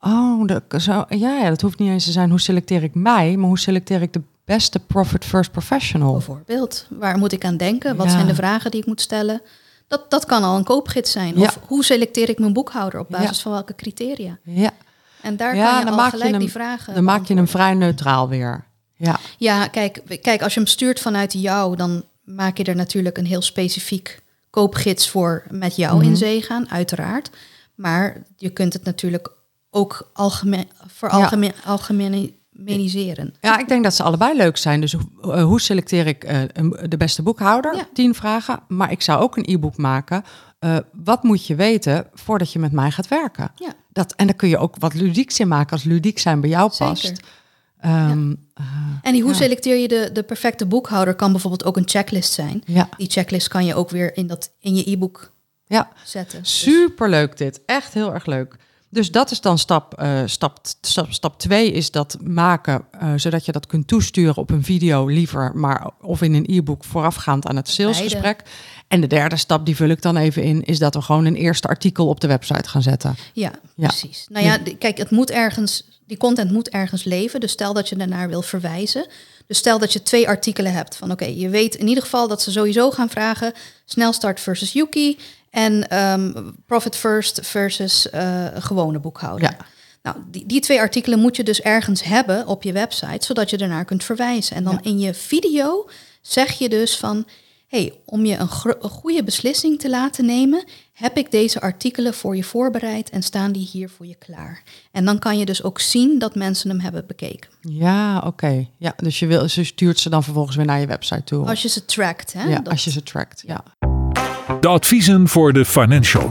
Oh, 0.00 0.46
de, 0.46 0.62
zo, 0.80 1.04
ja, 1.08 1.38
ja, 1.38 1.48
dat 1.48 1.60
hoeft 1.60 1.78
niet 1.78 1.88
eens 1.88 2.04
te 2.04 2.12
zijn 2.12 2.30
hoe 2.30 2.40
selecteer 2.40 2.82
ik 2.82 2.94
mij, 2.94 3.36
maar 3.36 3.48
hoe 3.48 3.58
selecteer 3.58 4.02
ik 4.02 4.12
de 4.12 4.22
beste 4.44 4.78
Profit 4.78 5.24
First 5.24 5.50
Professional? 5.50 6.12
Bijvoorbeeld, 6.12 6.86
waar 6.90 7.18
moet 7.18 7.32
ik 7.32 7.44
aan 7.44 7.56
denken? 7.56 7.96
Wat 7.96 8.10
zijn 8.10 8.26
de 8.26 8.34
vragen 8.34 8.70
die 8.70 8.80
ik 8.80 8.86
moet 8.86 9.00
stellen? 9.00 9.42
Dat, 9.88 10.10
dat 10.10 10.24
kan 10.24 10.42
al 10.42 10.56
een 10.56 10.64
koopgids 10.64 11.12
zijn. 11.12 11.36
Of 11.38 11.58
hoe 11.66 11.84
selecteer 11.84 12.28
ik 12.28 12.38
mijn 12.38 12.52
boekhouder 12.52 13.00
op 13.00 13.08
basis 13.08 13.40
van 13.40 13.52
welke 13.52 13.74
criteria? 13.74 14.38
Ja. 14.42 14.70
En 15.20 15.36
daar 15.36 15.54
kan 15.54 15.78
je 15.78 15.84
dan 15.84 15.88
al 15.88 15.96
maak 15.96 16.10
gelijk 16.10 16.26
je 16.26 16.34
hem, 16.34 16.44
die 16.44 16.52
vragen 16.52 16.94
Dan 16.94 17.04
maak 17.04 17.24
je 17.24 17.34
hem 17.34 17.48
vrij 17.48 17.74
neutraal 17.74 18.28
weer. 18.28 18.64
Ja, 18.96 19.18
ja 19.38 19.66
kijk, 19.66 20.20
kijk, 20.22 20.42
als 20.42 20.54
je 20.54 20.60
hem 20.60 20.68
stuurt 20.68 21.00
vanuit 21.00 21.32
jou, 21.32 21.76
dan 21.76 22.04
maak 22.24 22.56
je 22.56 22.64
er 22.64 22.76
natuurlijk 22.76 23.18
een 23.18 23.26
heel 23.26 23.42
specifiek 23.42 24.22
koopgids 24.50 25.08
voor 25.08 25.44
met 25.50 25.76
jou 25.76 26.02
in 26.02 26.08
mhm. 26.08 26.18
zee 26.18 26.42
gaan, 26.42 26.70
uiteraard. 26.70 27.30
Maar 27.74 28.22
je 28.36 28.50
kunt 28.50 28.72
het 28.72 28.84
natuurlijk 28.84 29.32
ook 29.70 30.10
algemeen, 30.12 30.68
voor 30.86 31.10
algemeen, 31.10 31.52
ja. 31.64 32.28
Algemeniseren. 32.58 33.34
Ja, 33.40 33.58
ik 33.58 33.68
denk 33.68 33.82
dat 33.84 33.94
ze 33.94 34.02
allebei 34.02 34.36
leuk 34.36 34.56
zijn. 34.56 34.80
Dus 34.80 34.92
hoe 35.20 35.32
eh, 35.32 35.56
selecteer 35.56 36.06
ik 36.06 36.24
uh, 36.24 36.40
de 36.88 36.96
beste 36.96 37.22
boekhouder? 37.22 37.76
Ja. 37.76 37.86
Tien 37.92 38.14
vragen. 38.14 38.60
Maar 38.68 38.90
ik 38.90 39.02
zou 39.02 39.22
ook 39.22 39.36
een 39.36 39.44
e-book 39.46 39.76
maken. 39.76 40.22
Uh, 40.60 40.76
wat 40.92 41.22
moet 41.22 41.46
je 41.46 41.54
weten 41.54 42.06
voordat 42.14 42.52
je 42.52 42.58
met 42.58 42.72
mij 42.72 42.90
gaat 42.90 43.08
werken? 43.08 43.50
Ja. 43.54 43.72
dat, 43.92 44.12
en 44.16 44.26
daar 44.26 44.36
kun 44.36 44.48
je 44.48 44.58
ook 44.58 44.74
wat 44.78 44.94
ludieks 44.94 45.40
in 45.40 45.48
maken 45.48 45.72
als 45.72 45.84
ludiek 45.84 46.18
zijn 46.18 46.40
bij 46.40 46.50
jou 46.50 46.72
past. 46.78 47.02
Zeker. 47.02 47.24
Eh, 47.76 48.10
En 48.10 49.12
die, 49.12 49.22
hoe 49.22 49.30
Ja. 49.30 49.36
selecteer 49.36 49.76
je 49.76 49.88
de, 49.88 50.10
de 50.12 50.22
perfecte 50.22 50.66
boekhouder? 50.66 51.14
Kan 51.14 51.30
bijvoorbeeld 51.32 51.64
ook 51.64 51.76
een 51.76 51.88
checklist 51.88 52.32
zijn. 52.32 52.62
ja, 52.66 52.88
Die 52.96 53.10
checklist 53.10 53.48
kan 53.48 53.64
je 53.64 53.74
ook 53.74 53.90
weer 53.90 54.16
in, 54.16 54.26
dat, 54.26 54.52
in 54.60 54.74
je 54.74 54.90
e-book 54.90 55.32
ja, 55.66 55.90
zetten. 56.04 56.38
Dus- 56.38 56.60
superleuk 56.60 57.36
dit. 57.36 57.60
Echt 57.66 57.94
heel 57.94 58.12
erg 58.14 58.26
leuk. 58.26 58.56
Dus 58.94 59.10
dat 59.10 59.30
is 59.30 59.40
dan 59.40 59.58
stap, 59.58 59.94
eh, 59.94 60.22
stap, 60.26 60.58
stap, 60.80 61.12
stap 61.12 61.38
twee 61.38 61.72
is 61.72 61.90
dat 61.90 62.16
maken, 62.22 62.84
eh, 62.90 63.12
zodat 63.16 63.44
je 63.44 63.52
dat 63.52 63.66
kunt 63.66 63.88
toesturen 63.88 64.36
op 64.36 64.50
een 64.50 64.64
video 64.64 65.06
liever, 65.06 65.50
maar 65.54 65.90
of 66.00 66.22
in 66.22 66.34
een 66.34 66.46
e-book 66.48 66.84
voorafgaand 66.84 67.46
aan 67.46 67.56
het 67.56 67.68
salesgesprek. 67.68 68.42
En 68.88 69.00
de 69.00 69.06
derde 69.06 69.36
stap, 69.36 69.66
die 69.66 69.76
vul 69.76 69.88
ik 69.88 70.02
dan 70.02 70.16
even 70.16 70.42
in, 70.42 70.64
is 70.64 70.78
dat 70.78 70.94
we 70.94 71.02
gewoon 71.02 71.24
een 71.24 71.34
eerste 71.34 71.68
artikel 71.68 72.08
op 72.08 72.20
de 72.20 72.26
website 72.26 72.68
gaan 72.68 72.82
zetten. 72.82 73.14
Ja, 73.32 73.50
Ja. 73.74 73.86
precies. 73.86 74.26
Nou 74.28 74.44
ja, 74.44 74.58
kijk, 74.78 74.98
het 74.98 75.10
moet 75.10 75.30
ergens, 75.30 75.84
die 76.06 76.16
content 76.16 76.50
moet 76.50 76.68
ergens 76.68 77.04
leven. 77.04 77.40
Dus 77.40 77.52
stel 77.52 77.72
dat 77.72 77.88
je 77.88 77.96
daarnaar 77.96 78.28
wil 78.28 78.42
verwijzen. 78.42 79.06
Dus 79.46 79.58
stel 79.58 79.78
dat 79.78 79.92
je 79.92 80.02
twee 80.02 80.28
artikelen 80.28 80.72
hebt 80.72 80.96
van 80.96 81.10
oké, 81.10 81.24
je 81.24 81.48
weet 81.48 81.74
in 81.74 81.88
ieder 81.88 82.02
geval 82.02 82.28
dat 82.28 82.42
ze 82.42 82.50
sowieso 82.50 82.90
gaan 82.90 83.10
vragen 83.10 83.52
snelstart 83.84 84.40
versus 84.40 84.72
Yuki 84.72 85.18
en 85.54 85.88
ehm, 85.88 86.32
profit 86.66 86.96
first 86.96 87.40
versus 87.46 88.10
eh, 88.10 88.46
gewone 88.58 88.98
boekhouder. 88.98 89.50
Ja. 89.50 89.56
Nou, 90.02 90.16
die, 90.30 90.46
die 90.46 90.60
twee 90.60 90.80
artikelen 90.80 91.18
moet 91.18 91.36
je 91.36 91.42
dus 91.42 91.60
ergens 91.60 92.02
hebben 92.02 92.46
op 92.46 92.62
je 92.62 92.72
website, 92.72 93.26
zodat 93.26 93.50
je 93.50 93.56
ernaar 93.56 93.84
kunt 93.84 94.04
verwijzen. 94.04 94.56
En 94.56 94.64
dan 94.64 94.72
Ja. 94.82 94.90
in 94.90 94.98
je 94.98 95.14
video 95.14 95.88
zeg 96.22 96.52
je 96.52 96.68
dus 96.68 96.96
van, 96.96 97.26
hey, 97.68 97.92
om 98.04 98.24
je 98.24 98.36
een, 98.36 98.48
goede 98.90 99.24
beslissing 99.24 99.78
te 99.78 99.90
laten 99.90 100.24
nemen, 100.26 100.64
heb 100.92 101.16
ik 101.16 101.30
deze 101.30 101.60
artikelen 101.60 102.14
voor 102.14 102.36
je 102.36 102.44
voorbereid 102.44 103.10
en 103.10 103.22
staan 103.22 103.52
die 103.52 103.68
hier 103.72 103.88
voor 103.88 104.06
je 104.06 104.14
klaar. 104.14 104.62
En 104.92 105.04
dan 105.04 105.18
kan 105.18 105.38
je 105.38 105.44
dus 105.44 105.62
ook 105.62 105.80
zien 105.80 106.18
dat 106.18 106.34
mensen 106.34 106.70
hem 106.70 106.80
hebben 106.80 107.06
bekeken. 107.06 107.50
Ja, 107.60 108.18
oké. 108.26 108.66
Ja, 108.78 108.94
dus 108.96 109.18
je, 109.18 109.26
wil, 109.26 109.48
ze 109.48 109.64
stuurt 109.64 109.98
ze 109.98 110.10
dan 110.10 110.24
vervolgens 110.24 110.56
weer 110.56 110.66
naar 110.66 110.80
je 110.80 110.86
website 110.86 111.24
toe. 111.24 111.46
Als 111.46 111.62
je 111.62 111.68
ze 111.68 111.84
trackt, 111.84 112.32
hè? 112.32 112.44
ja, 112.44 112.56
dat- 112.56 112.68
als 112.68 112.84
je 112.84 112.90
ze 112.90 113.02
trackt. 113.02 113.42
Ja. 113.46 113.64
De 114.60 114.68
adviezen 114.68 115.28
voor 115.28 115.52
de 115.52 115.64
financial. 115.64 116.28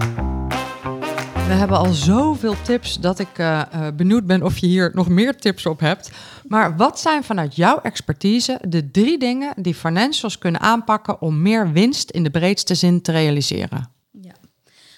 We 1.48 1.60
hebben 1.60 1.78
al 1.78 1.94
zoveel 1.94 2.56
tips 2.62 3.00
dat 3.00 3.20
ik 3.20 3.28
eh, 3.38 3.62
eh, 3.62 3.96
benieuwd 3.96 4.26
ben 4.26 4.44
of 4.44 4.58
je 4.58 4.68
hier 4.68 4.92
nog 4.94 5.10
meer 5.10 5.38
tips 5.38 5.66
op 5.66 5.80
hebt. 5.80 6.12
Maar 6.48 6.78
wat 6.78 7.00
zijn 7.00 7.24
vanuit 7.24 7.56
jouw 7.56 7.80
expertise 7.82 8.60
de 8.68 8.92
drie 8.92 9.20
dingen 9.20 9.54
die 9.56 9.76
financials 9.76 10.38
kunnen 10.38 10.62
aanpakken 10.62 11.22
om 11.22 11.42
meer 11.42 11.72
winst 11.72 12.10
in 12.10 12.24
de 12.24 12.30
breedste 12.30 12.76
zin 12.76 13.02
te 13.02 13.12
realiseren? 13.12 13.90
Ja. 14.12 14.34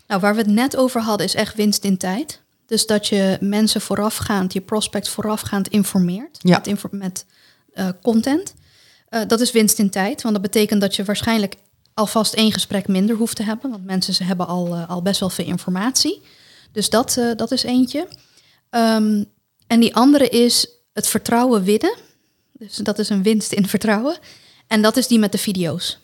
Nou, 0.07 0.21
waar 0.21 0.35
we 0.35 0.41
het 0.41 0.49
net 0.49 0.77
over 0.77 1.01
hadden, 1.01 1.25
is 1.25 1.35
echt 1.35 1.55
winst 1.55 1.83
in 1.83 1.97
tijd. 1.97 2.41
Dus 2.65 2.85
dat 2.85 3.07
je 3.07 3.37
mensen 3.39 3.81
voorafgaand, 3.81 4.53
je 4.53 4.61
prospect 4.61 5.09
voorafgaand 5.09 5.67
informeert 5.67 6.39
Ja. 6.41 6.61
met, 6.65 6.83
met 6.91 7.25
eh, 7.73 7.87
content. 8.01 8.53
Eh, 9.09 9.21
dat 9.27 9.39
is 9.41 9.51
winst 9.51 9.79
in 9.79 9.89
tijd, 9.89 10.21
want 10.21 10.33
dat 10.33 10.43
betekent 10.43 10.81
dat 10.81 10.95
je 10.95 11.03
waarschijnlijk 11.03 11.55
alvast 11.95 12.33
één 12.33 12.51
gesprek 12.51 12.87
minder 12.87 13.15
hoeft 13.15 13.35
te 13.35 13.43
hebben, 13.43 13.71
want 13.71 13.85
mensen 13.85 14.13
ze 14.13 14.23
hebben 14.23 14.47
al, 14.47 14.73
eh, 14.73 14.89
al 14.89 15.01
best 15.01 15.19
wel 15.19 15.29
veel 15.29 15.45
informatie. 15.45 16.21
Dus 16.71 16.89
dat, 16.89 17.17
eh, 17.17 17.31
dat 17.35 17.51
is 17.51 17.63
eentje. 17.63 18.07
Ehm, 18.69 19.23
en 19.67 19.79
die 19.79 19.95
andere 19.95 20.29
is 20.29 20.67
het 20.93 21.07
vertrouwen 21.07 21.63
winnen. 21.63 21.95
Dus 22.51 22.75
dat 22.75 22.99
is 22.99 23.09
een 23.09 23.23
winst 23.23 23.51
in 23.51 23.67
vertrouwen. 23.67 24.17
En 24.67 24.81
dat 24.81 24.97
is 24.97 25.07
die 25.07 25.19
met 25.19 25.31
de 25.31 25.37
video's. 25.37 25.97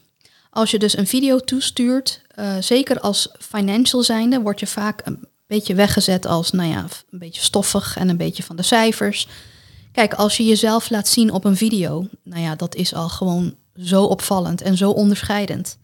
Als 0.50 0.72
je 0.72 0.80
dus 0.80 0.98
een 0.98 1.08
video 1.08 1.40
toestuurt, 1.40 2.22
eh, 2.28 2.58
zeker 2.60 3.00
als 3.00 3.30
financial 3.40 4.04
zijnde, 4.04 4.42
word 4.42 4.60
je 4.60 4.68
vaak 4.68 5.02
een 5.06 5.28
beetje 5.48 5.76
weggezet 5.76 6.26
als, 6.26 6.52
nou 6.52 6.70
ja, 6.70 6.86
een 7.10 7.20
beetje 7.20 7.42
stoffig 7.42 7.98
en 7.98 8.10
een 8.10 8.18
beetje 8.18 8.44
van 8.44 8.56
de 8.56 8.64
cijfers. 8.64 9.28
Kijk, 9.92 10.14
als 10.14 10.38
je 10.38 10.46
jezelf 10.46 10.90
laat 10.90 11.08
zien 11.08 11.32
op 11.32 11.46
een 11.46 11.58
video, 11.58 12.08
nou 12.24 12.42
ja, 12.42 12.56
dat 12.56 12.76
is 12.76 12.94
al 12.94 13.10
gewoon 13.10 13.56
zo 13.78 14.04
opvallend 14.04 14.62
en 14.62 14.78
zo 14.78 14.90
onderscheidend. 14.90 15.78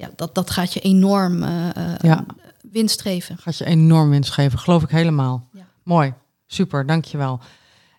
Ja, 0.00 0.10
dat, 0.16 0.34
dat 0.34 0.50
gaat 0.50 0.72
je 0.72 0.80
enorm 0.80 1.42
eh, 1.42 1.68
eh, 1.76 1.94
Ja. 2.00 2.24
winst 2.70 3.00
geven. 3.00 3.38
Gaat 3.38 3.56
je 3.56 3.64
enorm 3.64 4.10
winst 4.10 4.30
geven, 4.32 4.58
geloof 4.58 4.82
ik 4.82 4.90
helemaal. 4.90 5.48
Ja. 5.52 5.66
Mooi, 5.82 6.14
super, 6.46 6.86
dankjewel. 6.86 7.40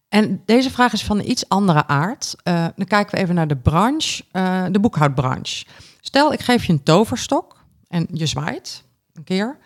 En 0.09 0.41
deze 0.45 0.71
vraag 0.71 0.93
is 0.93 1.03
van 1.03 1.19
een 1.19 1.29
iets 1.29 1.49
andere 1.49 1.87
aard. 1.87 2.35
Eh, 2.43 2.67
dan 2.75 2.85
kijken 2.85 3.15
we 3.15 3.21
even 3.21 3.35
naar 3.35 3.47
de 3.47 3.57
branche, 3.57 4.23
de 4.71 4.79
boekhoudbranche. 4.79 5.65
Stel, 5.99 6.33
ik 6.33 6.41
geef 6.41 6.65
je 6.65 6.73
een 6.73 6.83
toverstok 6.83 7.63
en 7.87 8.07
je 8.13 8.25
zwaait 8.25 8.83
een 9.13 9.23
keer. 9.23 9.57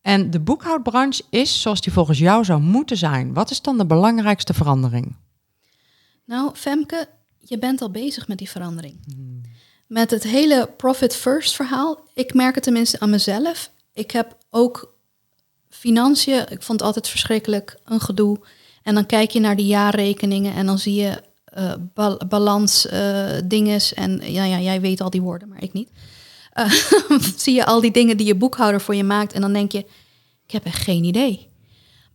En 0.00 0.30
de 0.30 0.40
boekhoudbranche 0.40 1.22
is 1.30 1.60
zoals 1.60 1.80
die 1.80 1.92
volgens 1.92 2.18
jou 2.18 2.44
zou 2.44 2.60
moeten 2.60 2.96
zijn. 2.96 3.34
Wat 3.34 3.50
is 3.50 3.62
dan 3.62 3.78
de 3.78 3.86
belangrijkste 3.86 4.54
verandering? 4.54 5.16
Nou, 6.24 6.54
Femke, 6.54 7.08
je 7.38 7.58
bent 7.58 7.80
al 7.80 7.90
bezig 7.90 8.28
met 8.28 8.38
die 8.38 8.50
verandering. 8.50 9.00
Met 9.92 10.10
het 10.10 10.22
hele 10.22 10.70
profit 10.76 11.16
first 11.16 11.54
verhaal. 11.54 12.08
Ik 12.14 12.34
merk 12.34 12.54
het 12.54 12.64
tenminste 12.64 13.00
aan 13.00 13.10
mezelf. 13.10 13.70
Ik 13.92 14.10
heb 14.10 14.36
ook 14.50 14.94
financiën. 15.68 16.40
Ik 16.40 16.62
vond 16.62 16.78
het 16.78 16.82
altijd 16.82 17.08
verschrikkelijk 17.08 17.76
een 17.84 18.00
gedoe. 18.00 18.38
En 18.82 18.94
dan 18.94 19.06
kijk 19.06 19.30
je 19.30 19.40
naar 19.40 19.56
de 19.56 19.66
jaarrekeningen 19.66 20.54
en 20.54 20.66
dan 20.66 20.78
zie 20.78 20.94
je 20.94 21.22
dinges. 23.44 23.94
En 23.94 24.32
ja, 24.32 24.44
ja, 24.44 24.58
jij 24.58 24.80
weet 24.80 25.00
al 25.00 25.10
die 25.10 25.22
woorden, 25.22 25.48
maar 25.48 25.62
ik 25.62 25.72
niet. 25.72 25.90
Eh, 26.52 26.70
zie 27.36 27.54
je 27.54 27.64
al 27.64 27.80
die 27.80 27.92
dingen 27.92 28.16
die 28.16 28.26
je 28.26 28.34
boekhouder 28.34 28.80
voor 28.80 28.94
je 28.94 29.04
maakt. 29.04 29.32
En 29.32 29.40
dan 29.40 29.52
denk 29.52 29.72
je, 29.72 29.86
ik 30.44 30.50
heb 30.50 30.64
echt 30.64 30.82
geen 30.82 31.04
idee. 31.04 31.50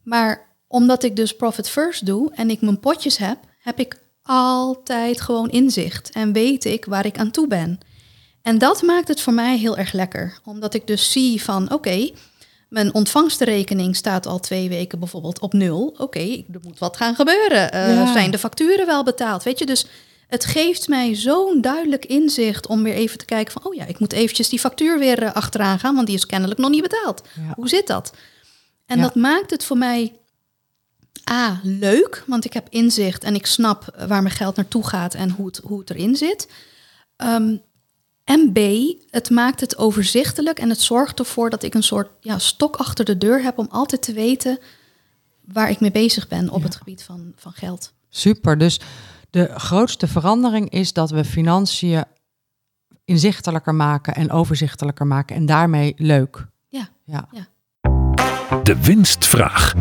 Maar 0.03 0.55
omdat 0.67 1.03
ik 1.03 1.15
dus 1.15 1.35
profit 1.35 1.69
first 1.69 2.05
doe 2.05 2.31
en 2.33 2.49
ik 2.49 2.61
mijn 2.61 2.79
potjes 2.79 3.17
heb, 3.17 3.37
heb 3.59 3.79
ik 3.79 4.05
altijd 4.27 5.21
gewoon 5.21 5.49
inzicht 5.49 6.09
en 6.11 6.33
weet 6.33 6.65
ik 6.65 6.85
waar 6.85 7.05
ik 7.05 7.17
aan 7.17 7.31
toe 7.31 7.47
ben. 7.47 7.79
En 8.41 8.57
dat 8.57 8.81
maakt 8.81 9.07
het 9.07 9.21
voor 9.21 9.33
mij 9.33 9.57
heel 9.57 9.77
erg 9.77 9.91
lekker, 9.93 10.39
omdat 10.45 10.73
ik 10.73 10.87
dus 10.87 11.11
zie 11.11 11.43
van 11.43 11.73
oké, 11.73 12.09
mijn 12.69 12.93
ontvangstenrekening 12.93 13.95
staat 13.95 14.25
al 14.25 14.39
twee 14.39 14.69
weken 14.69 14.99
bijvoorbeeld 14.99 15.39
op 15.39 15.53
nul. 15.53 15.95
Oké, 15.97 16.43
er 16.53 16.59
moet 16.63 16.79
wat 16.79 16.97
gaan 16.97 17.15
gebeuren. 17.15 17.71
Eh, 17.71 17.93
Ja. 17.95 18.11
Zijn 18.13 18.31
de 18.31 18.37
facturen 18.39 18.85
wel 18.85 19.03
betaald? 19.03 19.43
Weet 19.43 19.59
je, 19.59 19.65
dus 19.65 19.85
het 20.27 20.45
geeft 20.45 20.87
mij 20.87 21.15
zo'n 21.15 21.61
duidelijk 21.61 22.05
inzicht 22.05 22.67
om 22.67 22.83
weer 22.83 22.93
even 22.93 23.17
te 23.17 23.25
kijken 23.25 23.53
van, 23.53 23.65
oh 23.65 23.73
ja, 23.75 23.85
ik 23.85 23.99
moet 23.99 24.13
eventjes 24.13 24.49
die 24.49 24.59
factuur 24.59 24.99
weer 24.99 25.23
eh, 25.23 25.33
achteraan 25.33 25.79
gaan, 25.79 25.95
want 25.95 26.07
die 26.07 26.15
is 26.15 26.25
kennelijk 26.25 26.59
nog 26.59 26.69
niet 26.69 26.81
betaald. 26.81 27.21
Ja. 27.35 27.53
Hoe 27.55 27.69
zit 27.69 27.87
dat? 27.87 28.13
En 28.85 28.97
Ja. 28.97 29.03
dat 29.03 29.15
maakt 29.15 29.51
het 29.51 29.63
voor 29.63 29.77
mij 29.77 30.13
A, 31.29 31.59
leuk, 31.63 32.23
want 32.27 32.45
ik 32.45 32.53
heb 32.53 32.67
inzicht 32.69 33.23
en 33.23 33.35
ik 33.35 33.45
snap 33.45 33.95
waar 34.07 34.21
mijn 34.21 34.35
geld 34.35 34.55
naartoe 34.55 34.87
gaat 34.87 35.13
en 35.13 35.29
hoe 35.29 35.45
het, 35.45 35.61
hoe 35.63 35.79
het 35.79 35.89
erin 35.89 36.15
zit. 36.15 36.49
Ehm, 37.15 37.55
en 38.23 38.51
B, 38.53 38.57
het 39.09 39.29
maakt 39.29 39.59
het 39.59 39.77
overzichtelijk 39.77 40.59
en 40.59 40.69
het 40.69 40.81
zorgt 40.81 41.19
ervoor 41.19 41.49
dat 41.49 41.63
ik 41.63 41.73
een 41.73 41.83
soort 41.83 42.09
ja, 42.21 42.39
stok 42.39 42.75
achter 42.75 43.05
de 43.05 43.17
deur 43.17 43.41
heb 43.43 43.57
om 43.57 43.67
altijd 43.71 44.01
te 44.01 44.13
weten 44.13 44.59
waar 45.45 45.69
ik 45.69 45.79
mee 45.79 45.91
bezig 45.91 46.27
ben 46.27 46.49
op 46.49 46.59
Ja. 46.59 46.65
het 46.65 46.75
gebied 46.75 47.03
van, 47.03 47.33
van 47.35 47.51
geld. 47.51 47.93
Super. 48.09 48.57
Dus 48.57 48.79
de 49.29 49.49
grootste 49.59 50.07
verandering 50.07 50.69
is 50.69 50.93
dat 50.93 51.09
we 51.09 51.25
financiën 51.25 52.03
inzichtelijker 53.05 53.75
maken 53.75 54.15
en 54.15 54.31
overzichtelijker 54.31 55.07
maken 55.07 55.35
en 55.35 55.45
daarmee 55.45 55.93
leuk. 55.97 56.47
Ja. 56.67 56.89
ja. 57.05 57.27
De 58.63 58.81
winstvraag. 58.81 59.73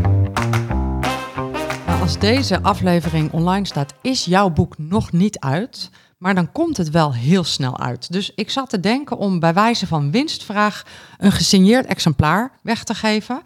Als 2.06 2.18
deze 2.18 2.62
aflevering 2.62 3.32
online 3.32 3.66
staat, 3.66 3.94
is 4.02 4.24
jouw 4.24 4.50
boek 4.50 4.78
nog 4.78 5.12
niet 5.12 5.38
uit. 5.38 5.90
Maar 6.18 6.34
dan 6.34 6.52
komt 6.52 6.76
het 6.76 6.90
wel 6.90 7.14
heel 7.14 7.44
snel 7.44 7.78
uit. 7.78 8.12
Dus 8.12 8.32
ik 8.34 8.50
zat 8.50 8.70
te 8.70 8.80
denken 8.80 9.16
om 9.16 9.40
bij 9.40 9.54
wijze 9.54 9.86
van 9.86 10.10
winstvraag 10.10 10.84
een 11.18 11.32
gesigneerd 11.32 11.86
exemplaar 11.86 12.52
weg 12.62 12.84
te 12.84 12.94
geven. 12.94 13.42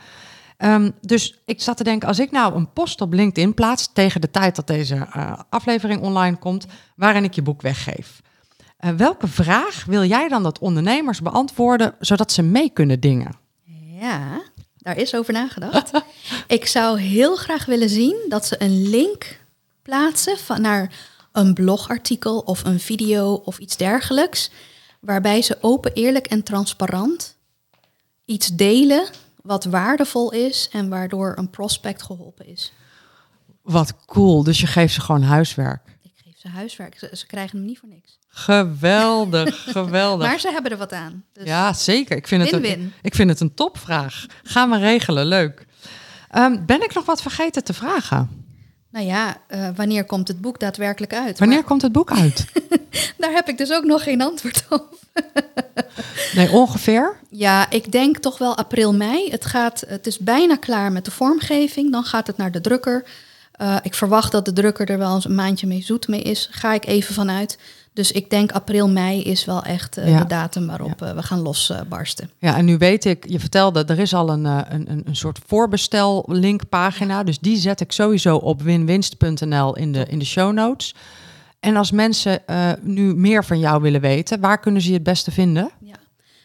Ehm, 0.56 0.90
dus 1.00 1.40
ik 1.44 1.62
zat 1.62 1.76
te 1.76 1.84
denken, 1.84 2.08
als 2.08 2.18
ik 2.18 2.30
nou 2.30 2.54
een 2.54 2.72
post 2.72 3.00
op 3.00 3.12
LinkedIn 3.12 3.54
plaats 3.54 3.92
tegen 3.92 4.20
de 4.20 4.30
tijd 4.30 4.56
dat 4.56 4.66
deze 4.66 4.94
eh, 5.12 5.32
aflevering 5.48 6.00
online 6.00 6.36
komt, 6.36 6.66
waarin 6.96 7.24
ik 7.24 7.34
je 7.34 7.42
boek 7.42 7.62
weggeef. 7.62 8.20
eh, 8.76 8.90
welke 8.90 9.28
vraag 9.28 9.84
wil 9.84 10.04
jij 10.04 10.28
dan 10.28 10.42
dat 10.42 10.58
ondernemers 10.58 11.22
beantwoorden, 11.22 11.94
zodat 11.98 12.32
ze 12.32 12.42
mee 12.42 12.70
kunnen 12.70 13.00
dingen? 13.00 13.38
Ja, 14.00 14.42
daar 14.80 14.96
is 14.96 15.14
over 15.14 15.32
nagedacht. 15.32 15.90
ik 16.46 16.66
zou 16.66 17.00
heel 17.00 17.36
graag 17.36 17.64
willen 17.64 17.88
zien 17.88 18.26
dat 18.28 18.46
ze 18.46 18.62
een 18.62 18.88
link 18.88 19.38
plaatsen 19.82 20.38
van 20.38 20.60
naar 20.60 20.92
een 21.32 21.54
blogartikel 21.54 22.38
of 22.38 22.64
een 22.64 22.80
video 22.80 23.32
of 23.32 23.58
iets 23.58 23.76
dergelijks, 23.76 24.50
waarbij 25.00 25.42
ze 25.42 25.58
open, 25.60 25.92
eerlijk 25.92 26.26
en 26.26 26.42
transparant 26.42 27.36
iets 28.24 28.48
delen 28.48 29.08
wat 29.42 29.64
waardevol 29.64 30.32
is 30.32 30.68
en 30.72 30.88
waardoor 30.88 31.32
een 31.36 31.50
prospect 31.50 32.02
geholpen 32.02 32.46
is. 32.46 32.72
Wat 33.62 33.94
cool, 34.06 34.42
dus 34.42 34.60
je 34.60 34.66
geeft 34.66 34.94
ze 34.94 35.00
gewoon 35.00 35.22
huiswerk. 35.22 35.98
Ze 36.40 36.48
huiswerk, 36.48 36.98
ze, 36.98 37.10
ze 37.12 37.26
krijgen 37.26 37.58
hem 37.58 37.66
niet 37.66 37.78
voor 37.78 37.88
niks. 37.88 38.18
Geweldig, 38.28 39.62
geweldig. 39.72 40.28
Maar 40.28 40.40
ze 40.40 40.50
hebben 40.50 40.70
er 40.70 40.76
wat 40.76 40.92
aan. 40.92 41.24
Dus 41.32 41.46
Ja, 41.46 41.72
zeker. 41.72 42.16
Ik 42.16 42.26
vind, 42.28 42.42
het 42.42 42.64
een, 42.64 42.92
ik 43.02 43.14
vind 43.14 43.30
het 43.30 43.40
een 43.40 43.54
topvraag. 43.54 44.26
Gaan 44.42 44.70
we 44.70 44.78
regelen, 44.78 45.26
leuk. 45.26 45.66
Ehm, 46.30 46.64
ben 46.66 46.82
ik 46.82 46.94
nog 46.94 47.04
wat 47.04 47.22
vergeten 47.22 47.64
te 47.64 47.72
vragen? 47.72 48.44
Nou 48.90 49.06
ja, 49.06 49.36
uh, 49.48 49.68
wanneer 49.74 50.04
komt 50.04 50.28
het 50.28 50.40
boek 50.40 50.60
daadwerkelijk 50.60 51.14
uit? 51.14 51.38
Wanneer 51.38 51.58
maar... 51.58 51.66
komt 51.66 51.82
het 51.82 51.92
boek 51.92 52.10
uit? 52.10 52.44
Daar 53.18 53.32
heb 53.32 53.48
ik 53.48 53.58
dus 53.58 53.72
ook 53.72 53.84
nog 53.84 54.02
geen 54.02 54.22
antwoord 54.22 54.64
op. 54.68 54.98
nee, 56.34 56.50
ongeveer? 56.50 57.16
Ja, 57.30 57.70
ik 57.70 57.92
denk 57.92 58.18
toch 58.18 58.38
wel 58.38 58.56
april, 58.56 58.94
mei. 58.94 59.30
Het, 59.30 59.44
gaat, 59.44 59.84
het 59.86 60.06
is 60.06 60.18
bijna 60.18 60.56
klaar 60.56 60.92
met 60.92 61.04
de 61.04 61.10
vormgeving. 61.10 61.92
Dan 61.92 62.04
gaat 62.04 62.26
het 62.26 62.36
naar 62.36 62.52
de 62.52 62.60
drukker. 62.60 63.04
Uh, 63.62 63.76
ik 63.82 63.94
verwacht 63.94 64.32
dat 64.32 64.44
de 64.44 64.52
drukker 64.52 64.90
er 64.90 64.98
wel 64.98 65.14
eens 65.14 65.24
een 65.24 65.34
maandje 65.34 65.66
mee 65.66 65.82
zoet 65.82 66.08
mee 66.08 66.22
is. 66.22 66.48
Ga 66.50 66.74
ik 66.74 66.86
even 66.86 67.14
vanuit. 67.14 67.58
Dus 67.92 68.12
ik 68.12 68.30
denk 68.30 68.52
april, 68.52 68.88
mei 68.88 69.22
is 69.22 69.44
wel 69.44 69.62
echt 69.62 69.98
uh, 69.98 70.18
de 70.18 70.26
datum 70.26 70.66
waarop 70.66 71.02
uh, 71.02 71.10
we 71.12 71.22
gaan 71.22 71.40
losbarsten. 71.40 72.30
ja, 72.38 72.56
en 72.56 72.64
nu 72.64 72.78
weet 72.78 73.04
ik, 73.04 73.24
je 73.28 73.40
vertelde, 73.40 73.84
er 73.84 73.98
is 73.98 74.14
al 74.14 74.30
een, 74.30 74.44
een, 74.44 75.02
een 75.04 75.16
soort 75.16 75.40
voorbestel-linkpagina. 75.46 77.22
Dus 77.22 77.38
die 77.38 77.56
zet 77.56 77.80
ik 77.80 77.92
sowieso 77.92 78.36
op 78.36 78.62
winwinst.nl 78.62 79.76
in 79.76 79.92
de, 79.92 80.06
in 80.08 80.18
de 80.18 80.24
show 80.24 80.52
notes. 80.52 80.94
En 81.60 81.76
als 81.76 81.90
mensen 81.90 82.42
nu 82.80 83.14
meer 83.14 83.44
van 83.44 83.58
jou 83.58 83.82
willen 83.82 84.00
weten, 84.00 84.40
waar 84.40 84.60
kunnen 84.60 84.82
ze 84.82 84.88
je 84.88 84.94
het 84.94 85.02
beste 85.02 85.30
vinden? 85.30 85.70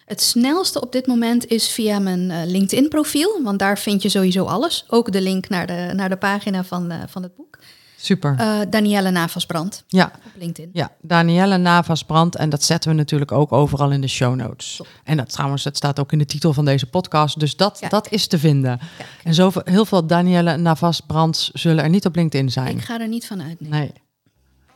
Het 0.05 0.21
snelste 0.21 0.81
op 0.81 0.91
dit 0.91 1.07
moment 1.07 1.47
is 1.47 1.67
via 1.67 1.99
mijn 1.99 2.29
uh, 2.29 2.45
LinkedIn-profiel, 2.45 3.39
want 3.43 3.59
daar 3.59 3.77
vind 3.77 4.01
je 4.01 4.09
sowieso 4.09 4.45
alles. 4.45 4.85
Ook 4.87 5.11
de 5.11 5.21
link 5.21 5.49
naar 5.49 5.67
de, 5.67 5.91
naar 5.95 6.09
de 6.09 6.17
pagina 6.17 6.63
van, 6.63 6.91
uh, 6.91 6.97
van 7.07 7.23
het 7.23 7.35
boek. 7.35 7.59
Super. 7.97 8.35
Uh, 8.39 8.59
Danielle 8.69 9.11
Navasbrand 9.11 9.83
ja. 9.87 10.11
op 10.25 10.31
LinkedIn. 10.35 10.69
Ja, 10.73 10.91
Danielle 11.01 11.57
Navasbrand. 11.57 12.35
En 12.35 12.49
dat 12.49 12.63
zetten 12.63 12.89
we 12.89 12.95
natuurlijk 12.95 13.31
ook 13.31 13.51
overal 13.51 13.91
in 13.91 14.01
de 14.01 14.07
show 14.07 14.35
notes. 14.35 14.75
Top. 14.75 14.87
En 15.03 15.17
dat 15.17 15.29
trouwens, 15.29 15.63
dat 15.63 15.77
staat 15.77 15.99
ook 15.99 16.11
in 16.11 16.17
de 16.17 16.25
titel 16.25 16.53
van 16.53 16.65
deze 16.65 16.85
podcast. 16.85 17.39
Dus 17.39 17.55
dat, 17.55 17.81
dat 17.89 18.11
is 18.11 18.27
te 18.27 18.39
vinden. 18.39 18.79
Kijk. 18.97 19.09
En 19.23 19.33
zoveel, 19.33 19.61
heel 19.65 19.85
veel 19.85 20.07
Danielle 20.07 20.57
Navasbrands 20.57 21.51
zullen 21.53 21.83
er 21.83 21.89
niet 21.89 22.05
op 22.05 22.15
LinkedIn 22.15 22.51
zijn. 22.51 22.77
Ik 22.77 22.83
ga 22.83 22.99
er 22.99 23.07
niet 23.07 23.27
van 23.27 23.41
uit. 23.41 23.59
Nee. 23.59 23.69
nee. 23.69 23.93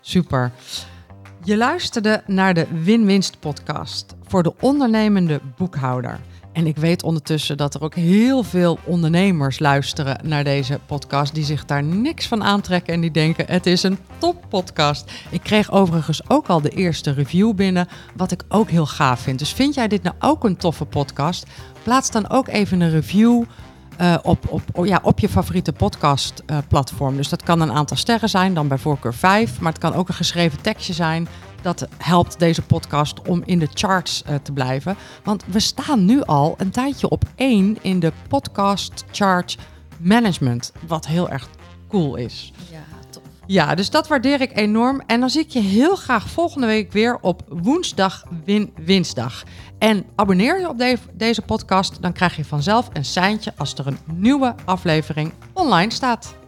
Super. 0.01 0.51
Je 1.44 1.58
luisterde 1.58 2.24
naar 2.26 2.54
de 2.54 2.68
Win-Winst 2.84 3.40
podcast 3.40 4.16
voor 4.28 4.44
de 4.44 4.54
ondernemende 4.60 5.42
boekhouder. 5.58 6.20
En 6.54 6.68
ik 6.68 6.78
weet 6.78 7.04
ondertussen 7.04 7.58
dat 7.58 7.74
er 7.74 7.82
ook 7.82 7.96
heel 7.96 8.44
veel 8.44 8.80
ondernemers 8.84 9.60
luisteren 9.60 10.20
naar 10.24 10.44
deze 10.44 10.80
podcast 10.86 11.34
die 11.34 11.44
zich 11.44 11.66
daar 11.66 11.84
niks 11.84 12.28
van 12.28 12.44
aantrekken 12.44 12.94
en 12.94 13.02
die 13.02 13.12
denken 13.12 13.46
het 13.48 13.66
is 13.66 13.84
een 13.84 13.98
top 14.18 14.46
podcast. 14.50 15.12
Ik 15.30 15.42
kreeg 15.44 15.72
overigens 15.72 16.30
ook 16.30 16.48
al 16.48 16.62
de 16.62 16.70
eerste 16.70 17.12
review 17.12 17.54
binnen, 17.54 17.88
wat 18.16 18.32
ik 18.32 18.44
ook 18.50 18.70
heel 18.70 18.86
gaaf 18.86 19.20
vind. 19.20 19.40
Dus 19.40 19.54
vind 19.54 19.74
jij 19.74 19.88
dit 19.88 20.04
nou 20.04 20.16
ook 20.20 20.44
een 20.44 20.58
toffe 20.58 20.86
podcast? 20.86 21.46
Plaats 21.84 22.12
dan 22.12 22.30
ook 22.30 22.48
even 22.48 22.82
een 22.82 22.92
review 22.92 23.44
uh, 24.02 24.16
op, 24.24 24.62
op, 24.74 24.86
ja, 24.86 25.00
op 25.04 25.20
je 25.20 25.30
favoriete 25.30 25.74
podcastplatform. 25.74 27.12
Uh, 27.12 27.18
dus 27.18 27.30
dat 27.30 27.43
kan 27.43 27.62
een 27.62 27.72
aantal 27.72 27.97
sterren 27.97 28.30
zijn, 28.30 28.54
dan 28.54 28.68
bij 28.68 28.78
voorkeur 28.78 29.14
vijf. 29.14 29.60
Maar 29.60 29.72
het 29.72 29.82
kan 29.82 29.93
ook 29.93 30.08
een 30.08 30.14
geschreven 30.14 30.62
tekstje 30.62 30.93
zijn. 30.93 31.28
Dat 31.62 31.88
helpt 31.97 32.39
deze 32.39 32.62
podcast 32.62 33.28
om 33.28 33.41
in 33.45 33.60
de 33.60 33.68
charts 33.74 34.24
uh, 34.30 34.36
te 34.36 34.52
blijven. 34.52 34.95
Want 35.24 35.43
we 35.47 35.60
staan 35.60 36.06
nu 36.06 36.22
al 36.22 36.56
een 36.58 36.72
tijdje 36.72 37.10
op 37.10 37.24
één 37.36 37.78
in 37.82 38.00
de 38.00 38.12
podcast 38.28 39.06
chart 39.12 39.58
management. 39.97 40.72
Wat 40.88 41.08
heel 41.08 41.30
erg 41.30 41.47
cool 41.89 42.16
is. 42.16 42.54
Ja, 42.72 42.80
tof. 43.10 43.24
Ja, 43.45 43.76
dus 43.76 43.89
dat 43.89 44.08
waardeer 44.08 44.41
ik 44.41 44.58
enorm. 44.58 45.02
En 45.06 45.20
dan 45.20 45.30
zie 45.30 45.41
ik 45.41 45.50
je 45.50 45.60
heel 45.60 45.95
graag 45.95 46.30
volgende 46.30 46.68
week 46.68 46.91
weer 46.91 47.18
op 47.22 47.43
woensdag 47.47 48.24
Win 48.45 48.74
Winsdag. 48.76 49.43
En 49.80 50.05
abonneer 50.15 50.59
je 50.59 50.69
op 50.69 50.77
de 50.77 50.97
deze 51.13 51.41
podcast, 51.41 52.01
dan 52.01 52.13
krijg 52.13 52.36
je 52.36 52.45
vanzelf 52.45 52.89
een 52.93 53.05
seintje 53.05 53.53
als 53.57 53.73
er 53.73 53.88
een 53.88 53.97
nieuwe 54.05 54.55
aflevering 54.65 55.34
online 55.53 55.91
staat. 55.91 56.39